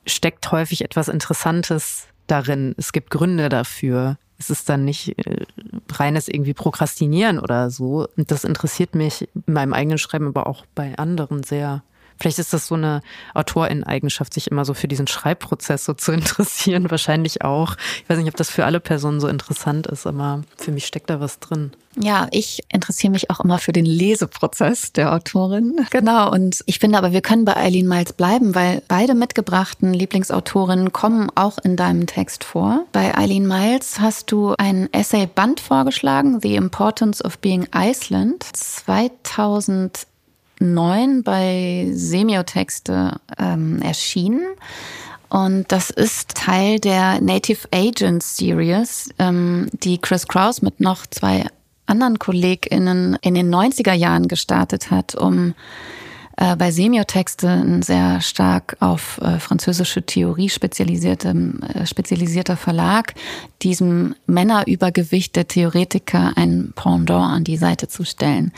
steckt 0.05 0.51
häufig 0.51 0.83
etwas 0.83 1.07
Interessantes 1.07 2.07
darin. 2.27 2.75
Es 2.77 2.91
gibt 2.91 3.09
Gründe 3.09 3.49
dafür. 3.49 4.17
Es 4.37 4.49
ist 4.49 4.67
dann 4.69 4.85
nicht 4.85 5.17
äh, 5.17 5.45
reines 5.91 6.27
irgendwie 6.27 6.53
Prokrastinieren 6.53 7.39
oder 7.39 7.69
so. 7.69 8.07
Und 8.17 8.31
das 8.31 8.43
interessiert 8.43 8.93
mich 8.93 9.27
in 9.33 9.53
meinem 9.53 9.73
eigenen 9.73 9.97
Schreiben, 9.97 10.27
aber 10.27 10.47
auch 10.47 10.65
bei 10.75 10.97
anderen 10.97 11.43
sehr. 11.43 11.83
Vielleicht 12.19 12.39
ist 12.39 12.53
das 12.53 12.67
so 12.67 12.75
eine 12.75 13.01
Autorin-Eigenschaft, 13.33 14.33
sich 14.33 14.49
immer 14.51 14.65
so 14.65 14.73
für 14.73 14.87
diesen 14.87 15.07
Schreibprozess 15.07 15.85
so 15.85 15.93
zu 15.93 16.11
interessieren. 16.13 16.89
Wahrscheinlich 16.89 17.43
auch. 17.43 17.75
Ich 18.03 18.09
weiß 18.09 18.17
nicht, 18.17 18.29
ob 18.29 18.35
das 18.35 18.49
für 18.49 18.65
alle 18.65 18.79
Personen 18.79 19.19
so 19.19 19.27
interessant 19.27 19.87
ist, 19.87 20.07
aber 20.07 20.43
für 20.57 20.71
mich 20.71 20.85
steckt 20.85 21.09
da 21.09 21.19
was 21.19 21.39
drin. 21.39 21.71
Ja, 21.97 22.27
ich 22.31 22.63
interessiere 22.71 23.11
mich 23.11 23.29
auch 23.29 23.39
immer 23.39 23.57
für 23.57 23.71
den 23.71 23.85
Leseprozess 23.85 24.91
der 24.91 25.13
Autorin. 25.13 25.85
Genau. 25.91 26.31
Und 26.31 26.61
ich 26.65 26.79
finde 26.79 26.97
aber, 26.97 27.13
wir 27.13 27.21
können 27.21 27.45
bei 27.45 27.55
Eileen 27.55 27.87
Miles 27.87 28.13
bleiben, 28.13 28.53
weil 28.53 28.81
beide 28.87 29.15
mitgebrachten 29.15 29.93
Lieblingsautorinnen 29.93 30.91
kommen 30.91 31.29
auch 31.35 31.57
in 31.57 31.77
deinem 31.77 32.05
Text 32.05 32.43
vor. 32.43 32.85
Bei 32.91 33.17
Eileen 33.17 33.47
Miles 33.47 33.99
hast 33.99 34.31
du 34.31 34.53
ein 34.57 34.91
Essay-Band 34.91 35.59
vorgeschlagen, 35.59 36.41
The 36.41 36.55
Importance 36.55 37.23
of 37.23 37.39
Being 37.39 37.67
Iceland. 37.73 38.43
2000 38.43 40.07
2009 40.59 41.23
bei 41.23 41.89
Semiotexte 41.93 43.19
ähm, 43.37 43.81
erschienen. 43.81 44.45
Und 45.29 45.71
das 45.71 45.89
ist 45.89 46.35
Teil 46.35 46.79
der 46.79 47.19
Native 47.19 47.67
Agents 47.73 48.37
Series, 48.37 49.09
ähm, 49.19 49.69
die 49.73 49.97
Chris 49.97 50.27
Kraus 50.27 50.61
mit 50.61 50.79
noch 50.79 51.05
zwei 51.07 51.45
anderen 51.87 52.19
KollegInnen 52.19 53.17
in 53.21 53.35
den 53.35 53.53
90er 53.53 53.93
Jahren 53.93 54.27
gestartet 54.27 54.91
hat, 54.91 55.15
um 55.15 55.53
äh, 56.37 56.55
bei 56.55 56.71
Semiotexte 56.71 57.47
ein 57.47 57.81
sehr 57.81 58.21
stark 58.21 58.77
auf 58.79 59.19
äh, 59.21 59.39
französische 59.39 60.03
Theorie 60.03 60.49
spezialisierte, 60.49 61.29
äh, 61.73 61.85
spezialisierter 61.85 62.57
Verlag, 62.57 63.13
diesem 63.61 64.15
Männerübergewicht 64.27 65.35
der 65.35 65.47
Theoretiker 65.47 66.33
ein 66.35 66.73
Pendant 66.75 67.11
an 67.33 67.43
die 67.43 67.57
Seite 67.57 67.87
zu 67.87 68.03
stellen. 68.03 68.51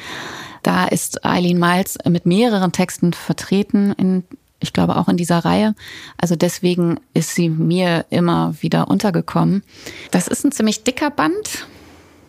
Da 0.63 0.85
ist 0.85 1.23
Eileen 1.25 1.59
Miles 1.59 1.97
mit 2.09 2.25
mehreren 2.25 2.71
Texten 2.71 3.13
vertreten 3.13 3.93
in 3.93 4.23
ich 4.59 4.73
glaube 4.73 4.95
auch 4.95 5.07
in 5.07 5.17
dieser 5.17 5.39
Reihe. 5.39 5.75
Also 6.17 6.35
deswegen 6.35 6.99
ist 7.13 7.35
sie 7.35 7.47
mir 7.47 8.05
immer 8.09 8.55
wieder 8.59 8.87
untergekommen. 8.87 9.63
Das 10.09 10.27
ist 10.27 10.43
ein 10.43 10.51
ziemlich 10.51 10.83
dicker 10.83 11.11
Band. 11.11 11.67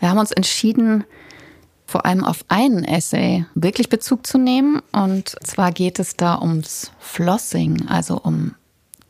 Wir 0.01 0.11
haben 0.11 0.19
uns 0.19 0.33
entschieden, 0.33 1.05
vor 1.89 2.05
allem 2.05 2.23
auf 2.23 2.45
einen 2.49 2.85
Essay 2.85 3.47
wirklich 3.55 3.89
Bezug 3.89 4.27
zu 4.27 4.37
nehmen. 4.37 4.83
Und 4.93 5.35
zwar 5.43 5.73
geht 5.73 5.99
es 5.99 6.17
da 6.17 6.39
ums 6.39 6.93
Flossing, 7.01 7.89
also 7.89 8.21
um 8.21 8.55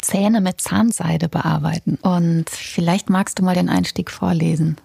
Zähne 0.01 0.41
mit 0.41 0.61
Zahnseide 0.61 1.29
bearbeiten. 1.29 1.97
Und 1.97 2.49
vielleicht 2.49 3.11
magst 3.11 3.41
du 3.41 3.43
mal 3.43 3.57
den 3.57 3.69
Einstieg 3.69 4.13
vorlesen. 4.13 4.77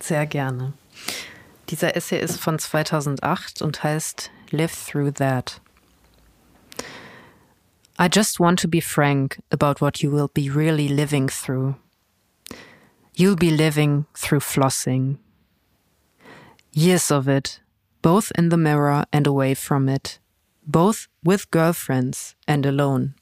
Sehr 0.00 0.24
gerne. 0.24 0.72
Dieser 1.68 1.94
Essay 1.94 2.18
ist 2.18 2.40
von 2.40 2.58
2008 2.58 3.60
und 3.60 3.84
heißt 3.84 4.30
Live 4.50 4.86
Through 4.86 5.10
That. 5.12 5.60
I 8.00 8.08
just 8.10 8.40
want 8.40 8.58
to 8.60 8.68
be 8.68 8.80
frank 8.80 9.38
about 9.50 9.82
what 9.82 9.98
you 9.98 10.10
will 10.10 10.28
be 10.32 10.48
really 10.48 10.88
living 10.88 11.28
through. 11.28 11.74
You'll 13.14 13.36
be 13.36 13.50
living 13.50 14.06
through 14.14 14.40
flossing. 14.40 15.18
Years 16.78 17.10
of 17.10 17.26
it, 17.26 17.58
both 18.02 18.30
in 18.38 18.50
the 18.50 18.56
mirror 18.56 19.04
and 19.12 19.26
away 19.26 19.54
from 19.54 19.88
it, 19.88 20.20
both 20.64 21.08
with 21.24 21.50
girlfriends 21.50 22.36
and 22.46 22.64
alone. 22.64 23.14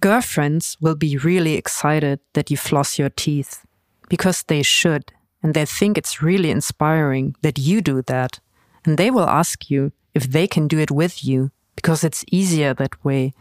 Girlfriends 0.00 0.76
will 0.80 0.96
be 0.96 1.16
really 1.16 1.54
excited 1.54 2.18
that 2.32 2.50
you 2.50 2.56
floss 2.56 2.98
your 2.98 3.08
teeth 3.08 3.64
because 4.08 4.42
they 4.42 4.64
should, 4.64 5.12
and 5.44 5.54
they 5.54 5.64
think 5.64 5.96
it's 5.96 6.22
really 6.22 6.50
inspiring 6.50 7.36
that 7.42 7.56
you 7.56 7.80
do 7.82 8.02
that. 8.02 8.40
And 8.84 8.98
they 8.98 9.08
will 9.12 9.28
ask 9.28 9.70
you 9.70 9.92
if 10.14 10.24
they 10.24 10.48
can 10.48 10.66
do 10.66 10.80
it 10.80 10.90
with 10.90 11.24
you 11.24 11.52
because 11.76 12.02
it's 12.02 12.24
easier 12.32 12.74
that 12.74 13.04
way, 13.04 13.32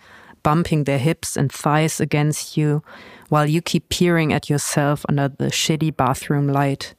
bumping 0.44 0.84
their 0.84 1.00
hips 1.00 1.36
and 1.36 1.52
thighs 1.52 2.00
against 2.00 2.56
you 2.56 2.84
while 3.30 3.48
you 3.48 3.60
keep 3.60 3.90
peering 3.90 4.32
at 4.32 4.52
yourself 4.52 5.04
under 5.10 5.30
the 5.30 5.48
shitty 5.48 5.98
bathroom 5.98 6.48
light. 6.48 6.94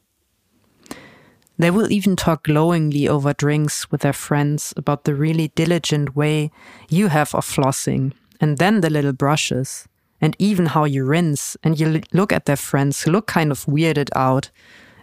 They 1.58 1.70
will 1.70 1.92
even 1.92 2.16
talk 2.16 2.44
glowingly 2.44 3.08
over 3.08 3.32
drinks 3.32 3.90
with 3.90 4.00
their 4.00 4.12
friends 4.12 4.72
about 4.76 5.04
the 5.04 5.14
really 5.14 5.48
diligent 5.48 6.16
way 6.16 6.50
you 6.88 7.08
have 7.08 7.34
of 7.34 7.46
flossing, 7.46 8.12
and 8.40 8.58
then 8.58 8.80
the 8.80 8.90
little 8.90 9.12
brushes, 9.12 9.86
and 10.20 10.34
even 10.38 10.66
how 10.66 10.84
you 10.84 11.04
rinse, 11.04 11.56
and 11.62 11.78
you 11.78 12.00
look 12.12 12.32
at 12.32 12.46
their 12.46 12.56
friends 12.56 13.02
who 13.02 13.10
look 13.10 13.26
kind 13.26 13.50
of 13.50 13.66
weirded 13.66 14.08
out, 14.16 14.50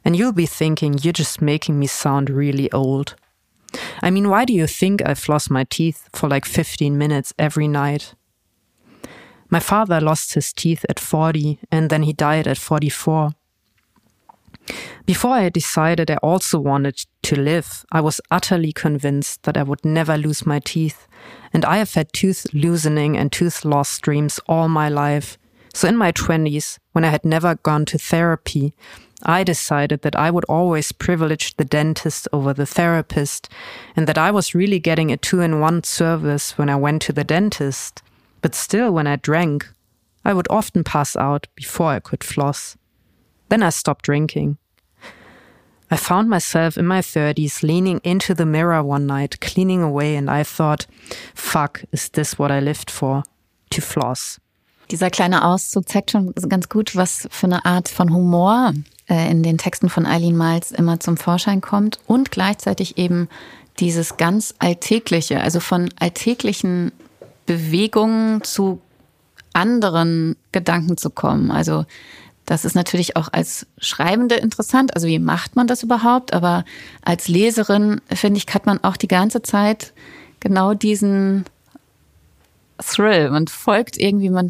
and 0.03 0.15
you'll 0.15 0.33
be 0.33 0.45
thinking 0.45 0.97
you're 1.01 1.13
just 1.13 1.41
making 1.41 1.79
me 1.79 1.87
sound 1.87 2.29
really 2.29 2.71
old. 2.71 3.15
I 4.01 4.09
mean, 4.09 4.29
why 4.29 4.45
do 4.45 4.53
you 4.53 4.65
think 4.65 5.05
I 5.05 5.13
floss 5.13 5.49
my 5.49 5.65
teeth 5.65 6.09
for 6.13 6.27
like 6.27 6.45
15 6.45 6.97
minutes 6.97 7.33
every 7.37 7.67
night? 7.67 8.15
My 9.49 9.59
father 9.59 9.99
lost 9.99 10.35
his 10.35 10.53
teeth 10.53 10.85
at 10.89 10.99
40 10.99 11.59
and 11.71 11.89
then 11.89 12.03
he 12.03 12.13
died 12.13 12.47
at 12.47 12.57
44. 12.57 13.31
Before 15.05 15.33
I 15.33 15.49
decided 15.49 16.11
I 16.11 16.17
also 16.17 16.59
wanted 16.59 17.05
to 17.23 17.35
live, 17.35 17.85
I 17.91 18.01
was 18.01 18.21
utterly 18.29 18.71
convinced 18.71 19.43
that 19.43 19.57
I 19.57 19.63
would 19.63 19.83
never 19.83 20.17
lose 20.17 20.45
my 20.45 20.59
teeth, 20.59 21.07
and 21.51 21.65
I 21.65 21.77
have 21.77 21.93
had 21.93 22.13
tooth 22.13 22.45
loosening 22.53 23.17
and 23.17 23.31
tooth 23.31 23.65
loss 23.65 23.97
dreams 23.99 24.39
all 24.47 24.69
my 24.69 24.89
life. 24.89 25.37
So 25.73 25.87
in 25.87 25.97
my 25.97 26.11
20s, 26.11 26.77
when 26.91 27.03
I 27.03 27.09
had 27.09 27.25
never 27.25 27.55
gone 27.55 27.85
to 27.85 27.97
therapy, 27.97 28.73
I 29.23 29.43
decided 29.43 30.01
that 30.03 30.15
I 30.15 30.31
would 30.31 30.45
always 30.45 30.91
privilege 30.91 31.55
the 31.57 31.65
dentist 31.65 32.27
over 32.31 32.53
the 32.53 32.65
therapist, 32.65 33.49
and 33.95 34.07
that 34.07 34.17
I 34.17 34.31
was 34.31 34.55
really 34.55 34.79
getting 34.79 35.11
a 35.11 35.17
two 35.17 35.41
in 35.41 35.59
one 35.59 35.83
service 35.83 36.57
when 36.57 36.69
I 36.69 36.75
went 36.75 37.01
to 37.03 37.13
the 37.13 37.23
dentist. 37.23 38.01
But 38.41 38.55
still, 38.55 38.91
when 38.91 39.07
I 39.07 39.17
drank, 39.17 39.67
I 40.23 40.33
would 40.33 40.47
often 40.49 40.83
pass 40.83 41.15
out 41.15 41.47
before 41.55 41.91
I 41.91 41.99
could 41.99 42.23
floss. 42.23 42.77
Then 43.49 43.63
I 43.63 43.71
stopped 43.71 44.05
drinking. 44.05 44.57
I 45.91 45.97
found 45.97 46.29
myself 46.29 46.77
in 46.77 46.85
my 46.85 47.01
30s 47.01 47.63
leaning 47.63 47.99
into 48.03 48.35
the 48.35 48.45
mirror 48.45 48.83
one 48.83 49.07
night, 49.07 49.41
cleaning 49.41 49.81
away, 49.81 50.15
and 50.15 50.29
I 50.29 50.43
thought, 50.43 50.85
fuck, 51.33 51.83
is 51.91 52.09
this 52.09 52.37
what 52.37 52.51
I 52.51 52.59
lived 52.59 52.91
for? 52.91 53.23
To 53.71 53.81
floss. 53.81 54.39
Dieser 54.91 55.09
kleine 55.09 55.45
Auszug 55.45 55.87
zeigt 55.87 56.11
schon 56.11 56.33
ganz 56.33 56.69
gut, 56.69 56.95
was 56.95 57.27
für 57.31 57.45
eine 57.45 57.65
Art 57.65 57.89
von 57.89 58.11
Humor 58.11 58.73
äh, 59.07 59.29
in 59.29 59.43
den 59.43 59.57
Texten 59.57 59.89
von 59.89 60.05
Eileen 60.05 60.35
Miles 60.35 60.71
immer 60.71 60.99
zum 60.99 61.17
Vorschein 61.17 61.61
kommt 61.61 61.99
und 62.07 62.31
gleichzeitig 62.31 62.97
eben 62.97 63.29
dieses 63.79 64.17
ganz 64.17 64.55
Alltägliche, 64.57 65.41
also 65.41 65.59
von 65.59 65.89
alltäglichen 65.99 66.91
Bewegungen 67.45 68.43
zu 68.43 68.81
anderen 69.53 70.35
Gedanken 70.51 70.97
zu 70.97 71.09
kommen. 71.09 71.51
Also 71.51 71.85
das 72.49 72.65
ist 72.65 72.73
natürlich 72.73 73.15
auch 73.15 73.29
als 73.31 73.67
Schreibende 73.77 74.33
interessant. 74.33 74.95
Also 74.95 75.07
wie 75.07 75.19
macht 75.19 75.55
man 75.55 75.67
das 75.67 75.83
überhaupt? 75.83 76.33
Aber 76.33 76.65
als 77.03 77.27
Leserin, 77.27 78.01
finde 78.11 78.39
ich, 78.39 78.51
hat 78.51 78.65
man 78.65 78.83
auch 78.83 78.97
die 78.97 79.07
ganze 79.07 79.43
Zeit 79.43 79.93
genau 80.39 80.73
diesen 80.73 81.45
Thrill. 82.79 83.29
Man 83.29 83.45
folgt 83.45 83.97
irgendwie, 83.97 84.31
man 84.31 84.47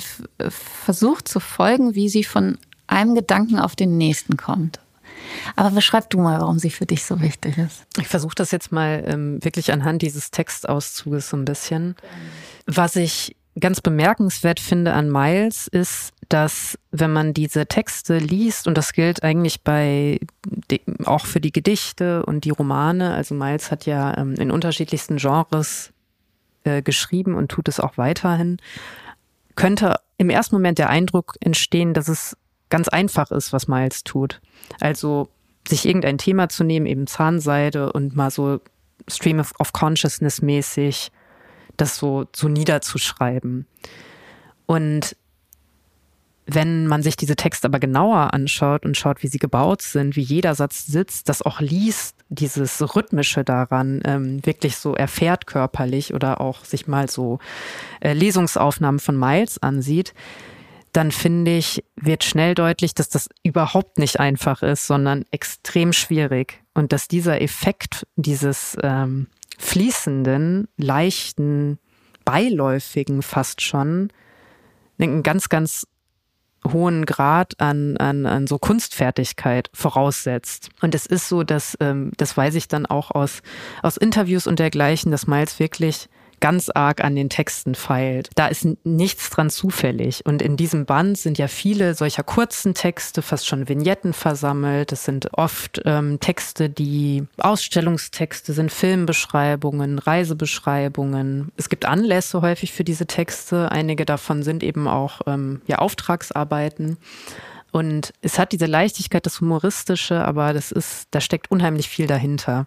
versucht 0.47 1.27
zu 1.27 1.41
folgen, 1.41 1.93
wie 1.93 2.07
sie 2.07 2.23
von 2.23 2.57
einem 2.87 3.15
Gedanken 3.15 3.59
auf 3.59 3.75
den 3.75 3.97
nächsten 3.97 4.37
kommt. 4.37 4.79
Aber 5.57 5.71
beschreib 5.71 6.09
du 6.09 6.19
mal, 6.19 6.39
warum 6.39 6.57
sie 6.57 6.69
für 6.69 6.85
dich 6.85 7.03
so 7.03 7.19
wichtig 7.19 7.57
ist. 7.57 7.85
Ich 7.99 8.07
versuche 8.07 8.35
das 8.35 8.51
jetzt 8.51 8.71
mal 8.71 9.03
ähm, 9.07 9.43
wirklich 9.43 9.73
anhand 9.73 10.03
dieses 10.03 10.31
Textauszuges 10.31 11.29
so 11.29 11.35
ein 11.35 11.43
bisschen. 11.43 11.97
Was 12.65 12.95
ich 12.95 13.35
ganz 13.59 13.81
bemerkenswert 13.81 14.59
finde 14.59 14.93
an 14.93 15.09
Miles 15.09 15.67
ist, 15.67 16.11
dass 16.29 16.77
wenn 16.91 17.11
man 17.11 17.33
diese 17.33 17.65
Texte 17.65 18.17
liest, 18.17 18.67
und 18.67 18.77
das 18.77 18.93
gilt 18.93 19.23
eigentlich 19.23 19.63
bei 19.63 20.19
auch 21.05 21.25
für 21.25 21.41
die 21.41 21.51
Gedichte 21.51 22.25
und 22.25 22.45
die 22.45 22.51
Romane, 22.51 23.13
also 23.13 23.33
Miles 23.33 23.71
hat 23.71 23.85
ja 23.85 24.15
ähm, 24.17 24.35
in 24.35 24.51
unterschiedlichsten 24.51 25.17
Genres 25.17 25.91
äh, 26.63 26.81
geschrieben 26.81 27.35
und 27.35 27.49
tut 27.49 27.67
es 27.67 27.79
auch 27.79 27.97
weiterhin, 27.97 28.57
könnte 29.55 29.95
im 30.17 30.29
ersten 30.29 30.55
Moment 30.55 30.77
der 30.77 30.89
Eindruck 30.89 31.35
entstehen, 31.41 31.93
dass 31.93 32.07
es 32.07 32.37
ganz 32.69 32.87
einfach 32.87 33.31
ist, 33.31 33.51
was 33.51 33.67
Miles 33.67 34.03
tut. 34.03 34.41
Also 34.79 35.29
sich 35.67 35.85
irgendein 35.85 36.17
Thema 36.17 36.49
zu 36.49 36.63
nehmen, 36.63 36.85
eben 36.85 37.07
Zahnseide 37.07 37.91
und 37.91 38.15
mal 38.15 38.29
so 38.29 38.59
Stream 39.07 39.39
of, 39.39 39.53
of 39.59 39.73
Consciousness 39.73 40.41
mäßig 40.41 41.11
das 41.81 41.97
so, 41.97 42.25
so 42.35 42.47
niederzuschreiben. 42.47 43.65
Und 44.65 45.15
wenn 46.51 46.87
man 46.87 47.03
sich 47.03 47.15
diese 47.15 47.35
Texte 47.35 47.67
aber 47.67 47.79
genauer 47.79 48.33
anschaut 48.33 48.83
und 48.83 48.97
schaut, 48.97 49.21
wie 49.21 49.27
sie 49.27 49.37
gebaut 49.37 49.81
sind, 49.81 50.15
wie 50.15 50.21
jeder 50.21 50.55
Satz 50.55 50.87
sitzt, 50.87 51.29
das 51.29 51.43
auch 51.43 51.59
liest, 51.59 52.15
dieses 52.29 52.95
Rhythmische 52.95 53.43
daran 53.43 54.01
ähm, 54.03 54.45
wirklich 54.45 54.77
so 54.77 54.95
erfährt 54.95 55.45
körperlich 55.45 56.13
oder 56.13 56.41
auch 56.41 56.65
sich 56.65 56.87
mal 56.87 57.09
so 57.09 57.39
äh, 57.99 58.13
Lesungsaufnahmen 58.13 58.99
von 58.99 59.17
Miles 59.17 59.61
ansieht, 59.61 60.13
dann 60.91 61.11
finde 61.11 61.55
ich, 61.55 61.83
wird 61.95 62.23
schnell 62.23 62.55
deutlich, 62.55 62.95
dass 62.95 63.09
das 63.09 63.29
überhaupt 63.43 63.99
nicht 63.99 64.19
einfach 64.19 64.63
ist, 64.63 64.87
sondern 64.87 65.25
extrem 65.31 65.93
schwierig. 65.93 66.61
Und 66.73 66.93
dass 66.93 67.07
dieser 67.07 67.41
Effekt 67.41 68.07
dieses 68.15 68.75
ähm, 68.81 69.27
fließenden, 69.59 70.67
leichten, 70.77 71.77
beiläufigen 72.25 73.21
fast 73.21 73.61
schon 73.61 74.11
einen 74.97 75.21
ganz, 75.21 75.49
ganz 75.49 75.85
hohen 76.67 77.05
Grad 77.05 77.59
an, 77.59 77.97
an, 77.97 78.25
an 78.25 78.47
so 78.47 78.57
Kunstfertigkeit 78.57 79.69
voraussetzt. 79.73 80.69
Und 80.81 80.95
es 80.95 81.05
ist 81.05 81.29
so, 81.29 81.43
dass, 81.43 81.77
ähm, 81.79 82.11
das 82.17 82.35
weiß 82.35 82.55
ich 82.55 82.67
dann 82.67 82.85
auch 82.85 83.11
aus, 83.11 83.41
aus 83.81 83.97
Interviews 83.97 84.47
und 84.47 84.59
dergleichen, 84.59 85.11
dass 85.11 85.27
Miles 85.27 85.59
wirklich 85.59 86.09
ganz 86.39 86.69
arg 86.69 87.03
an 87.03 87.15
den 87.15 87.29
Texten 87.29 87.75
feilt. 87.75 88.29
Da 88.35 88.47
ist 88.47 88.67
nichts 88.83 89.29
dran 89.29 89.49
zufällig. 89.49 90.25
Und 90.25 90.41
in 90.41 90.57
diesem 90.57 90.85
Band 90.85 91.17
sind 91.17 91.37
ja 91.37 91.47
viele 91.47 91.93
solcher 91.95 92.23
kurzen 92.23 92.73
Texte, 92.73 93.21
fast 93.21 93.47
schon 93.47 93.69
Vignetten 93.69 94.13
versammelt. 94.13 94.91
Es 94.91 95.05
sind 95.05 95.29
oft 95.33 95.81
ähm, 95.85 96.19
Texte, 96.19 96.69
die 96.69 97.25
Ausstellungstexte 97.37 98.53
sind, 98.53 98.71
Filmbeschreibungen, 98.71 99.99
Reisebeschreibungen. 99.99 101.51
Es 101.57 101.69
gibt 101.69 101.85
Anlässe 101.85 102.41
häufig 102.41 102.71
für 102.73 102.83
diese 102.83 103.05
Texte. 103.05 103.71
Einige 103.71 104.05
davon 104.05 104.43
sind 104.43 104.63
eben 104.63 104.87
auch 104.87 105.21
ähm, 105.27 105.61
ja, 105.67 105.77
Auftragsarbeiten. 105.77 106.97
Und 107.71 108.13
es 108.21 108.39
hat 108.39 108.51
diese 108.51 108.65
Leichtigkeit, 108.65 109.25
das 109.25 109.41
Humoristische, 109.41 110.25
aber 110.25 110.53
das 110.53 110.71
ist, 110.71 111.07
da 111.11 111.21
steckt 111.21 111.51
unheimlich 111.51 111.87
viel 111.87 112.07
dahinter. 112.07 112.65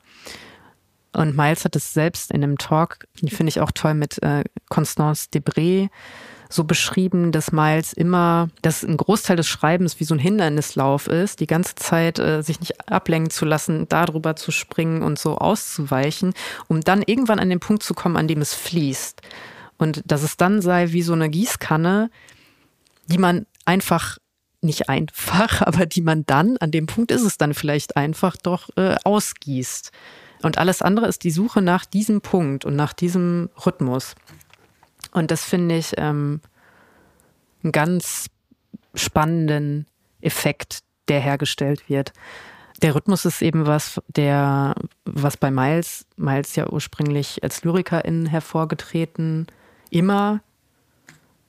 Und 1.13 1.37
Miles 1.37 1.65
hat 1.65 1.77
es 1.77 1.93
selbst 1.93 2.31
in 2.31 2.43
einem 2.43 2.59
Talk, 2.59 3.07
die 3.21 3.31
finde 3.31 3.51
ich 3.51 3.61
auch 3.61 3.71
toll, 3.73 3.95
mit 3.95 4.23
äh, 4.23 4.45
Constance 4.69 5.29
Debré 5.33 5.91
so 6.53 6.65
beschrieben, 6.65 7.33
dass 7.33 7.53
Miles 7.53 7.93
immer, 7.93 8.49
dass 8.61 8.83
ein 8.83 8.97
Großteil 8.97 9.37
des 9.37 9.49
Schreibens 9.49 10.01
wie 10.01 10.05
so 10.05 10.15
ein 10.15 10.19
Hindernislauf 10.19 11.07
ist, 11.07 11.41
die 11.41 11.47
ganze 11.47 11.75
Zeit 11.77 12.19
äh, 12.19 12.43
sich 12.43 12.61
nicht 12.61 12.91
ablenken 12.91 13.31
zu 13.31 13.45
lassen, 13.45 13.89
darüber 13.89 14.37
zu 14.37 14.51
springen 14.51 15.03
und 15.03 15.19
so 15.19 15.39
auszuweichen, 15.39 16.35
um 16.69 16.81
dann 16.81 17.03
irgendwann 17.03 17.39
an 17.39 17.51
den 17.51 17.61
Punkt 17.61 17.83
zu 17.83 17.95
kommen, 17.95 18.17
an 18.17 18.29
dem 18.29 18.41
es 18.41 18.55
fließt. 18.55 19.23
Und 19.79 20.03
dass 20.05 20.23
es 20.23 20.37
dann 20.37 20.61
sei 20.63 20.93
wie 20.93 21.03
so 21.03 21.13
eine 21.15 21.29
Gießkanne, 21.29 22.11
die 23.07 23.19
man 23.19 23.47
einfach 23.65 24.19
nicht 24.61 24.89
einfach, 24.89 25.63
aber 25.67 25.87
die 25.87 26.03
man 26.03 26.25
dann, 26.27 26.57
an 26.59 26.71
dem 26.71 26.87
Punkt 26.87 27.11
ist 27.11 27.23
es 27.23 27.39
dann 27.39 27.55
vielleicht 27.55 27.97
einfach 27.97 28.37
doch 28.37 28.69
äh, 28.77 28.97
ausgießt. 29.05 29.91
Und 30.43 30.59
alles 30.59 30.83
andere 30.83 31.07
ist 31.07 31.25
die 31.25 31.31
Suche 31.31 31.63
nach 31.63 31.85
diesem 31.85 32.21
Punkt 32.21 32.65
und 32.65 32.77
nach 32.77 32.93
diesem 32.93 33.49
Rhythmus. 33.65 34.15
Und 35.13 35.31
das 35.31 35.45
finde 35.45 35.77
ich 35.77 35.95
ähm, 35.97 36.41
einen 37.63 37.73
ganz 37.73 38.27
spannenden 38.95 39.87
Effekt, 40.21 40.81
der 41.09 41.21
hergestellt 41.21 41.89
wird. 41.89 42.13
Der 42.83 42.95
Rhythmus 42.95 43.25
ist 43.25 43.43
eben 43.43 43.67
was, 43.67 44.01
der, 44.09 44.75
was 45.05 45.37
bei 45.37 45.51
Miles, 45.51 46.07
Miles 46.17 46.57
ja 46.57 46.69
ursprünglich 46.69 47.43
als 47.43 47.63
Lyrikerin 47.63 48.27
hervorgetreten 48.27 49.47
immer 49.91 50.41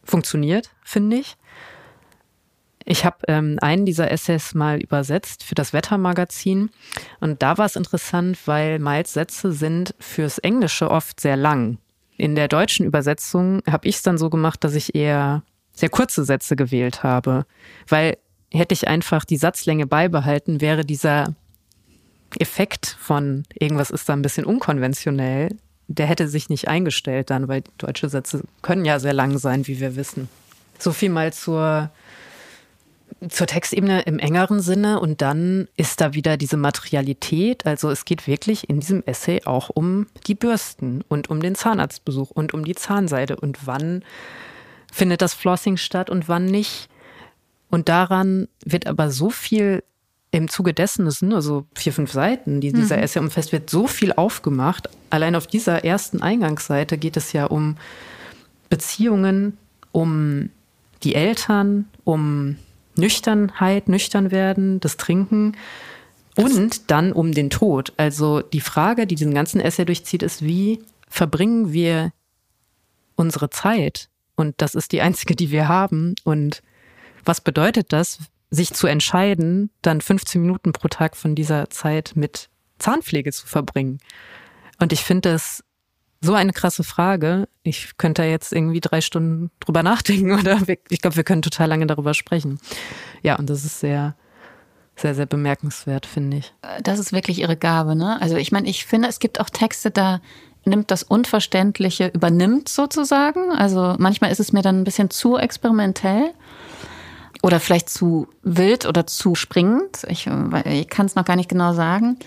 funktioniert, 0.03 0.69
finde 0.83 1.17
ich. 1.17 1.37
Ich 2.85 3.05
habe 3.05 3.17
ähm, 3.27 3.57
einen 3.61 3.85
dieser 3.85 4.11
Essays 4.11 4.53
mal 4.53 4.79
übersetzt 4.79 5.43
für 5.43 5.55
das 5.55 5.71
Wettermagazin 5.71 6.69
und 7.19 7.41
da 7.41 7.57
war 7.57 7.65
es 7.65 7.75
interessant, 7.75 8.37
weil 8.45 8.79
Miles 8.79 9.13
Sätze 9.13 9.53
sind 9.53 9.95
fürs 9.99 10.37
Englische 10.39 10.91
oft 10.91 11.19
sehr 11.19 11.37
lang. 11.37 11.77
In 12.17 12.35
der 12.35 12.47
deutschen 12.47 12.85
Übersetzung 12.85 13.61
habe 13.69 13.87
ich 13.87 13.95
es 13.95 14.01
dann 14.01 14.17
so 14.17 14.29
gemacht, 14.29 14.63
dass 14.63 14.75
ich 14.75 14.95
eher 14.95 15.43
sehr 15.73 15.89
kurze 15.89 16.23
Sätze 16.23 16.55
gewählt 16.55 17.03
habe, 17.03 17.45
weil 17.87 18.17
hätte 18.51 18.73
ich 18.73 18.87
einfach 18.87 19.25
die 19.25 19.37
Satzlänge 19.37 19.87
beibehalten, 19.87 20.61
wäre 20.61 20.85
dieser 20.85 21.33
Effekt 22.39 22.97
von 22.99 23.43
irgendwas 23.53 23.91
ist 23.91 24.09
da 24.09 24.13
ein 24.13 24.21
bisschen 24.21 24.45
unkonventionell, 24.45 25.49
der 25.87 26.05
hätte 26.05 26.27
sich 26.27 26.49
nicht 26.49 26.67
eingestellt 26.67 27.29
dann, 27.29 27.47
weil 27.47 27.63
deutsche 27.77 28.09
Sätze 28.09 28.43
können 28.61 28.85
ja 28.85 28.99
sehr 28.99 29.13
lang 29.13 29.37
sein, 29.37 29.67
wie 29.67 29.79
wir 29.79 29.95
wissen. 29.95 30.29
So 30.79 30.91
viel 30.91 31.09
mal 31.09 31.31
zur, 31.33 31.91
zur 33.29 33.47
Textebene 33.47 34.01
im 34.01 34.19
engeren 34.19 34.59
Sinne 34.59 34.99
und 34.99 35.21
dann 35.21 35.67
ist 35.77 36.01
da 36.01 36.13
wieder 36.13 36.37
diese 36.37 36.57
Materialität. 36.57 37.65
Also 37.65 37.89
es 37.89 38.05
geht 38.05 38.27
wirklich 38.27 38.69
in 38.69 38.79
diesem 38.79 39.03
Essay 39.05 39.41
auch 39.45 39.69
um 39.69 40.07
die 40.27 40.35
Bürsten 40.35 41.03
und 41.07 41.29
um 41.29 41.41
den 41.41 41.55
Zahnarztbesuch 41.55 42.31
und 42.31 42.53
um 42.53 42.63
die 42.65 42.75
Zahnseide 42.75 43.35
und 43.35 43.65
wann 43.65 44.03
findet 44.91 45.21
das 45.21 45.33
Flossing 45.33 45.77
statt 45.77 46.09
und 46.09 46.29
wann 46.29 46.45
nicht. 46.45 46.89
Und 47.69 47.89
daran 47.89 48.47
wird 48.63 48.87
aber 48.87 49.09
so 49.09 49.29
viel 49.29 49.83
im 50.31 50.47
Zuge 50.47 50.73
dessen, 50.73 51.05
das 51.05 51.19
sind 51.19 51.29
nur 51.29 51.41
so 51.41 51.65
vier, 51.75 51.93
fünf 51.93 52.11
Seiten, 52.11 52.59
die 52.59 52.71
dieser 52.73 52.97
mhm. 52.97 53.03
Essay 53.03 53.19
umfasst, 53.19 53.51
wird 53.51 53.69
so 53.69 53.87
viel 53.87 54.13
aufgemacht. 54.13 54.89
Allein 55.09 55.35
auf 55.35 55.47
dieser 55.47 55.85
ersten 55.85 56.21
Eingangsseite 56.21 56.97
geht 56.97 57.17
es 57.17 57.33
ja 57.33 57.45
um 57.45 57.77
Beziehungen, 58.69 59.57
um 59.91 60.49
die 61.03 61.15
Eltern, 61.15 61.85
um 62.03 62.57
Nüchternheit, 62.95 63.89
nüchtern 63.89 64.31
werden, 64.31 64.79
das 64.79 64.97
Trinken 64.97 65.55
und 66.35 66.89
dann 66.91 67.11
um 67.11 67.31
den 67.31 67.49
Tod. 67.49 67.93
Also 67.97 68.41
die 68.41 68.61
Frage, 68.61 69.07
die 69.07 69.15
diesen 69.15 69.33
ganzen 69.33 69.61
Essay 69.61 69.85
durchzieht, 69.85 70.23
ist, 70.23 70.43
wie 70.43 70.83
verbringen 71.07 71.73
wir 71.73 72.11
unsere 73.15 73.49
Zeit? 73.49 74.09
Und 74.35 74.55
das 74.57 74.75
ist 74.75 74.91
die 74.91 75.01
einzige, 75.01 75.35
die 75.35 75.51
wir 75.51 75.67
haben. 75.67 76.15
Und 76.23 76.63
was 77.23 77.41
bedeutet 77.41 77.93
das, 77.93 78.19
sich 78.49 78.73
zu 78.73 78.87
entscheiden, 78.87 79.69
dann 79.81 80.01
15 80.01 80.41
Minuten 80.41 80.73
pro 80.73 80.87
Tag 80.87 81.15
von 81.15 81.35
dieser 81.35 81.69
Zeit 81.69 82.13
mit 82.15 82.49
Zahnpflege 82.79 83.31
zu 83.31 83.47
verbringen. 83.47 83.99
Und 84.79 84.93
ich 84.93 85.03
finde 85.03 85.31
das 85.31 85.63
so 86.23 86.33
eine 86.33 86.53
krasse 86.53 86.83
Frage. 86.83 87.47
Ich 87.63 87.97
könnte 87.97 88.21
da 88.21 88.27
jetzt 88.27 88.53
irgendwie 88.53 88.79
drei 88.79 89.01
Stunden 89.01 89.51
drüber 89.59 89.83
nachdenken 89.83 90.31
oder 90.39 90.59
ich 90.89 91.01
glaube, 91.01 91.17
wir 91.17 91.23
können 91.23 91.41
total 91.41 91.67
lange 91.67 91.85
darüber 91.85 92.13
sprechen. 92.13 92.59
Ja, 93.21 93.35
und 93.35 93.49
das 93.49 93.65
ist 93.65 93.79
sehr, 93.79 94.15
sehr, 94.95 95.15
sehr 95.15 95.25
bemerkenswert, 95.25 96.05
finde 96.05 96.37
ich. 96.37 96.53
Das 96.81 96.99
ist 96.99 97.11
wirklich 97.11 97.39
ihre 97.39 97.57
Gabe, 97.57 97.95
ne? 97.95 98.21
Also 98.21 98.37
ich 98.37 98.51
meine, 98.51 98.69
ich 98.69 98.85
finde, 98.85 99.09
es 99.09 99.19
gibt 99.19 99.39
auch 99.39 99.49
Texte, 99.49 99.91
da 99.91 100.21
nimmt 100.65 100.91
das 100.91 101.03
Unverständliche, 101.03 102.07
übernimmt 102.07 102.69
sozusagen. 102.69 103.51
Also 103.51 103.95
manchmal 103.99 104.31
ist 104.31 104.39
es 104.39 104.53
mir 104.53 104.61
dann 104.61 104.79
ein 104.79 104.85
bisschen 104.85 105.09
zu 105.09 105.37
experimentell 105.37 106.31
oder 107.41 107.59
vielleicht 107.59 107.89
zu 107.89 108.29
wild 108.43 108.85
oder 108.85 109.05
zu 109.05 109.35
springend. 109.35 110.05
Ich, 110.07 110.29
ich 110.65 110.87
kann 110.87 111.05
es 111.05 111.15
noch 111.15 111.25
gar 111.25 111.35
nicht 111.35 111.49
genau 111.49 111.73
sagen. 111.73 112.17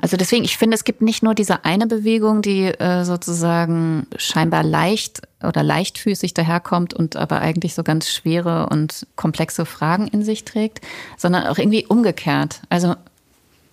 Also 0.00 0.16
deswegen, 0.16 0.44
ich 0.44 0.56
finde, 0.56 0.76
es 0.76 0.84
gibt 0.84 1.02
nicht 1.02 1.22
nur 1.22 1.34
diese 1.34 1.64
eine 1.64 1.86
Bewegung, 1.86 2.40
die 2.40 2.66
äh, 2.66 3.04
sozusagen 3.04 4.06
scheinbar 4.16 4.62
leicht 4.62 5.22
oder 5.42 5.62
leichtfüßig 5.62 6.34
daherkommt 6.34 6.94
und 6.94 7.16
aber 7.16 7.40
eigentlich 7.40 7.74
so 7.74 7.82
ganz 7.82 8.08
schwere 8.08 8.68
und 8.68 9.06
komplexe 9.16 9.66
Fragen 9.66 10.06
in 10.06 10.22
sich 10.22 10.44
trägt, 10.44 10.80
sondern 11.16 11.46
auch 11.48 11.58
irgendwie 11.58 11.84
umgekehrt. 11.84 12.62
Also 12.68 12.94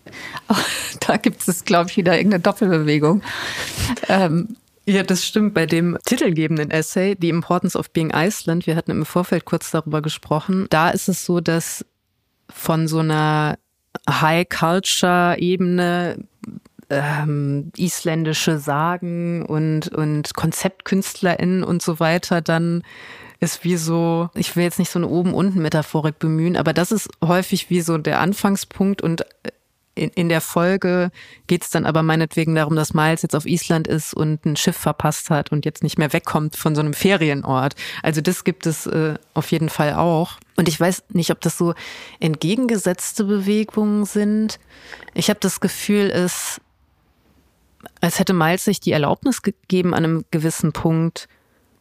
oh, 0.49 0.55
da 1.07 1.17
gibt 1.17 1.47
es, 1.47 1.63
glaube 1.63 1.89
ich, 1.89 1.97
wieder 1.97 2.17
irgendeine 2.17 2.41
Doppelbewegung. 2.41 3.21
Ähm, 4.07 4.55
ja, 4.87 5.03
das 5.03 5.25
stimmt. 5.25 5.53
Bei 5.53 5.65
dem 5.65 5.97
titelgebenden 6.05 6.69
Essay, 6.69 7.15
The 7.19 7.29
Importance 7.29 7.77
of 7.77 7.89
Being 7.91 8.11
Iceland, 8.13 8.67
wir 8.67 8.75
hatten 8.75 8.91
im 8.91 9.05
Vorfeld 9.05 9.45
kurz 9.45 9.71
darüber 9.71 10.01
gesprochen, 10.01 10.67
da 10.69 10.89
ist 10.89 11.07
es 11.07 11.25
so, 11.25 11.39
dass 11.39 11.85
von 12.49 12.87
so 12.87 12.99
einer 12.99 13.57
High-Culture-Ebene 14.09 16.17
ähm, 16.89 17.71
isländische 17.77 18.59
Sagen 18.59 19.45
und, 19.45 19.89
und 19.89 20.35
KonzeptkünstlerInnen 20.35 21.63
und 21.63 21.81
so 21.81 21.99
weiter 21.99 22.41
dann 22.41 22.83
ist 23.39 23.63
wie 23.63 23.75
so, 23.75 24.29
ich 24.33 24.55
will 24.55 24.63
jetzt 24.63 24.79
nicht 24.79 24.91
so 24.91 24.99
eine 24.99 25.07
Oben-Unten-Metaphorik 25.07 26.19
bemühen, 26.19 26.55
aber 26.55 26.73
das 26.73 26.91
ist 26.91 27.09
häufig 27.23 27.69
wie 27.69 27.81
so 27.81 27.97
der 27.97 28.19
Anfangspunkt 28.19 29.01
und 29.01 29.25
in, 29.95 30.09
in 30.09 30.29
der 30.29 30.41
Folge 30.41 31.09
geht 31.47 31.63
es 31.63 31.69
dann 31.69 31.85
aber 31.85 32.03
meinetwegen 32.03 32.53
darum, 32.55 32.75
dass 32.75 32.93
Miles 32.93 33.21
jetzt 33.21 33.35
auf 33.35 33.45
Island 33.45 33.87
ist 33.87 34.13
und 34.13 34.45
ein 34.45 34.55
Schiff 34.55 34.75
verpasst 34.75 35.29
hat 35.29 35.51
und 35.51 35.65
jetzt 35.65 35.83
nicht 35.83 35.97
mehr 35.97 36.13
wegkommt 36.13 36.55
von 36.55 36.75
so 36.75 36.81
einem 36.81 36.93
Ferienort. 36.93 37.75
Also 38.03 38.21
das 38.21 38.43
gibt 38.43 38.65
es 38.65 38.85
äh, 38.85 39.15
auf 39.33 39.51
jeden 39.51 39.69
Fall 39.69 39.93
auch. 39.93 40.33
Und 40.57 40.67
ich 40.67 40.79
weiß 40.79 41.05
nicht, 41.09 41.31
ob 41.31 41.41
das 41.41 41.57
so 41.57 41.73
entgegengesetzte 42.19 43.23
Bewegungen 43.23 44.05
sind. 44.05 44.59
Ich 45.13 45.29
habe 45.29 45.39
das 45.39 45.59
Gefühl, 45.59 46.11
es, 46.11 46.61
als 48.01 48.19
hätte 48.19 48.33
Miles 48.33 48.65
sich 48.65 48.79
die 48.79 48.91
Erlaubnis 48.91 49.41
gegeben, 49.41 49.93
an 49.93 50.03
einem 50.03 50.25
gewissen 50.31 50.73
Punkt 50.73 51.27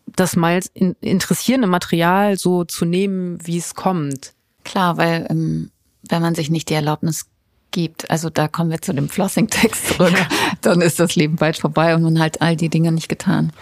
das 0.07 0.37
Miles 0.37 0.71
in, 0.75 0.97
interessierende 1.01 1.67
Material 1.67 2.37
so 2.37 2.65
zu 2.65 2.85
nehmen, 2.85 3.39
wie 3.45 3.59
es 3.59 3.75
kommt. 3.75 4.35
Klar, 4.63 4.97
weil 4.97 5.27
ähm, 5.31 5.71
wenn 6.09 6.23
man 6.23 6.35
sich 6.35 6.51
nicht 6.51 6.69
die 6.69 6.75
Erlaubnis 6.75 7.27
gibt, 7.75 8.09
also 8.09 8.31
da 8.31 8.47
kommen 8.47 8.71
wir 8.71 8.81
zu 8.81 8.95
dem 8.95 9.09
Flossing-Text 9.09 9.89
zurück, 9.89 10.13
ja. 10.13 10.29
dann 10.63 10.81
ist 10.81 11.01
das 11.01 11.17
Leben 11.17 11.37
bald 11.37 11.59
vorbei 11.59 11.95
und 11.95 12.03
man 12.03 12.21
hat 12.21 12.41
all 12.41 12.57
die 12.57 12.71
Dinge 12.71 12.93
nicht 12.93 13.09
getan. 13.09 13.53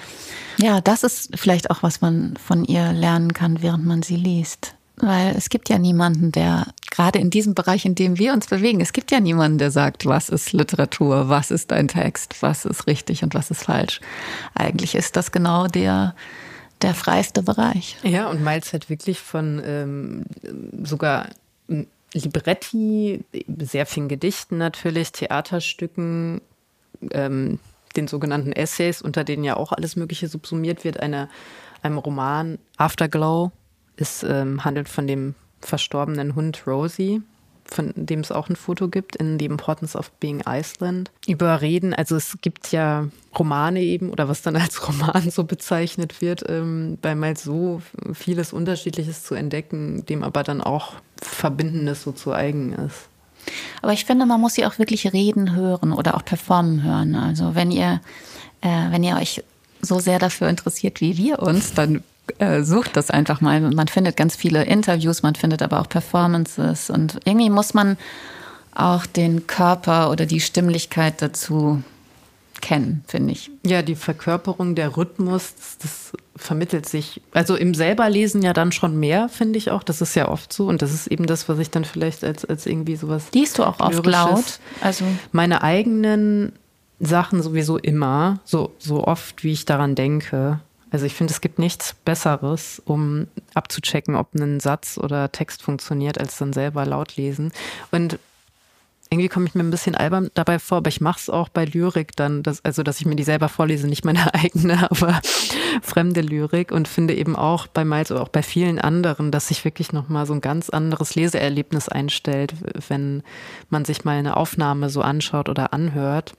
Ja, 0.58 0.82
das 0.82 1.02
ist 1.02 1.30
vielleicht 1.34 1.70
auch, 1.70 1.82
was 1.82 2.02
man 2.02 2.36
von 2.36 2.64
ihr 2.64 2.92
lernen 2.92 3.32
kann, 3.32 3.62
während 3.62 3.86
man 3.86 4.02
sie 4.02 4.16
liest. 4.16 4.74
Weil 4.96 5.34
es 5.34 5.48
gibt 5.48 5.70
ja 5.70 5.78
niemanden, 5.78 6.30
der, 6.30 6.66
gerade 6.90 7.18
in 7.18 7.30
diesem 7.30 7.54
Bereich, 7.54 7.86
in 7.86 7.94
dem 7.94 8.18
wir 8.18 8.34
uns 8.34 8.46
bewegen, 8.46 8.82
es 8.82 8.92
gibt 8.92 9.10
ja 9.10 9.18
niemanden, 9.18 9.56
der 9.56 9.70
sagt, 9.70 10.04
was 10.04 10.28
ist 10.28 10.52
Literatur, 10.52 11.30
was 11.30 11.50
ist 11.50 11.72
ein 11.72 11.88
Text, 11.88 12.36
was 12.42 12.66
ist 12.66 12.86
richtig 12.86 13.22
und 13.22 13.34
was 13.34 13.50
ist 13.50 13.64
falsch. 13.64 14.00
Eigentlich 14.54 14.94
ist 14.94 15.16
das 15.16 15.32
genau 15.32 15.66
der, 15.66 16.14
der 16.82 16.94
freiste 16.94 17.42
Bereich. 17.42 17.96
Ja, 18.02 18.28
und 18.28 18.44
Miles 18.44 18.74
hat 18.74 18.90
wirklich 18.90 19.18
von 19.18 19.62
ähm, 19.64 20.24
sogar 20.84 21.30
Libretti, 22.14 23.24
sehr 23.58 23.86
vielen 23.86 24.08
Gedichten 24.08 24.58
natürlich, 24.58 25.12
Theaterstücken, 25.12 26.40
ähm, 27.10 27.58
den 27.96 28.08
sogenannten 28.08 28.52
Essays, 28.52 29.02
unter 29.02 29.24
denen 29.24 29.44
ja 29.44 29.56
auch 29.56 29.72
alles 29.72 29.96
Mögliche 29.96 30.28
subsumiert 30.28 30.84
wird, 30.84 31.00
eine, 31.00 31.28
einem 31.82 31.98
Roman 31.98 32.58
Afterglow 32.76 33.50
ist, 33.96 34.22
ähm, 34.22 34.64
handelt 34.64 34.88
von 34.88 35.06
dem 35.06 35.34
verstorbenen 35.60 36.34
Hund 36.34 36.66
Rosie, 36.66 37.22
von 37.64 37.92
dem 37.96 38.20
es 38.20 38.32
auch 38.32 38.48
ein 38.48 38.56
Foto 38.56 38.88
gibt 38.88 39.16
in 39.16 39.38
The 39.38 39.46
Importance 39.46 39.96
of 39.96 40.10
Being 40.12 40.42
Iceland. 40.46 41.10
Überreden, 41.26 41.94
also 41.94 42.16
es 42.16 42.38
gibt 42.42 42.72
ja 42.72 43.08
Romane 43.38 43.80
eben 43.80 44.10
oder 44.10 44.28
was 44.28 44.42
dann 44.42 44.56
als 44.56 44.86
Roman 44.88 45.30
so 45.30 45.44
bezeichnet 45.44 46.20
wird, 46.20 46.44
ähm, 46.48 46.98
bei 47.00 47.14
mal 47.14 47.36
so 47.36 47.82
vieles 48.12 48.52
Unterschiedliches 48.52 49.22
zu 49.24 49.34
entdecken, 49.34 50.04
dem 50.06 50.22
aber 50.22 50.42
dann 50.42 50.60
auch 50.60 50.94
Verbindendes 51.20 52.02
so 52.02 52.12
zu 52.12 52.32
eigen 52.32 52.72
ist. 52.72 53.08
Aber 53.80 53.92
ich 53.92 54.04
finde, 54.04 54.26
man 54.26 54.40
muss 54.40 54.54
sie 54.54 54.66
auch 54.66 54.78
wirklich 54.78 55.12
reden 55.12 55.54
hören 55.54 55.92
oder 55.92 56.16
auch 56.16 56.24
performen 56.24 56.82
hören. 56.82 57.14
Also 57.14 57.54
wenn 57.54 57.70
ihr, 57.70 58.00
äh, 58.60 58.90
wenn 58.90 59.02
ihr 59.02 59.16
euch 59.16 59.42
so 59.80 59.98
sehr 59.98 60.18
dafür 60.18 60.48
interessiert 60.48 61.00
wie 61.00 61.16
wir 61.16 61.40
uns, 61.40 61.74
dann 61.74 62.04
äh, 62.38 62.62
sucht 62.62 62.96
das 62.96 63.10
einfach 63.10 63.40
mal. 63.40 63.60
Man 63.60 63.88
findet 63.88 64.16
ganz 64.16 64.36
viele 64.36 64.64
Interviews, 64.64 65.22
man 65.22 65.34
findet 65.34 65.62
aber 65.62 65.80
auch 65.80 65.88
Performances 65.88 66.90
und 66.90 67.20
irgendwie 67.24 67.50
muss 67.50 67.74
man 67.74 67.96
auch 68.74 69.06
den 69.06 69.46
Körper 69.46 70.10
oder 70.10 70.26
die 70.26 70.40
Stimmlichkeit 70.40 71.20
dazu 71.20 71.82
kennen, 72.62 73.04
finde 73.06 73.32
ich. 73.32 73.50
Ja, 73.66 73.82
die 73.82 73.96
Verkörperung, 73.96 74.74
der 74.74 74.96
Rhythmus, 74.96 75.54
das, 75.56 75.78
das 75.78 76.12
vermittelt 76.36 76.88
sich, 76.88 77.20
also 77.32 77.56
im 77.56 77.74
selberlesen 77.74 78.40
ja 78.40 78.54
dann 78.54 78.72
schon 78.72 78.98
mehr, 78.98 79.28
finde 79.28 79.58
ich 79.58 79.70
auch. 79.70 79.82
Das 79.82 80.00
ist 80.00 80.14
ja 80.14 80.28
oft 80.28 80.52
so 80.52 80.68
und 80.68 80.80
das 80.80 80.94
ist 80.94 81.08
eben 81.08 81.26
das, 81.26 81.48
was 81.48 81.58
ich 81.58 81.70
dann 81.70 81.84
vielleicht 81.84 82.24
als, 82.24 82.44
als 82.44 82.64
irgendwie 82.64 82.96
sowas. 82.96 83.24
Liest 83.34 83.58
du 83.58 83.64
auch 83.64 83.80
oft 83.80 84.06
laut? 84.06 84.60
Also 84.80 85.04
meine 85.32 85.62
eigenen 85.62 86.52
Sachen 87.00 87.42
sowieso 87.42 87.76
immer, 87.76 88.40
so, 88.44 88.72
so 88.78 89.04
oft, 89.04 89.44
wie 89.44 89.52
ich 89.52 89.64
daran 89.64 89.94
denke. 89.94 90.60
Also 90.92 91.06
ich 91.06 91.14
finde, 91.14 91.32
es 91.32 91.40
gibt 91.40 91.58
nichts 91.58 91.94
Besseres, 92.04 92.80
um 92.84 93.26
abzuchecken, 93.54 94.14
ob 94.14 94.34
ein 94.34 94.60
Satz 94.60 94.98
oder 94.98 95.32
Text 95.32 95.62
funktioniert, 95.62 96.18
als 96.18 96.36
dann 96.36 96.52
selber 96.52 96.84
laut 96.84 97.16
lesen. 97.16 97.50
Und 97.90 98.18
irgendwie 99.12 99.28
komme 99.28 99.46
ich 99.46 99.54
mir 99.54 99.62
ein 99.62 99.70
bisschen 99.70 99.94
albern 99.94 100.30
dabei 100.32 100.58
vor, 100.58 100.78
aber 100.78 100.88
ich 100.88 101.02
mache 101.02 101.18
es 101.18 101.28
auch 101.28 101.50
bei 101.50 101.66
Lyrik 101.66 102.16
dann, 102.16 102.42
dass, 102.42 102.64
also 102.64 102.82
dass 102.82 102.98
ich 102.98 103.06
mir 103.06 103.14
die 103.14 103.24
selber 103.24 103.50
vorlese, 103.50 103.86
nicht 103.86 104.06
meine 104.06 104.32
eigene, 104.34 104.90
aber 104.90 105.20
fremde 105.82 106.22
Lyrik 106.22 106.72
und 106.72 106.88
finde 106.88 107.14
eben 107.14 107.36
auch 107.36 107.66
bei 107.66 107.84
Miles 107.84 108.10
oder 108.10 108.22
auch 108.22 108.30
bei 108.30 108.42
vielen 108.42 108.78
anderen, 108.78 109.30
dass 109.30 109.48
sich 109.48 109.64
wirklich 109.66 109.92
nochmal 109.92 110.24
so 110.24 110.32
ein 110.32 110.40
ganz 110.40 110.70
anderes 110.70 111.14
Leseerlebnis 111.14 111.90
einstellt, 111.90 112.54
wenn 112.88 113.22
man 113.68 113.84
sich 113.84 114.04
mal 114.04 114.18
eine 114.18 114.36
Aufnahme 114.36 114.88
so 114.88 115.02
anschaut 115.02 115.50
oder 115.50 115.74
anhört. 115.74 116.32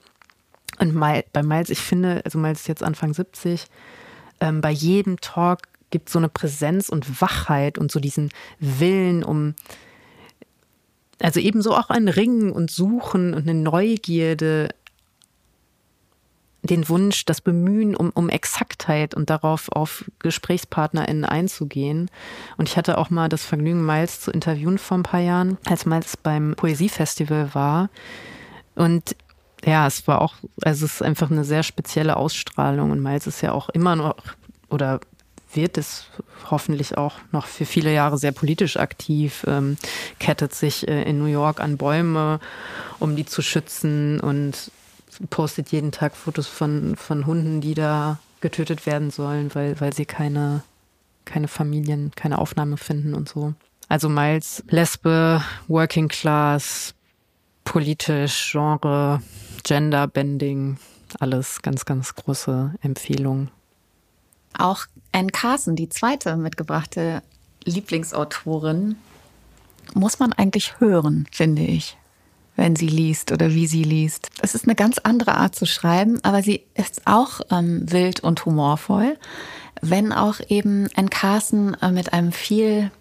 Und 0.79 0.99
bei 0.99 1.43
Miles, 1.43 1.69
ich 1.69 1.79
finde, 1.79 2.21
also 2.25 2.39
Miles 2.39 2.61
ist 2.61 2.67
jetzt 2.67 2.83
Anfang 2.83 3.13
70, 3.13 3.67
ähm, 4.39 4.61
bei 4.61 4.71
jedem 4.71 5.19
Talk 5.19 5.59
gibt 5.89 6.09
es 6.09 6.13
so 6.13 6.19
eine 6.19 6.29
Präsenz 6.29 6.89
und 6.89 7.21
Wachheit 7.21 7.77
und 7.77 7.91
so 7.91 7.99
diesen 7.99 8.29
Willen 8.59 9.23
um, 9.23 9.53
also 11.21 11.39
ebenso 11.39 11.75
auch 11.75 11.89
ein 11.89 12.07
Ringen 12.07 12.51
und 12.51 12.71
Suchen 12.71 13.33
und 13.33 13.47
eine 13.47 13.53
Neugierde, 13.53 14.69
den 16.63 16.87
Wunsch, 16.89 17.25
das 17.25 17.41
Bemühen 17.41 17.95
um, 17.95 18.09
um 18.11 18.29
Exaktheit 18.29 19.13
und 19.13 19.29
darauf 19.29 19.69
auf 19.69 20.05
GesprächspartnerInnen 20.19 21.25
einzugehen. 21.25 22.09
Und 22.57 22.69
ich 22.69 22.77
hatte 22.77 22.97
auch 22.97 23.09
mal 23.09 23.29
das 23.29 23.45
Vergnügen, 23.45 23.85
Miles 23.85 24.21
zu 24.21 24.31
interviewen 24.31 24.77
vor 24.77 24.97
ein 24.97 25.03
paar 25.03 25.19
Jahren, 25.19 25.57
als 25.65 25.85
Miles 25.85 26.17
beim 26.17 26.55
Poesiefestival 26.55 27.53
war. 27.53 27.89
Und 28.75 29.15
ja, 29.65 29.87
es 29.87 30.07
war 30.07 30.21
auch, 30.21 30.35
also 30.63 30.85
es 30.85 30.95
ist 30.95 31.01
einfach 31.01 31.31
eine 31.31 31.43
sehr 31.43 31.63
spezielle 31.63 32.17
Ausstrahlung 32.17 32.91
und 32.91 33.01
Miles 33.01 33.27
ist 33.27 33.41
ja 33.41 33.51
auch 33.51 33.69
immer 33.69 33.95
noch 33.95 34.15
oder 34.69 34.99
wird 35.53 35.77
es 35.77 36.07
hoffentlich 36.49 36.97
auch 36.97 37.15
noch 37.31 37.45
für 37.45 37.65
viele 37.65 37.93
Jahre 37.93 38.17
sehr 38.17 38.31
politisch 38.31 38.77
aktiv, 38.77 39.45
ähm, 39.47 39.77
kettet 40.19 40.53
sich 40.53 40.87
äh, 40.87 41.03
in 41.03 41.19
New 41.19 41.25
York 41.25 41.59
an 41.59 41.77
Bäume, 41.77 42.39
um 42.99 43.15
die 43.15 43.25
zu 43.25 43.41
schützen 43.41 44.19
und 44.19 44.71
postet 45.29 45.71
jeden 45.71 45.91
Tag 45.91 46.15
Fotos 46.15 46.47
von, 46.47 46.95
von 46.95 47.25
Hunden, 47.25 47.61
die 47.61 47.75
da 47.75 48.17
getötet 48.41 48.85
werden 48.85 49.11
sollen, 49.11 49.53
weil, 49.53 49.79
weil 49.79 49.93
sie 49.93 50.05
keine, 50.05 50.63
keine 51.25 51.47
Familien, 51.47 52.11
keine 52.15 52.39
Aufnahme 52.39 52.77
finden 52.77 53.13
und 53.13 53.29
so. 53.29 53.53
Also 53.89 54.09
Miles, 54.09 54.63
Lesbe, 54.69 55.43
Working 55.67 56.07
Class, 56.07 56.95
politisch, 57.63 58.51
Genre, 58.51 59.21
Gender 59.63 60.07
Bending, 60.07 60.77
alles 61.19 61.61
ganz, 61.61 61.85
ganz 61.85 62.15
große 62.15 62.73
Empfehlung. 62.81 63.49
Auch 64.57 64.85
Anne 65.11 65.31
Carson, 65.31 65.75
die 65.75 65.89
zweite 65.89 66.35
mitgebrachte 66.35 67.21
Lieblingsautorin, 67.65 68.95
muss 69.93 70.19
man 70.19 70.33
eigentlich 70.33 70.79
hören, 70.79 71.27
finde 71.31 71.63
ich, 71.63 71.97
wenn 72.55 72.75
sie 72.75 72.87
liest 72.87 73.31
oder 73.31 73.51
wie 73.51 73.67
sie 73.67 73.83
liest. 73.83 74.29
Es 74.41 74.55
ist 74.55 74.65
eine 74.65 74.75
ganz 74.75 74.97
andere 74.99 75.35
Art 75.35 75.55
zu 75.55 75.65
schreiben, 75.65 76.19
aber 76.23 76.41
sie 76.41 76.63
ist 76.75 77.01
auch 77.05 77.41
ähm, 77.51 77.91
wild 77.91 78.21
und 78.21 78.45
humorvoll, 78.45 79.17
wenn 79.81 80.11
auch 80.11 80.39
eben 80.47 80.87
Anne 80.95 81.09
Carson 81.09 81.75
äh, 81.81 81.91
mit 81.91 82.13
einem 82.13 82.31
viel 82.31 82.91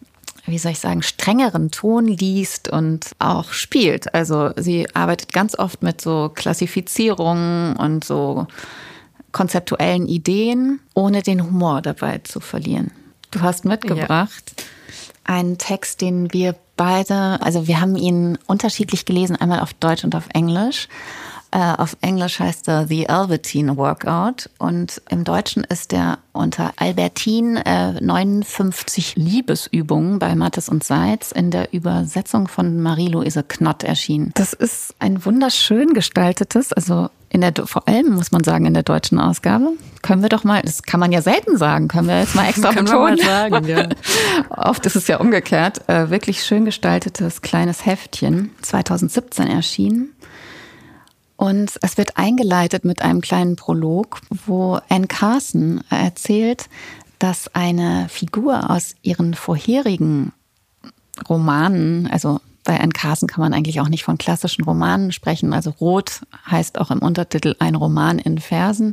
wie 0.47 0.59
soll 0.59 0.73
ich 0.73 0.81
sagen, 0.81 1.03
strengeren 1.03 1.71
Ton 1.71 2.07
liest 2.07 2.69
und 2.69 3.13
auch 3.19 3.53
spielt. 3.53 4.13
Also 4.15 4.51
sie 4.57 4.93
arbeitet 4.95 5.33
ganz 5.33 5.57
oft 5.57 5.83
mit 5.83 6.01
so 6.01 6.31
Klassifizierungen 6.35 7.77
und 7.77 8.05
so 8.05 8.47
konzeptuellen 9.31 10.07
Ideen, 10.07 10.81
ohne 10.95 11.23
den 11.23 11.43
Humor 11.43 11.81
dabei 11.81 12.19
zu 12.19 12.41
verlieren. 12.41 12.91
Du 13.31 13.41
hast 13.41 13.65
mitgebracht 13.65 14.55
ja. 14.59 14.65
einen 15.25 15.59
Text, 15.59 16.01
den 16.01 16.33
wir 16.33 16.55
beide, 16.77 17.41
also 17.41 17.67
wir 17.67 17.81
haben 17.81 17.97
ihn 17.97 18.37
unterschiedlich 18.47 19.05
gelesen, 19.05 19.37
einmal 19.37 19.61
auf 19.61 19.73
Deutsch 19.75 20.05
und 20.05 20.15
auf 20.15 20.29
Englisch. 20.35 20.89
Äh, 21.53 21.75
auf 21.77 21.99
Englisch 22.01 22.41
heißt 22.41 22.67
er 22.69 22.87
The 22.87 23.11
Albertine 23.11 23.77
Workout 23.77 24.49
und 24.59 25.03
im 25.11 25.23
Deutschen 25.23 25.65
ist 25.65 25.93
er 25.93 26.19
unter 26.33 26.73
Albertine 26.77 27.63
äh, 27.67 28.01
59 28.01 29.17
Liebesübungen 29.17 30.19
bei 30.19 30.35
Mattes 30.35 30.71
und 30.71 30.83
Seitz 30.83 31.31
in 31.31 31.51
der 31.51 31.75
Übersetzung 31.75 32.49
von 32.49 32.81
Marie-Louise 32.81 33.45
Knott 33.47 33.83
erschienen. 33.83 34.31
Das 34.35 34.55
ist 34.55 34.95
ein 34.99 35.27
wunderschön 35.27 35.93
gestaltetes, 35.93 36.73
also 36.73 37.11
in 37.29 37.43
der, 37.43 37.53
vor 37.65 37.87
allem 37.87 38.15
muss 38.15 38.33
man 38.33 38.45
sagen, 38.45 38.65
in 38.65 38.75
der 38.75 38.83
deutschen 38.83 39.19
Ausgabe. 39.19 39.73
Können 40.03 40.23
wir 40.23 40.29
doch 40.29 40.45
mal, 40.45 40.63
das 40.63 40.83
kann 40.83 41.01
man 41.01 41.13
ja 41.13 41.23
selten 41.23 41.57
sagen, 41.57 41.89
können 41.89 42.09
wir 42.09 42.21
jetzt 42.21 42.35
mal 42.35 42.49
extra 42.49 42.73
betonen. 42.73 43.19
sagen, 43.19 43.67
ja. 43.67 43.89
Oft 44.51 44.85
ist 44.87 44.97
es 44.97 45.07
ja 45.07 45.19
umgekehrt. 45.19 45.89
Äh, 45.89 46.11
wirklich 46.11 46.45
schön 46.45 46.65
gestaltetes 46.65 47.41
kleines 47.41 47.87
Heftchen, 47.87 48.51
2017 48.63 49.47
erschienen. 49.49 50.12
Und 51.43 51.73
es 51.83 51.99
wird 51.99 52.19
eingeleitet 52.19 52.85
mit 52.85 53.03
einem 53.03 53.21
kleinen 53.21 53.57
Prolog, 53.57 54.21
wo 54.47 54.79
Anne 54.89 55.09
Carson 55.09 55.83
erzählt, 55.91 56.69
dass 57.19 57.53
eine 57.53 58.07
Figur 58.09 58.71
aus 58.71 58.95
ihren 59.03 59.35
vorherigen 59.35 60.33
Romanen, 61.29 62.07
also 62.07 62.39
bei 62.63 62.79
Anne 62.79 62.93
Carson 62.93 63.27
kann 63.27 63.41
man 63.41 63.55
eigentlich 63.55 63.81
auch 63.81 63.89
nicht 63.89 64.05
von 64.05 64.19
klassischen 64.19 64.63
Romanen 64.63 65.11
sprechen. 65.11 65.53
Also 65.53 65.71
Rot 65.71 66.21
heißt 66.49 66.79
auch 66.79 66.93
im 66.93 67.01
Untertitel 67.01 67.57
ein 67.59 67.75
Roman 67.75 68.21
in 68.21 68.39
Versen. 68.39 68.93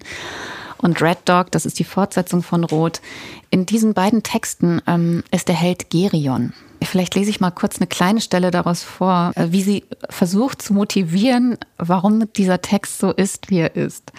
Und 0.81 1.01
Red 1.01 1.19
Dog, 1.25 1.51
das 1.51 1.65
ist 1.65 1.79
die 1.79 1.83
Fortsetzung 1.83 2.41
von 2.41 2.63
Rot. 2.63 3.01
In 3.49 3.65
diesen 3.65 3.93
beiden 3.93 4.23
Texten 4.23 4.81
ähm, 4.87 5.23
ist 5.31 5.47
der 5.47 5.55
Held 5.55 5.89
Gerion. 5.89 6.53
Vielleicht 6.81 7.15
lese 7.15 7.29
ich 7.29 7.41
mal 7.41 7.51
kurz 7.51 7.77
eine 7.77 7.87
kleine 7.87 8.21
Stelle 8.21 8.51
daraus 8.51 8.83
vor, 8.83 9.33
äh, 9.35 9.47
wie 9.51 9.61
sie 9.61 9.83
versucht 10.09 10.61
zu 10.61 10.73
motivieren, 10.73 11.57
warum 11.77 12.31
dieser 12.33 12.61
Text 12.61 12.99
so 12.99 13.11
ist, 13.11 13.49
wie 13.49 13.59
er 13.59 13.75
ist. 13.75 14.13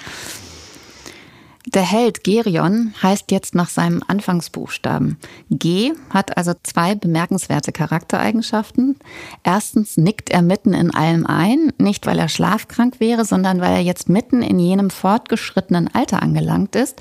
Der 1.67 1.83
Held 1.83 2.25
Gerion 2.25 2.95
heißt 3.03 3.31
jetzt 3.31 3.55
nach 3.55 3.69
seinem 3.69 4.03
Anfangsbuchstaben. 4.07 5.19
G 5.51 5.93
hat 6.09 6.39
also 6.39 6.55
zwei 6.63 6.95
bemerkenswerte 6.95 7.71
Charaktereigenschaften. 7.71 8.97
Erstens 9.45 9.99
nickt 9.99 10.31
er 10.31 10.41
mitten 10.41 10.73
in 10.73 10.95
allem 10.95 11.27
ein, 11.27 11.71
nicht 11.77 12.07
weil 12.07 12.19
er 12.19 12.31
schlafkrank 12.31 12.99
wäre, 12.99 13.27
sondern 13.27 13.61
weil 13.61 13.75
er 13.75 13.83
jetzt 13.83 14.09
mitten 14.09 14.41
in 14.41 14.59
jenem 14.59 14.89
fortgeschrittenen 14.89 15.95
Alter 15.95 16.23
angelangt 16.23 16.77
ist, 16.77 16.99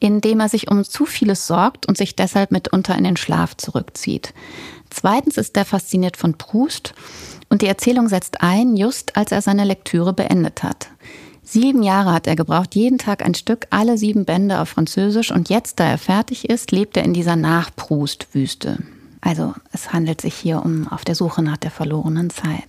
in 0.00 0.20
dem 0.20 0.40
er 0.40 0.48
sich 0.48 0.68
um 0.68 0.82
zu 0.82 1.06
vieles 1.06 1.46
sorgt 1.46 1.86
und 1.86 1.96
sich 1.96 2.16
deshalb 2.16 2.50
mitunter 2.50 2.98
in 2.98 3.04
den 3.04 3.16
Schlaf 3.16 3.56
zurückzieht. 3.56 4.34
Zweitens 4.90 5.36
ist 5.36 5.56
er 5.56 5.64
fasziniert 5.64 6.16
von 6.16 6.36
Proust 6.36 6.94
und 7.48 7.62
die 7.62 7.68
Erzählung 7.68 8.08
setzt 8.08 8.40
ein, 8.40 8.76
just 8.76 9.16
als 9.16 9.30
er 9.30 9.40
seine 9.40 9.64
Lektüre 9.64 10.12
beendet 10.12 10.64
hat. 10.64 10.88
Sieben 11.52 11.82
Jahre 11.82 12.12
hat 12.12 12.28
er 12.28 12.36
gebraucht, 12.36 12.76
jeden 12.76 12.98
Tag 12.98 13.24
ein 13.24 13.34
Stück, 13.34 13.66
alle 13.70 13.98
sieben 13.98 14.24
Bände 14.24 14.60
auf 14.60 14.68
Französisch 14.68 15.32
und 15.32 15.48
jetzt, 15.48 15.80
da 15.80 15.84
er 15.84 15.98
fertig 15.98 16.48
ist, 16.48 16.70
lebt 16.70 16.96
er 16.96 17.02
in 17.02 17.12
dieser 17.12 17.34
Nach-Proust-Wüste. 17.34 18.78
Also 19.20 19.52
es 19.72 19.92
handelt 19.92 20.20
sich 20.20 20.34
hier 20.34 20.64
um 20.64 20.88
auf 20.88 21.04
der 21.04 21.14
Suche 21.14 21.42
nach 21.42 21.58
der 21.58 21.70
verlorenen 21.70 22.30
Zeit. 22.30 22.64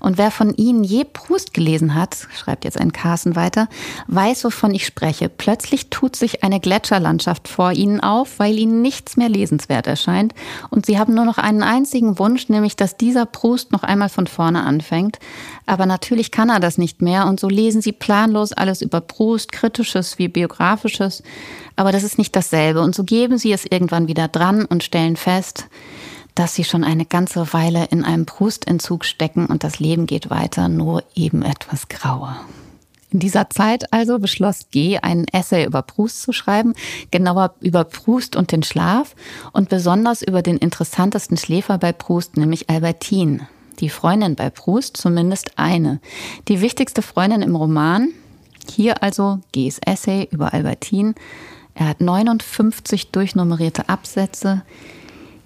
Und 0.00 0.18
wer 0.18 0.32
von 0.32 0.52
Ihnen 0.54 0.82
je 0.82 1.04
Proust 1.04 1.54
gelesen 1.54 1.94
hat, 1.94 2.16
schreibt 2.34 2.64
jetzt 2.64 2.80
ein 2.80 2.92
Carsten 2.92 3.36
weiter, 3.36 3.68
weiß, 4.08 4.44
wovon 4.44 4.74
ich 4.74 4.86
spreche. 4.86 5.28
Plötzlich 5.28 5.90
tut 5.90 6.16
sich 6.16 6.42
eine 6.42 6.58
Gletscherlandschaft 6.58 7.46
vor 7.46 7.72
Ihnen 7.72 8.00
auf, 8.00 8.40
weil 8.40 8.58
Ihnen 8.58 8.82
nichts 8.82 9.16
mehr 9.16 9.28
lesenswert 9.28 9.86
erscheint. 9.86 10.34
Und 10.70 10.84
Sie 10.84 10.98
haben 10.98 11.14
nur 11.14 11.26
noch 11.26 11.38
einen 11.38 11.62
einzigen 11.62 12.18
Wunsch, 12.18 12.48
nämlich 12.48 12.74
dass 12.74 12.96
dieser 12.96 13.26
Proust 13.26 13.70
noch 13.70 13.84
einmal 13.84 14.08
von 14.08 14.26
vorne 14.26 14.64
anfängt. 14.64 15.20
Aber 15.66 15.86
natürlich 15.86 16.30
kann 16.30 16.50
er 16.50 16.60
das 16.60 16.78
nicht 16.78 17.00
mehr. 17.00 17.26
Und 17.26 17.40
so 17.40 17.48
lesen 17.48 17.80
Sie 17.80 17.92
planlos 17.92 18.52
alles 18.52 18.82
über 18.82 19.00
Proust, 19.00 19.52
kritisches 19.52 20.18
wie 20.18 20.28
biografisches. 20.28 21.22
Aber 21.76 21.92
das 21.92 22.02
ist 22.02 22.18
nicht 22.18 22.36
dasselbe. 22.36 22.80
Und 22.82 22.94
so 22.94 23.04
geben 23.04 23.38
sie 23.38 23.52
es 23.52 23.64
irgendwann 23.64 24.08
wieder 24.08 24.28
dran 24.28 24.64
und 24.64 24.84
stellen 24.84 25.16
fest, 25.16 25.66
dass 26.34 26.54
sie 26.54 26.64
schon 26.64 26.84
eine 26.84 27.04
ganze 27.04 27.52
Weile 27.52 27.86
in 27.90 28.04
einem 28.04 28.26
Prustentzug 28.26 29.04
stecken 29.04 29.46
und 29.46 29.64
das 29.64 29.78
Leben 29.78 30.06
geht 30.06 30.30
weiter, 30.30 30.68
nur 30.68 31.04
eben 31.14 31.42
etwas 31.42 31.88
grauer. 31.88 32.36
In 33.10 33.20
dieser 33.20 33.48
Zeit 33.48 33.92
also 33.92 34.18
beschloss 34.18 34.70
G, 34.72 34.98
einen 34.98 35.28
Essay 35.28 35.64
über 35.64 35.82
Proust 35.82 36.22
zu 36.22 36.32
schreiben, 36.32 36.74
genauer 37.12 37.54
über 37.60 37.84
Proust 37.84 38.34
und 38.34 38.50
den 38.50 38.64
Schlaf 38.64 39.14
und 39.52 39.68
besonders 39.68 40.22
über 40.22 40.42
den 40.42 40.56
interessantesten 40.56 41.36
Schläfer 41.36 41.78
bei 41.78 41.92
Proust, 41.92 42.36
nämlich 42.36 42.68
Albertine, 42.68 43.46
die 43.80 43.88
Freundin 43.88 44.34
bei 44.34 44.50
Proust, 44.50 44.96
zumindest 44.96 45.58
eine. 45.58 46.00
Die 46.48 46.60
wichtigste 46.60 47.02
Freundin 47.02 47.42
im 47.42 47.56
Roman, 47.56 48.08
hier 48.70 49.02
also 49.02 49.40
Gs 49.52 49.78
Essay 49.84 50.28
über 50.30 50.52
Albertine, 50.54 51.14
er 51.74 51.88
hat 51.88 52.00
59 52.00 53.10
durchnummerierte 53.10 53.88
Absätze. 53.88 54.62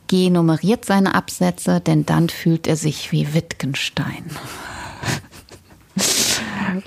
G 0.09 0.31
nummeriert 0.31 0.85
seine 0.85 1.15
Absätze, 1.15 1.81
denn 1.81 2.07
dann 2.07 2.29
fühlt 2.29 2.67
er 2.67 2.77
sich 2.77 3.13
wie 3.13 3.35
Wittgenstein. 3.35 4.25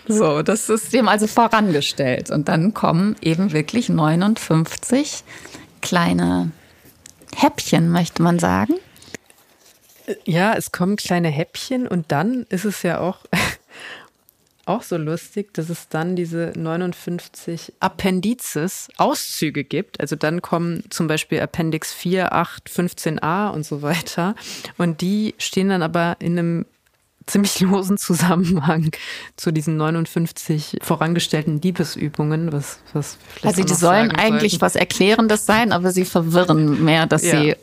So, 0.08 0.42
das 0.42 0.70
ist 0.70 0.94
dem 0.94 1.08
also 1.08 1.28
vorangestellt. 1.28 2.30
Und 2.30 2.48
dann 2.48 2.74
kommen 2.74 3.16
eben 3.22 3.52
wirklich 3.52 3.90
59 3.90 5.24
kleine 5.82 6.52
Häppchen, 7.36 7.90
möchte 7.90 8.22
man 8.22 8.40
sagen. 8.40 8.76
Ja, 10.26 10.54
es 10.54 10.72
kommen 10.72 10.96
kleine 10.96 11.30
Häppchen 11.30 11.88
und 11.88 12.12
dann 12.12 12.46
ist 12.50 12.66
es 12.66 12.84
ja 12.84 13.00
auch 13.00 13.26
auch 14.66 14.84
so 14.84 14.98
lustig, 14.98 15.54
dass 15.54 15.70
es 15.70 15.90
dann 15.90 16.16
diese 16.16 16.54
59 16.56 17.74
Appendizes, 17.80 18.90
Auszüge 18.98 19.64
gibt. 19.64 20.00
Also 20.00 20.16
dann 20.16 20.42
kommen 20.42 20.84
zum 20.90 21.08
Beispiel 21.08 21.40
Appendix 21.40 21.94
4, 21.94 22.34
8, 22.34 22.70
15a 22.70 23.50
und 23.50 23.66
so 23.66 23.82
weiter. 23.82 24.36
Und 24.78 25.02
die 25.02 25.36
stehen 25.38 25.70
dann 25.70 25.84
aber 25.84 26.16
in 26.20 26.38
einem 26.38 26.66
ziemlich 27.28 27.60
losen 27.60 27.98
Zusammenhang 27.98 28.92
zu 29.38 29.52
diesen 29.52 29.78
59 29.78 30.78
vorangestellten 30.82 31.62
Liebesübungen. 31.62 32.52
Was, 32.52 32.80
was 32.94 33.18
also 33.44 33.64
die 33.64 33.74
sollen 33.74 34.12
eigentlich 34.12 34.54
sollten. 34.54 34.62
was 34.62 34.76
Erklärendes 34.76 35.46
sein, 35.46 35.72
aber 35.72 35.92
sie 35.92 36.06
verwirren 36.06 36.84
mehr, 36.84 37.06
dass 37.06 37.24
ja. 37.24 37.40
sie 37.40 37.56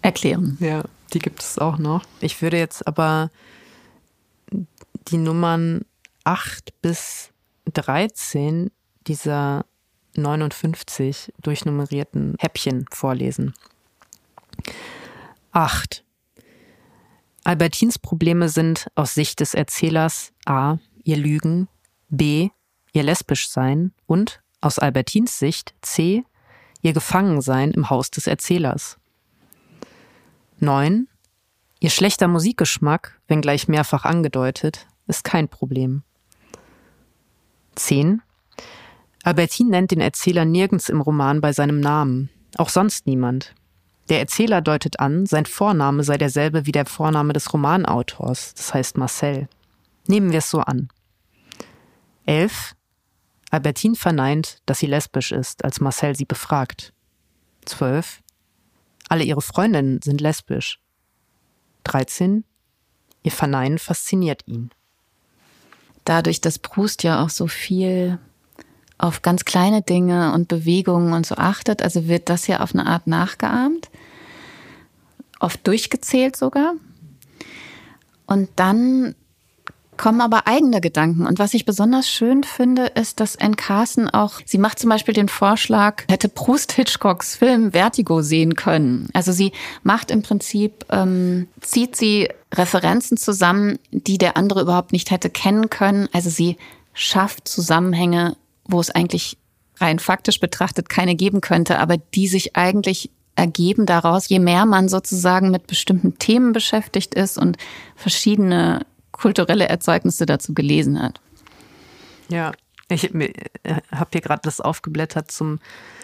erklären. 0.00 0.56
Ja, 0.60 0.84
die 1.14 1.20
gibt 1.20 1.42
es 1.42 1.58
auch 1.58 1.78
noch. 1.78 2.04
Ich 2.20 2.42
würde 2.42 2.58
jetzt 2.58 2.86
aber 2.86 3.30
die 5.08 5.16
Nummern 5.16 5.84
8 6.24 6.80
bis 6.82 7.30
13 7.72 8.70
dieser 9.06 9.64
59 10.16 11.32
durchnummerierten 11.42 12.36
Häppchen 12.38 12.86
vorlesen. 12.90 13.54
8. 15.52 16.04
Albertins 17.44 17.98
Probleme 17.98 18.48
sind 18.48 18.88
aus 18.94 19.14
Sicht 19.14 19.40
des 19.40 19.54
Erzählers 19.54 20.32
a. 20.46 20.78
ihr 21.04 21.16
Lügen, 21.16 21.68
b. 22.08 22.50
ihr 22.92 23.02
lesbisch 23.02 23.48
sein 23.48 23.92
und 24.06 24.40
aus 24.60 24.78
Albertins 24.78 25.38
Sicht 25.38 25.74
c. 25.82 26.24
ihr 26.80 26.92
Gefangensein 26.92 27.72
im 27.72 27.90
Haus 27.90 28.10
des 28.10 28.26
Erzählers. 28.26 28.98
9. 30.60 31.08
Ihr 31.80 31.90
schlechter 31.90 32.28
Musikgeschmack, 32.28 33.20
wenngleich 33.28 33.68
mehrfach 33.68 34.04
angedeutet, 34.04 34.86
ist 35.06 35.24
kein 35.24 35.48
Problem. 35.48 36.02
10. 37.74 38.22
Albertine 39.22 39.70
nennt 39.70 39.90
den 39.90 40.00
Erzähler 40.00 40.44
nirgends 40.44 40.88
im 40.88 41.00
Roman 41.00 41.40
bei 41.40 41.52
seinem 41.52 41.80
Namen, 41.80 42.30
auch 42.56 42.68
sonst 42.68 43.06
niemand. 43.06 43.54
Der 44.08 44.18
Erzähler 44.18 44.60
deutet 44.60 45.00
an, 45.00 45.24
sein 45.26 45.46
Vorname 45.46 46.04
sei 46.04 46.18
derselbe 46.18 46.66
wie 46.66 46.72
der 46.72 46.84
Vorname 46.84 47.32
des 47.32 47.52
Romanautors, 47.52 48.54
das 48.54 48.74
heißt 48.74 48.98
Marcel. 48.98 49.48
Nehmen 50.06 50.30
wir 50.30 50.38
es 50.38 50.50
so 50.50 50.60
an. 50.60 50.88
11. 52.26 52.74
Albertine 53.50 53.94
verneint, 53.94 54.58
dass 54.66 54.80
sie 54.80 54.86
lesbisch 54.86 55.32
ist, 55.32 55.64
als 55.64 55.80
Marcel 55.80 56.16
sie 56.16 56.26
befragt. 56.26 56.92
12. 57.64 58.20
Alle 59.14 59.22
ihre 59.22 59.42
Freundinnen 59.42 60.02
sind 60.02 60.20
lesbisch. 60.20 60.80
13. 61.84 62.42
Ihr 63.22 63.30
Verneinen 63.30 63.78
fasziniert 63.78 64.42
ihn 64.46 64.70
dadurch, 66.04 66.40
dass 66.40 66.58
Proust 66.58 67.02
ja 67.04 67.22
auch 67.22 67.30
so 67.30 67.46
viel 67.46 68.18
auf 68.98 69.22
ganz 69.22 69.44
kleine 69.44 69.82
Dinge 69.82 70.32
und 70.32 70.48
Bewegungen 70.48 71.12
und 71.12 71.26
so 71.26 71.36
achtet, 71.36 71.80
also 71.80 72.08
wird 72.08 72.28
das 72.28 72.48
ja 72.48 72.58
auf 72.60 72.74
eine 72.74 72.86
Art 72.86 73.06
nachgeahmt, 73.06 73.88
oft 75.40 75.66
durchgezählt 75.66 76.36
sogar. 76.36 76.74
Und 78.26 78.48
dann 78.56 79.14
kommen 79.96 80.20
aber 80.20 80.46
eigene 80.46 80.80
Gedanken. 80.80 81.26
Und 81.26 81.38
was 81.38 81.54
ich 81.54 81.64
besonders 81.64 82.08
schön 82.08 82.44
finde, 82.44 82.86
ist, 82.86 83.20
dass 83.20 83.36
Anne 83.36 83.56
Carson 83.56 84.08
auch, 84.08 84.40
sie 84.44 84.58
macht 84.58 84.78
zum 84.78 84.90
Beispiel 84.90 85.14
den 85.14 85.28
Vorschlag, 85.28 86.04
hätte 86.08 86.28
Proust 86.28 86.72
Hitchcocks 86.72 87.36
Film 87.36 87.72
Vertigo 87.72 88.22
sehen 88.22 88.54
können. 88.54 89.08
Also 89.12 89.32
sie 89.32 89.52
macht 89.82 90.10
im 90.10 90.22
Prinzip, 90.22 90.84
ähm, 90.90 91.48
zieht 91.60 91.96
sie 91.96 92.28
Referenzen 92.52 93.16
zusammen, 93.16 93.78
die 93.90 94.18
der 94.18 94.36
andere 94.36 94.62
überhaupt 94.62 94.92
nicht 94.92 95.10
hätte 95.10 95.30
kennen 95.30 95.70
können. 95.70 96.08
Also 96.12 96.30
sie 96.30 96.56
schafft 96.92 97.48
Zusammenhänge, 97.48 98.36
wo 98.64 98.80
es 98.80 98.90
eigentlich 98.90 99.36
rein 99.78 99.98
faktisch 99.98 100.40
betrachtet 100.40 100.88
keine 100.88 101.16
geben 101.16 101.40
könnte, 101.40 101.78
aber 101.78 101.96
die 101.96 102.28
sich 102.28 102.56
eigentlich 102.56 103.10
ergeben 103.36 103.86
daraus, 103.86 104.28
je 104.28 104.38
mehr 104.38 104.64
man 104.64 104.88
sozusagen 104.88 105.50
mit 105.50 105.66
bestimmten 105.66 106.18
Themen 106.18 106.52
beschäftigt 106.52 107.14
ist 107.14 107.36
und 107.36 107.56
verschiedene 107.96 108.86
kulturelle 109.14 109.68
Erzeugnisse 109.68 110.26
dazu 110.26 110.54
gelesen 110.54 111.00
hat. 111.00 111.20
Ja, 112.28 112.52
ich 112.88 113.14
äh, 113.14 113.32
habe 113.90 114.10
hier 114.12 114.20
gerade 114.20 114.42
das 114.42 114.60
aufgeblättert 114.60 115.30
zum 115.30 115.58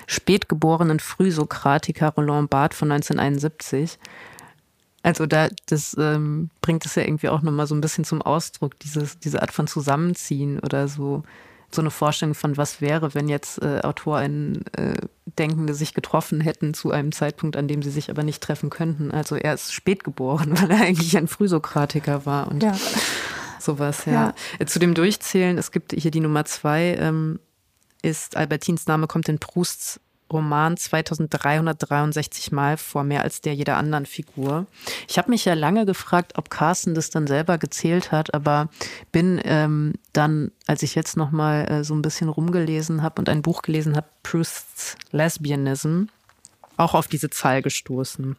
spätgeborenen 0.06 1.00
Frühsokratiker 1.00 2.08
Roland 2.10 2.50
Barthes 2.50 2.78
von 2.78 2.90
1971. 2.90 3.98
Also 5.02 5.26
da, 5.26 5.48
das 5.66 5.96
ähm, 5.98 6.50
bringt 6.60 6.84
es 6.84 6.94
ja 6.94 7.02
irgendwie 7.02 7.28
auch 7.28 7.42
nochmal 7.42 7.66
so 7.66 7.74
ein 7.74 7.80
bisschen 7.80 8.04
zum 8.04 8.22
Ausdruck, 8.22 8.78
dieses, 8.80 9.18
diese 9.18 9.40
Art 9.40 9.52
von 9.52 9.66
Zusammenziehen 9.66 10.58
oder 10.60 10.88
so 10.88 11.22
so 11.74 11.82
eine 11.82 11.90
Vorstellung 11.90 12.34
von, 12.34 12.56
was 12.56 12.80
wäre, 12.80 13.14
wenn 13.14 13.28
jetzt 13.28 13.62
äh, 13.62 13.80
AutorInnen 13.82 14.64
äh, 14.76 14.94
Denkende 15.38 15.74
sich 15.74 15.94
getroffen 15.94 16.40
hätten 16.40 16.74
zu 16.74 16.90
einem 16.90 17.12
Zeitpunkt, 17.12 17.56
an 17.56 17.68
dem 17.68 17.82
sie 17.82 17.90
sich 17.90 18.10
aber 18.10 18.22
nicht 18.22 18.42
treffen 18.42 18.70
könnten. 18.70 19.10
Also 19.10 19.36
er 19.36 19.54
ist 19.54 19.72
spät 19.72 20.04
geboren, 20.04 20.52
weil 20.60 20.70
er 20.70 20.80
eigentlich 20.80 21.16
ein 21.16 21.28
Frühsokratiker 21.28 22.26
war 22.26 22.48
und 22.48 22.62
ja. 22.62 22.76
sowas, 23.58 24.04
ja. 24.06 24.12
ja. 24.12 24.34
Äh, 24.58 24.66
zu 24.66 24.78
dem 24.78 24.94
Durchzählen, 24.94 25.58
es 25.58 25.70
gibt 25.70 25.92
hier 25.92 26.10
die 26.10 26.20
Nummer 26.20 26.44
zwei, 26.44 26.96
ähm, 26.98 27.38
ist 28.02 28.36
Albertins 28.36 28.86
Name 28.86 29.06
kommt 29.06 29.28
in 29.28 29.38
Prousts 29.38 30.00
Roman 30.32 30.76
2363 30.76 32.52
Mal 32.52 32.76
vor, 32.76 33.04
mehr 33.04 33.22
als 33.22 33.40
der 33.40 33.54
jeder 33.54 33.76
anderen 33.76 34.06
Figur. 34.06 34.66
Ich 35.08 35.18
habe 35.18 35.30
mich 35.30 35.44
ja 35.44 35.54
lange 35.54 35.86
gefragt, 35.86 36.32
ob 36.36 36.50
Carsten 36.50 36.94
das 36.94 37.10
dann 37.10 37.26
selber 37.26 37.58
gezählt 37.58 38.12
hat, 38.12 38.34
aber 38.34 38.68
bin 39.12 39.40
ähm, 39.44 39.94
dann, 40.12 40.52
als 40.66 40.82
ich 40.82 40.94
jetzt 40.94 41.16
noch 41.16 41.30
mal 41.30 41.70
äh, 41.70 41.84
so 41.84 41.94
ein 41.94 42.02
bisschen 42.02 42.28
rumgelesen 42.28 43.02
habe 43.02 43.20
und 43.20 43.28
ein 43.28 43.42
Buch 43.42 43.62
gelesen 43.62 43.96
habe, 43.96 44.06
Prousts 44.22 44.96
Lesbianism, 45.10 46.04
auch 46.76 46.94
auf 46.94 47.08
diese 47.08 47.30
Zahl 47.30 47.62
gestoßen. 47.62 48.36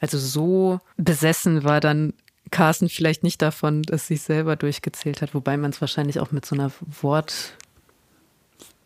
Also 0.00 0.18
so 0.18 0.80
besessen 0.96 1.64
war 1.64 1.80
dann 1.80 2.12
Carsten 2.50 2.88
vielleicht 2.88 3.22
nicht 3.22 3.42
davon, 3.42 3.82
dass 3.82 4.06
sie 4.06 4.14
es 4.14 4.26
selber 4.26 4.56
durchgezählt 4.56 5.22
hat, 5.22 5.34
wobei 5.34 5.56
man 5.56 5.70
es 5.70 5.80
wahrscheinlich 5.80 6.20
auch 6.20 6.32
mit 6.32 6.46
so 6.46 6.54
einer 6.54 6.70
Wort 7.00 7.56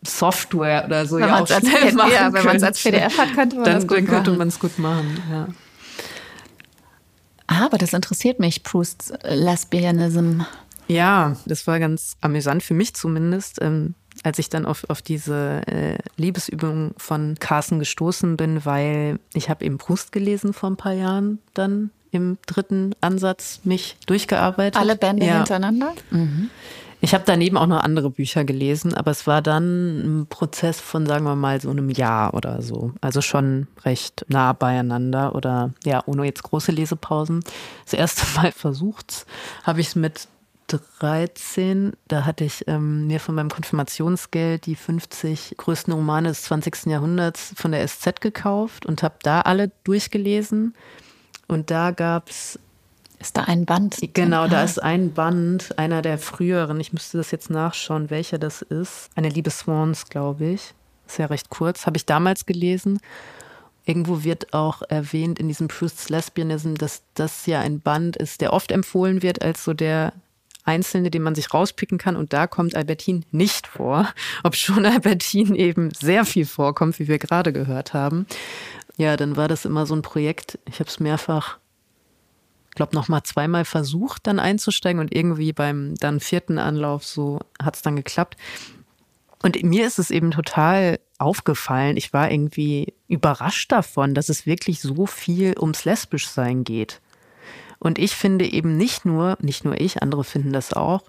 Software 0.05 0.85
oder 0.87 1.07
so 1.07 1.17
wenn 1.17 1.29
ja 1.29 1.41
auch 1.41 1.47
schnell 1.47 1.61
PDF, 1.61 1.95
machen 1.95 2.13
Ja, 2.13 2.33
wenn 2.33 2.45
man 2.45 2.57
es 2.57 2.63
als 2.63 2.83
PDF 2.83 3.19
hat, 3.19 3.35
könnte 3.35 3.57
man 3.57 3.65
dann, 3.65 3.75
das 3.75 3.87
gut 3.87 3.99
dann 3.99 4.07
könnte 4.07 4.33
man 4.33 4.49
es 4.49 4.59
gut 4.59 4.79
machen, 4.79 5.23
ja. 5.31 5.49
Ah, 7.49 7.65
aber 7.65 7.79
das 7.79 7.93
interessiert 7.93 8.41
mich, 8.41 8.65
Prousts 8.65 9.13
Lesbianism. 9.23 10.41
Ja, 10.89 11.37
das 11.47 11.67
war 11.67 11.79
ganz 11.79 12.17
amüsant 12.21 12.63
für 12.63 12.75
mich 12.75 12.95
zumindest, 12.95 13.61
ähm, 13.63 13.95
als 14.23 14.39
ich 14.39 14.49
dann 14.49 14.67
auf, 14.67 14.85
auf 14.89 15.03
diese 15.03 15.63
äh, 15.67 15.99
Liebesübung 16.17 16.93
von 16.97 17.37
Carsten 17.39 17.79
gestoßen 17.79 18.37
bin, 18.37 18.65
weil 18.65 19.19
ich 19.33 19.49
habe 19.49 19.65
eben 19.65 19.79
Proust 19.79 20.13
gelesen 20.13 20.53
vor 20.53 20.71
ein 20.71 20.77
paar 20.77 20.93
Jahren 20.93 21.39
dann 21.55 21.91
im 22.13 22.39
dritten 22.47 22.95
Ansatz 23.01 23.61
mich 23.65 23.97
durchgearbeitet. 24.07 24.81
Alle 24.81 24.97
Bände 24.97 25.27
ja. 25.27 25.37
hintereinander? 25.37 25.93
Mhm. 26.11 26.51
Ich 27.01 27.15
habe 27.15 27.25
daneben 27.27 27.57
auch 27.57 27.67
noch 27.67 27.83
andere 27.83 28.11
Bücher 28.11 28.45
gelesen, 28.45 28.95
aber 28.95 29.11
es 29.11 29.27
war 29.27 29.43
dann 29.43 30.23
ein 30.23 30.27
Prozess 30.29 30.81
von, 30.81 31.07
sagen 31.07 31.25
wir 31.25 31.37
mal, 31.37 31.61
so 31.61 31.71
einem 31.71 31.91
Jahr 31.91 32.35
oder 32.35 32.63
so. 32.63 32.93
Also 33.01 33.21
schon 33.21 33.69
recht 33.85 34.25
nah 34.29 34.53
beieinander 34.53 35.35
oder 35.35 35.73
ja, 35.85 36.03
ohne 36.07 36.25
jetzt 36.25 36.43
große 36.43 36.73
Lesepausen. 36.73 37.45
Das 37.85 37.93
erste 37.93 38.25
Mal 38.37 38.53
versucht 38.53 39.27
habe 39.65 39.81
ich 39.81 39.89
es 39.89 39.95
mit 39.95 40.29
13, 40.69 41.93
da 42.09 42.25
hatte 42.25 42.45
ich 42.45 42.67
ähm, 42.67 43.07
mir 43.07 43.21
von 43.21 43.35
meinem 43.37 43.51
Konfirmationsgeld 43.51 44.67
die 44.67 44.75
50 44.75 45.55
größten 45.57 45.93
Romane 45.93 46.29
des 46.29 46.43
20. 46.43 46.87
Jahrhunderts 46.87 47.53
von 47.57 47.73
der 47.73 47.87
SZ 47.87 48.21
gekauft 48.21 48.85
und 48.85 49.03
habe 49.03 49.17
da 49.23 49.43
alle 49.43 49.71
durchgelesen. 49.85 50.75
Und 51.47 51.71
da 51.71 51.93
gab 51.93 52.31
es 52.31 52.59
ist 53.27 53.37
da 53.37 53.43
ein 53.43 53.67
Band? 53.67 53.99
Genau, 54.15 54.47
da 54.47 54.63
ist 54.63 54.81
ein 54.81 55.13
Band, 55.13 55.77
einer 55.79 56.01
der 56.01 56.17
früheren. 56.17 56.79
Ich 56.79 56.93
müsste 56.93 57.19
das 57.19 57.33
jetzt 57.33 57.51
nachschauen, 57.51 58.09
welcher 58.09 58.39
das 58.39 58.63
ist. 58.63 59.11
Eine 59.17 59.31
Liebe 59.31 59.51
Swans, 59.51 60.07
glaube 60.09 60.47
ich. 60.47 60.75
Ist 61.09 61.19
ja 61.19 61.27
recht 61.27 61.51
kurz. 61.51 61.87
Habe 61.87 61.97
ich 61.97 62.07
damals 62.07 62.47
gelesen. 62.47 63.01
Irgendwo 63.85 64.23
wird 64.23 64.53
auch 64.53 64.83
erwähnt 64.83 65.41
in 65.41 65.49
diesem 65.49 65.67
Proust's 65.67 66.09
Lesbianism, 66.09 66.75
dass 66.75 67.03
das 67.15 67.47
ja 67.47 67.59
ein 67.59 67.81
Band 67.81 68.17
ist, 68.17 68.41
der 68.41 68.53
oft 68.53 68.71
empfohlen 68.71 69.23
wird 69.23 69.43
als 69.43 69.65
so 69.65 69.75
der 69.75 70.13
einzelne, 70.65 71.11
den 71.11 71.23
man 71.23 71.35
sich 71.35 71.53
rauspicken 71.53 71.99
kann. 71.99 72.15
Und 72.15 72.33
da 72.33 72.47
kommt 72.47 72.77
Albertine 72.77 73.23
nicht 73.33 73.67
vor, 73.67 74.09
ob 74.45 74.55
schon 74.55 74.87
Albertine 74.87 75.57
eben 75.57 75.91
sehr 75.91 76.25
viel 76.25 76.47
vorkommt, 76.47 77.01
wie 77.01 77.09
wir 77.09 77.19
gerade 77.19 77.53
gehört 77.53 77.93
haben. 77.93 78.27
Ja, 78.97 79.17
dann 79.17 79.37
war 79.37 79.49
das 79.49 79.65
immer 79.65 79.85
so 79.85 79.97
ein 79.97 80.03
Projekt. 80.03 80.61
Ich 80.69 80.79
habe 80.79 80.89
es 80.89 81.01
mehrfach 81.01 81.59
glaube, 82.77 82.95
noch 82.95 83.09
mal 83.09 83.25
zweimal 83.25 83.65
versucht, 83.65 84.27
dann 84.27 84.39
einzusteigen 84.39 85.01
und 85.01 85.15
irgendwie 85.15 85.53
beim 85.53 85.95
dann 85.97 86.21
vierten 86.21 86.59
Anlauf 86.59 87.05
so 87.05 87.41
hat 87.61 87.77
es 87.77 87.83
dann 87.83 87.97
geklappt. 87.97 88.37
Und 89.43 89.63
mir 89.63 89.87
ist 89.87 89.99
es 89.99 90.11
eben 90.11 90.31
total 90.31 90.99
aufgefallen. 91.19 91.97
Ich 91.97 92.13
war 92.13 92.31
irgendwie 92.31 92.95
überrascht 93.09 93.73
davon, 93.73 94.15
dass 94.15 94.29
es 94.29 94.47
wirklich 94.47 94.81
so 94.81 95.07
viel 95.07 95.55
ums 95.59 95.85
Lesbischsein 95.85 96.65
geht. 96.65 97.01
Und 97.79 97.99
ich 97.99 98.17
finde 98.17 98.47
eben 98.47 98.77
nicht 98.77 99.05
nur, 99.05 99.37
nicht 99.41 99.65
nur 99.65 99.81
ich, 99.81 100.03
andere 100.03 100.25
finden 100.25 100.53
das 100.53 100.73
auch, 100.73 101.03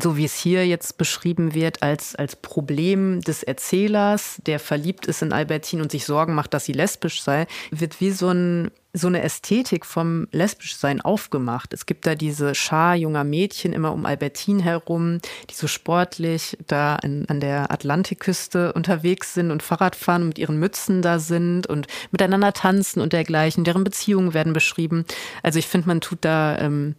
so 0.00 0.16
wie 0.16 0.24
es 0.24 0.34
hier 0.34 0.66
jetzt 0.66 0.98
beschrieben 0.98 1.54
wird, 1.54 1.82
als, 1.82 2.14
als 2.14 2.36
Problem 2.36 3.20
des 3.20 3.42
Erzählers, 3.42 4.40
der 4.46 4.58
verliebt 4.58 5.06
ist 5.06 5.22
in 5.22 5.32
Albertine 5.32 5.82
und 5.82 5.90
sich 5.90 6.04
Sorgen 6.04 6.34
macht, 6.34 6.54
dass 6.54 6.64
sie 6.64 6.72
lesbisch 6.72 7.22
sei, 7.22 7.46
wird 7.70 8.00
wie 8.00 8.10
so, 8.10 8.28
ein, 8.28 8.70
so 8.92 9.06
eine 9.06 9.22
Ästhetik 9.22 9.86
vom 9.86 10.28
Lesbischsein 10.30 11.00
aufgemacht. 11.00 11.72
Es 11.72 11.86
gibt 11.86 12.06
da 12.06 12.14
diese 12.14 12.54
Schar 12.54 12.96
junger 12.96 13.24
Mädchen 13.24 13.72
immer 13.72 13.92
um 13.92 14.06
Albertine 14.06 14.62
herum, 14.62 15.18
die 15.50 15.54
so 15.54 15.66
sportlich 15.66 16.58
da 16.66 16.96
an, 16.96 17.24
an 17.28 17.40
der 17.40 17.72
Atlantikküste 17.72 18.72
unterwegs 18.74 19.34
sind 19.34 19.50
und 19.50 19.62
Fahrrad 19.62 19.96
fahren 19.96 20.22
und 20.22 20.28
mit 20.28 20.38
ihren 20.38 20.58
Mützen 20.58 21.02
da 21.02 21.18
sind 21.18 21.66
und 21.66 21.86
miteinander 22.10 22.52
tanzen 22.52 23.00
und 23.00 23.12
dergleichen. 23.12 23.64
Deren 23.64 23.84
Beziehungen 23.84 24.34
werden 24.34 24.52
beschrieben. 24.52 25.04
Also 25.42 25.58
ich 25.58 25.66
finde, 25.66 25.88
man 25.88 26.00
tut 26.00 26.18
da 26.22 26.58
ähm, 26.58 26.94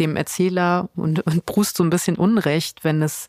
dem 0.00 0.16
Erzähler 0.16 0.88
und, 0.96 1.20
und 1.20 1.46
Brust 1.46 1.76
so 1.76 1.84
ein 1.84 1.90
bisschen 1.90 2.16
Unrecht, 2.16 2.84
wenn 2.84 3.02
es 3.02 3.28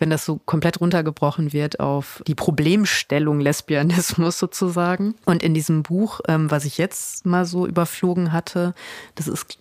wenn 0.00 0.10
das 0.10 0.24
so 0.24 0.40
komplett 0.46 0.80
runtergebrochen 0.80 1.52
wird 1.52 1.80
auf 1.80 2.22
die 2.28 2.36
Problemstellung 2.36 3.40
Lesbianismus 3.40 4.38
sozusagen. 4.38 5.16
Und 5.24 5.42
in 5.42 5.54
diesem 5.54 5.82
Buch, 5.82 6.20
ähm, 6.28 6.50
was 6.52 6.64
ich 6.64 6.78
jetzt 6.78 7.26
mal 7.26 7.44
so 7.44 7.66
überflogen 7.66 8.32
hatte, 8.32 8.74
das 9.16 9.26
ist 9.26 9.58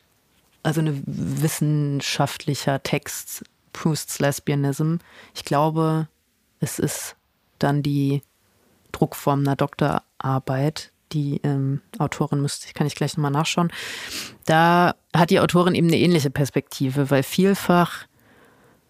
also 0.63 0.81
ein 0.81 1.01
wissenschaftlicher 1.05 2.83
Text, 2.83 3.45
Proust's 3.73 4.19
Lesbianism. 4.19 4.97
Ich 5.33 5.45
glaube, 5.45 6.07
es 6.59 6.79
ist 6.79 7.15
dann 7.59 7.83
die 7.83 8.21
Druckform 8.91 9.41
einer 9.41 9.55
Doktorarbeit, 9.55 10.91
die 11.13 11.39
ähm, 11.43 11.81
Autorin 11.99 12.41
müsste, 12.41 12.73
kann 12.73 12.87
ich 12.87 12.95
gleich 12.95 13.15
nochmal 13.15 13.31
nachschauen. 13.31 13.71
Da 14.45 14.95
hat 15.15 15.29
die 15.29 15.39
Autorin 15.39 15.75
eben 15.75 15.87
eine 15.87 15.97
ähnliche 15.97 16.29
Perspektive, 16.29 17.09
weil 17.09 17.23
vielfach, 17.23 18.05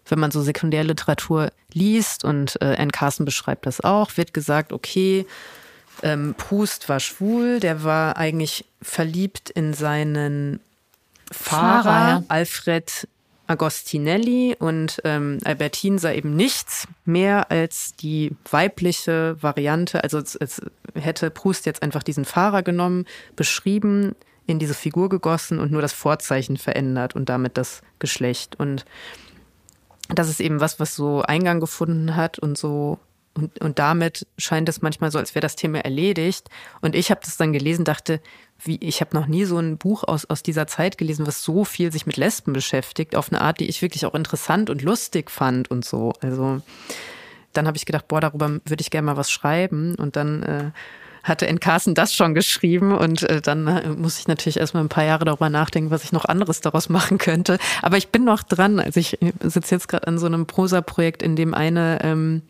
wenn 0.06 0.18
man 0.18 0.30
so 0.30 0.42
Sekundärliteratur 0.42 1.52
liest 1.72 2.24
und 2.24 2.60
äh, 2.60 2.76
Anne 2.78 2.90
Carson 2.90 3.24
beschreibt 3.24 3.66
das 3.66 3.80
auch, 3.80 4.16
wird 4.16 4.34
gesagt, 4.34 4.72
okay, 4.72 5.26
ähm, 6.02 6.34
Proust 6.36 6.88
war 6.88 7.00
schwul, 7.00 7.60
der 7.60 7.82
war 7.82 8.16
eigentlich 8.16 8.64
verliebt 8.80 9.50
in 9.50 9.74
seinen 9.74 10.60
Fahrer, 11.30 11.82
Fahrer. 11.82 12.24
Alfred 12.28 13.08
Agostinelli 13.48 14.54
und 14.58 15.00
ähm, 15.04 15.38
Albertine 15.44 15.98
sei 15.98 16.16
eben 16.16 16.36
nichts 16.36 16.86
mehr 17.04 17.50
als 17.50 17.96
die 17.96 18.36
weibliche 18.50 19.36
Variante. 19.40 20.02
Also 20.04 20.18
es, 20.18 20.36
es 20.36 20.60
hätte 20.94 21.30
Proust 21.30 21.66
jetzt 21.66 21.82
einfach 21.82 22.02
diesen 22.02 22.24
Fahrer 22.24 22.62
genommen, 22.62 23.06
beschrieben, 23.36 24.14
in 24.46 24.58
diese 24.58 24.74
Figur 24.74 25.08
gegossen 25.08 25.58
und 25.58 25.72
nur 25.72 25.82
das 25.82 25.92
Vorzeichen 25.92 26.56
verändert 26.56 27.14
und 27.14 27.28
damit 27.28 27.58
das 27.58 27.82
Geschlecht. 27.98 28.56
Und 28.58 28.84
das 30.08 30.28
ist 30.28 30.40
eben 30.40 30.60
was, 30.60 30.78
was 30.78 30.94
so 30.94 31.22
Eingang 31.22 31.60
gefunden 31.60 32.16
hat 32.16 32.38
und 32.38 32.56
so 32.56 32.98
und, 33.34 33.60
und 33.60 33.78
damit 33.78 34.26
scheint 34.36 34.68
es 34.68 34.82
manchmal 34.82 35.12
so, 35.12 35.18
als 35.18 35.34
wäre 35.34 35.42
das 35.42 35.54
Thema 35.54 35.78
erledigt. 35.78 36.48
Und 36.80 36.96
ich 36.96 37.10
habe 37.10 37.20
das 37.22 37.36
dann 37.36 37.52
gelesen, 37.52 37.84
dachte, 37.84 38.20
wie, 38.62 38.78
ich 38.80 39.00
habe 39.00 39.16
noch 39.16 39.26
nie 39.26 39.44
so 39.44 39.58
ein 39.58 39.78
Buch 39.78 40.04
aus, 40.04 40.24
aus 40.24 40.42
dieser 40.42 40.66
Zeit 40.66 40.98
gelesen, 40.98 41.26
was 41.26 41.42
so 41.42 41.64
viel 41.64 41.92
sich 41.92 42.06
mit 42.06 42.16
Lesben 42.16 42.52
beschäftigt, 42.52 43.14
auf 43.14 43.30
eine 43.30 43.40
Art, 43.40 43.60
die 43.60 43.68
ich 43.68 43.82
wirklich 43.82 44.04
auch 44.04 44.14
interessant 44.14 44.68
und 44.68 44.82
lustig 44.82 45.30
fand 45.30 45.70
und 45.70 45.84
so. 45.84 46.12
Also 46.20 46.60
dann 47.52 47.66
habe 47.66 47.76
ich 47.76 47.86
gedacht, 47.86 48.08
boah, 48.08 48.20
darüber 48.20 48.50
würde 48.64 48.80
ich 48.80 48.90
gerne 48.90 49.06
mal 49.06 49.16
was 49.16 49.30
schreiben. 49.30 49.94
Und 49.94 50.16
dann 50.16 50.42
äh, 50.42 50.70
hatte 51.22 51.46
in 51.46 51.60
Carsten 51.60 51.94
das 51.94 52.14
schon 52.14 52.34
geschrieben 52.34 52.96
und 52.96 53.22
äh, 53.24 53.40
dann 53.40 53.66
äh, 53.66 53.88
muss 53.90 54.18
ich 54.18 54.28
natürlich 54.28 54.58
erstmal 54.58 54.82
ein 54.82 54.88
paar 54.88 55.04
Jahre 55.04 55.24
darüber 55.24 55.50
nachdenken, 55.50 55.90
was 55.90 56.04
ich 56.04 56.12
noch 56.12 56.24
anderes 56.24 56.60
daraus 56.60 56.88
machen 56.88 57.18
könnte. 57.18 57.58
Aber 57.82 57.96
ich 57.96 58.08
bin 58.08 58.24
noch 58.24 58.42
dran. 58.42 58.80
Also 58.80 58.98
ich 59.00 59.18
sitze 59.40 59.74
jetzt 59.74 59.88
gerade 59.88 60.06
an 60.06 60.18
so 60.18 60.26
einem 60.26 60.46
Prosa-Projekt, 60.46 61.22
in 61.22 61.36
dem 61.36 61.54
eine 61.54 62.00
ähm, 62.02 62.42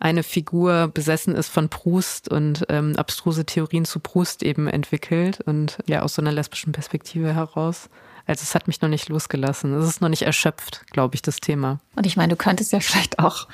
eine 0.00 0.22
Figur 0.22 0.88
besessen 0.88 1.34
ist 1.34 1.48
von 1.48 1.68
Proust 1.68 2.28
und 2.28 2.64
ähm, 2.68 2.96
abstruse 2.96 3.44
Theorien 3.44 3.84
zu 3.84 4.00
Proust 4.00 4.42
eben 4.42 4.66
entwickelt 4.66 5.40
und 5.42 5.78
ja 5.86 6.02
aus 6.02 6.14
so 6.14 6.22
einer 6.22 6.32
lesbischen 6.32 6.72
Perspektive 6.72 7.34
heraus. 7.34 7.88
Also 8.26 8.42
es 8.42 8.54
hat 8.54 8.66
mich 8.66 8.80
noch 8.80 8.88
nicht 8.88 9.08
losgelassen. 9.08 9.74
Es 9.74 9.86
ist 9.86 10.00
noch 10.00 10.08
nicht 10.08 10.22
erschöpft, 10.22 10.86
glaube 10.90 11.14
ich, 11.14 11.22
das 11.22 11.36
Thema. 11.36 11.80
Und 11.96 12.06
ich 12.06 12.16
meine, 12.16 12.30
du 12.30 12.36
könntest 12.36 12.72
ja 12.72 12.80
vielleicht 12.80 13.18
auch 13.18 13.46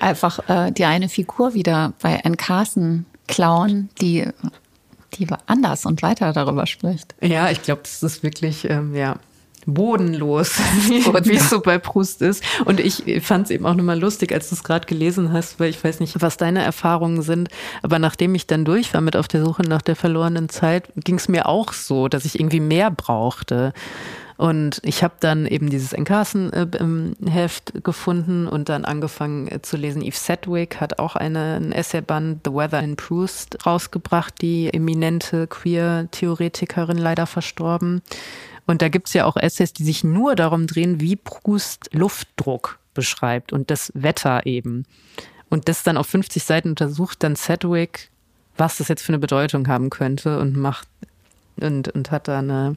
einfach 0.00 0.48
äh, 0.48 0.72
die 0.72 0.84
eine 0.84 1.08
Figur 1.08 1.54
wieder 1.54 1.92
bei 2.02 2.22
Anne 2.24 2.36
Carson 2.36 3.06
klauen, 3.28 3.88
die 4.00 4.28
die 5.14 5.26
anders 5.46 5.84
und 5.84 6.02
weiter 6.02 6.32
darüber 6.32 6.66
spricht. 6.66 7.14
Ja, 7.20 7.50
ich 7.50 7.62
glaube, 7.62 7.82
das 7.82 8.02
ist 8.02 8.22
wirklich, 8.22 8.68
ähm, 8.68 8.94
ja, 8.94 9.16
bodenlos, 9.66 10.58
wie 10.88 11.36
es 11.36 11.50
so 11.50 11.60
bei 11.60 11.78
Proust 11.78 12.22
ist. 12.22 12.42
Und 12.64 12.80
ich 12.80 13.22
fand 13.22 13.46
es 13.46 13.50
eben 13.50 13.66
auch 13.66 13.74
nochmal 13.74 13.98
lustig, 13.98 14.32
als 14.32 14.48
du 14.48 14.54
es 14.54 14.64
gerade 14.64 14.86
gelesen 14.86 15.32
hast, 15.32 15.60
weil 15.60 15.70
ich 15.70 15.82
weiß 15.82 16.00
nicht, 16.00 16.20
was 16.20 16.36
deine 16.36 16.62
Erfahrungen 16.62 17.22
sind. 17.22 17.48
Aber 17.82 17.98
nachdem 17.98 18.34
ich 18.34 18.46
dann 18.46 18.64
durch 18.64 18.94
war 18.94 19.00
mit 19.00 19.16
auf 19.16 19.28
der 19.28 19.44
Suche 19.44 19.62
nach 19.62 19.82
der 19.82 19.96
verlorenen 19.96 20.48
Zeit, 20.48 20.88
ging 20.96 21.16
es 21.16 21.28
mir 21.28 21.46
auch 21.46 21.72
so, 21.72 22.08
dass 22.08 22.24
ich 22.24 22.38
irgendwie 22.38 22.60
mehr 22.60 22.90
brauchte. 22.90 23.72
Und 24.42 24.80
ich 24.82 25.04
habe 25.04 25.14
dann 25.20 25.46
eben 25.46 25.70
dieses 25.70 25.92
Encarsen-Heft 25.92 27.84
gefunden 27.84 28.48
und 28.48 28.68
dann 28.68 28.84
angefangen 28.84 29.46
äh, 29.46 29.62
zu 29.62 29.76
lesen. 29.76 30.02
Eve 30.02 30.16
Sedgwick 30.16 30.80
hat 30.80 30.98
auch 30.98 31.14
eine, 31.14 31.60
ein 31.60 31.70
Essayband 31.70 32.40
The 32.44 32.52
Weather 32.52 32.80
in 32.80 32.96
Proust 32.96 33.64
rausgebracht, 33.64 34.34
die 34.42 34.72
eminente 34.72 35.46
Queer-Theoretikerin, 35.46 36.98
leider 36.98 37.26
verstorben. 37.26 38.02
Und 38.66 38.82
da 38.82 38.88
gibt's 38.88 39.12
ja 39.12 39.24
auch 39.24 39.36
Essays, 39.36 39.72
die 39.72 39.84
sich 39.84 40.04
nur 40.04 40.34
darum 40.36 40.66
drehen, 40.66 41.00
wie 41.00 41.16
Proust 41.16 41.90
Luftdruck 41.92 42.78
beschreibt 42.94 43.52
und 43.52 43.70
das 43.70 43.92
Wetter 43.94 44.46
eben. 44.46 44.84
Und 45.48 45.68
das 45.68 45.82
dann 45.82 45.96
auf 45.96 46.06
50 46.06 46.42
Seiten 46.44 46.70
untersucht 46.70 47.22
dann 47.22 47.36
Sedgwick, 47.36 48.10
was 48.56 48.78
das 48.78 48.88
jetzt 48.88 49.02
für 49.02 49.10
eine 49.10 49.18
Bedeutung 49.18 49.68
haben 49.68 49.90
könnte 49.90 50.38
und 50.38 50.56
macht 50.56 50.88
und, 51.60 51.88
und 51.88 52.10
hat 52.10 52.28
da 52.28 52.38
eine, 52.38 52.76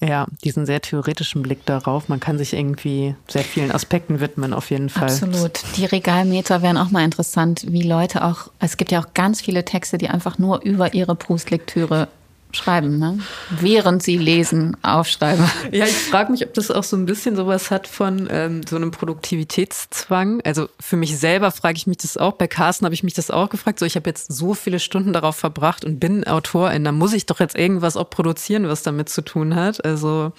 ja, 0.00 0.26
diesen 0.44 0.66
sehr 0.66 0.80
theoretischen 0.80 1.42
Blick 1.42 1.64
darauf. 1.66 2.08
Man 2.08 2.20
kann 2.20 2.38
sich 2.38 2.52
irgendwie 2.52 3.14
sehr 3.28 3.44
vielen 3.44 3.70
Aspekten 3.70 4.20
widmen, 4.20 4.52
auf 4.52 4.70
jeden 4.70 4.88
Fall. 4.88 5.04
Absolut. 5.04 5.60
Die 5.76 5.84
Regalmeter 5.84 6.62
wären 6.62 6.76
auch 6.76 6.90
mal 6.90 7.04
interessant, 7.04 7.64
wie 7.68 7.82
Leute 7.82 8.24
auch, 8.24 8.50
es 8.58 8.76
gibt 8.76 8.90
ja 8.90 9.00
auch 9.00 9.14
ganz 9.14 9.40
viele 9.40 9.64
Texte, 9.64 9.98
die 9.98 10.08
einfach 10.08 10.38
nur 10.38 10.62
über 10.62 10.94
ihre 10.94 11.14
Proust-Lektüre 11.14 12.08
schreiben, 12.52 12.98
ne? 12.98 13.18
während 13.50 14.02
sie 14.02 14.16
lesen, 14.16 14.76
aufschreiben. 14.82 15.44
Ja, 15.72 15.84
ich 15.84 15.94
frage 15.94 16.32
mich, 16.32 16.44
ob 16.44 16.54
das 16.54 16.70
auch 16.70 16.84
so 16.84 16.96
ein 16.96 17.06
bisschen 17.06 17.36
sowas 17.36 17.70
hat 17.70 17.86
von 17.86 18.28
ähm, 18.30 18.62
so 18.68 18.76
einem 18.76 18.90
Produktivitätszwang. 18.90 20.40
Also 20.42 20.68
für 20.80 20.96
mich 20.96 21.18
selber 21.18 21.50
frage 21.50 21.76
ich 21.76 21.86
mich 21.86 21.98
das 21.98 22.16
auch. 22.16 22.32
Bei 22.32 22.46
Carsten 22.46 22.84
habe 22.84 22.94
ich 22.94 23.02
mich 23.02 23.14
das 23.14 23.30
auch 23.30 23.50
gefragt. 23.50 23.78
So, 23.78 23.86
ich 23.86 23.96
habe 23.96 24.08
jetzt 24.08 24.32
so 24.32 24.54
viele 24.54 24.80
Stunden 24.80 25.12
darauf 25.12 25.36
verbracht 25.36 25.84
und 25.84 26.00
bin 26.00 26.26
Autorin. 26.26 26.84
Da 26.84 26.92
muss 26.92 27.12
ich 27.12 27.26
doch 27.26 27.40
jetzt 27.40 27.56
irgendwas 27.56 27.96
auch 27.96 28.10
produzieren, 28.10 28.68
was 28.68 28.82
damit 28.82 29.08
zu 29.08 29.22
tun 29.22 29.54
hat. 29.54 29.84
Also 29.84 30.32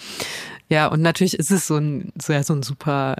ja, 0.70 0.88
und 0.88 1.02
natürlich 1.02 1.38
ist 1.38 1.52
es 1.52 1.68
so 1.68 1.78
ein, 1.78 2.12
so, 2.22 2.34
ja, 2.34 2.44
so 2.44 2.54
ein 2.54 2.64
super 2.64 3.18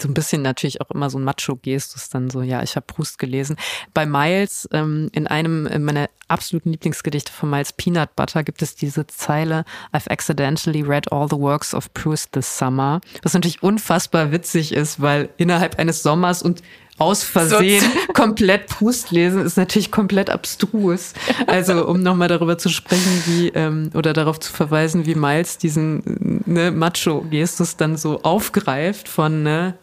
so 0.00 0.08
ein 0.08 0.14
bisschen 0.14 0.42
natürlich 0.42 0.80
auch 0.80 0.90
immer 0.90 1.10
so 1.10 1.18
ein 1.18 1.24
Macho-Gestus, 1.24 2.08
dann 2.08 2.30
so, 2.30 2.42
ja, 2.42 2.62
ich 2.62 2.76
habe 2.76 2.86
Proust 2.86 3.18
gelesen. 3.18 3.56
Bei 3.94 4.06
Miles, 4.06 4.68
ähm, 4.72 5.08
in 5.12 5.26
einem 5.26 5.84
meiner 5.84 6.08
absoluten 6.28 6.70
Lieblingsgedichte 6.70 7.32
von 7.32 7.50
Miles 7.50 7.72
Peanut 7.72 8.14
Butter 8.16 8.42
gibt 8.42 8.62
es 8.62 8.74
diese 8.74 9.06
Zeile, 9.06 9.64
I've 9.92 10.10
accidentally 10.10 10.82
read 10.82 11.10
all 11.12 11.28
the 11.28 11.38
works 11.38 11.74
of 11.74 11.92
Proust 11.94 12.32
this 12.32 12.58
summer, 12.58 13.00
was 13.22 13.34
natürlich 13.34 13.62
unfassbar 13.62 14.32
witzig 14.32 14.72
ist, 14.72 15.00
weil 15.00 15.28
innerhalb 15.36 15.78
eines 15.78 16.02
Sommers 16.02 16.42
und 16.42 16.62
aus 16.98 17.24
Versehen 17.24 17.82
so. 17.82 18.12
komplett 18.12 18.66
Proust 18.66 19.10
lesen, 19.10 19.44
ist 19.44 19.56
natürlich 19.56 19.90
komplett 19.90 20.30
abstrus. 20.30 21.14
Also 21.46 21.86
um 21.86 22.02
nochmal 22.02 22.28
darüber 22.28 22.58
zu 22.58 22.68
sprechen, 22.68 23.22
wie 23.26 23.48
ähm, 23.48 23.90
oder 23.94 24.12
darauf 24.12 24.38
zu 24.38 24.52
verweisen, 24.52 25.06
wie 25.06 25.14
Miles 25.14 25.58
diesen 25.58 26.41
ne, 26.52 26.70
Macho-Gestus 26.70 27.76
dann 27.76 27.96
so 27.96 28.22
aufgreift 28.22 29.08
von 29.08 29.42
ne, 29.42 29.74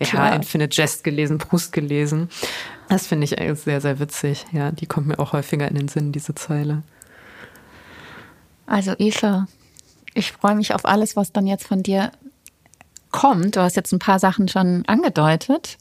ja, 0.00 0.34
Infinite 0.34 0.76
Jest 0.76 1.04
gelesen, 1.04 1.38
Proust 1.38 1.72
gelesen. 1.72 2.28
Das 2.88 3.06
finde 3.06 3.24
ich 3.24 3.36
sehr, 3.58 3.80
sehr 3.80 3.98
witzig. 3.98 4.44
Ja, 4.52 4.70
die 4.70 4.86
kommt 4.86 5.06
mir 5.06 5.18
auch 5.18 5.32
häufiger 5.32 5.68
in 5.68 5.76
den 5.76 5.88
Sinn, 5.88 6.12
diese 6.12 6.34
Zeile. 6.34 6.82
Also 8.66 8.94
Eva, 8.98 9.46
ich 10.14 10.32
freue 10.32 10.54
mich 10.54 10.74
auf 10.74 10.84
alles, 10.84 11.16
was 11.16 11.32
dann 11.32 11.46
jetzt 11.46 11.66
von 11.66 11.82
dir 11.82 12.12
kommt. 13.10 13.56
Du 13.56 13.60
hast 13.60 13.76
jetzt 13.76 13.92
ein 13.92 13.98
paar 13.98 14.18
Sachen 14.18 14.48
schon 14.48 14.84
angedeutet. 14.86 15.78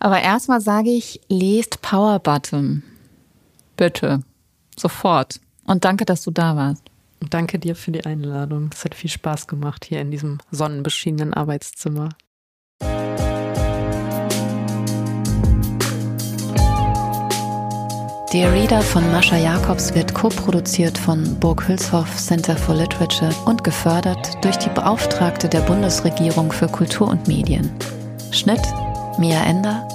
Aber 0.00 0.20
erstmal 0.20 0.60
sage 0.60 0.90
ich, 0.90 1.20
lest 1.28 1.80
Power 1.82 2.18
Bottom. 2.18 2.82
Bitte. 3.76 4.22
Sofort. 4.78 5.40
Und 5.64 5.84
danke, 5.84 6.04
dass 6.04 6.22
du 6.22 6.30
da 6.30 6.56
warst. 6.56 6.81
Danke 7.30 7.58
dir 7.58 7.76
für 7.76 7.92
die 7.92 8.04
Einladung. 8.04 8.70
Es 8.72 8.84
hat 8.84 8.94
viel 8.94 9.10
Spaß 9.10 9.46
gemacht 9.46 9.84
hier 9.84 10.00
in 10.00 10.10
diesem 10.10 10.38
sonnenbeschienenen 10.50 11.34
Arbeitszimmer. 11.34 12.10
Dear 18.32 18.50
Reader 18.50 18.80
von 18.80 19.10
Mascha 19.12 19.36
Jacobs 19.36 19.94
wird 19.94 20.14
co-produziert 20.14 20.96
von 20.96 21.38
Burg 21.38 21.68
Hülshoff 21.68 22.16
Center 22.16 22.56
for 22.56 22.74
Literature 22.74 23.34
und 23.44 23.62
gefördert 23.62 24.42
durch 24.42 24.56
die 24.56 24.70
Beauftragte 24.70 25.50
der 25.50 25.60
Bundesregierung 25.60 26.50
für 26.50 26.66
Kultur 26.66 27.08
und 27.08 27.28
Medien. 27.28 27.70
Schnitt 28.30 28.62
Mia 29.18 29.44
Ender, 29.44 29.86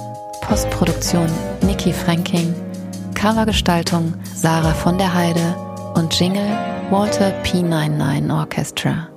Postproduktion 0.42 1.26
Niki 1.62 1.92
Franking, 1.92 2.54
Covergestaltung 3.14 4.14
Sarah 4.36 4.72
von 4.72 4.98
der 4.98 5.12
Heide 5.12 5.67
und 5.94 6.18
Jingle 6.18 6.50
Walter 6.90 7.32
P99 7.42 8.32
Orchestra. 8.32 9.08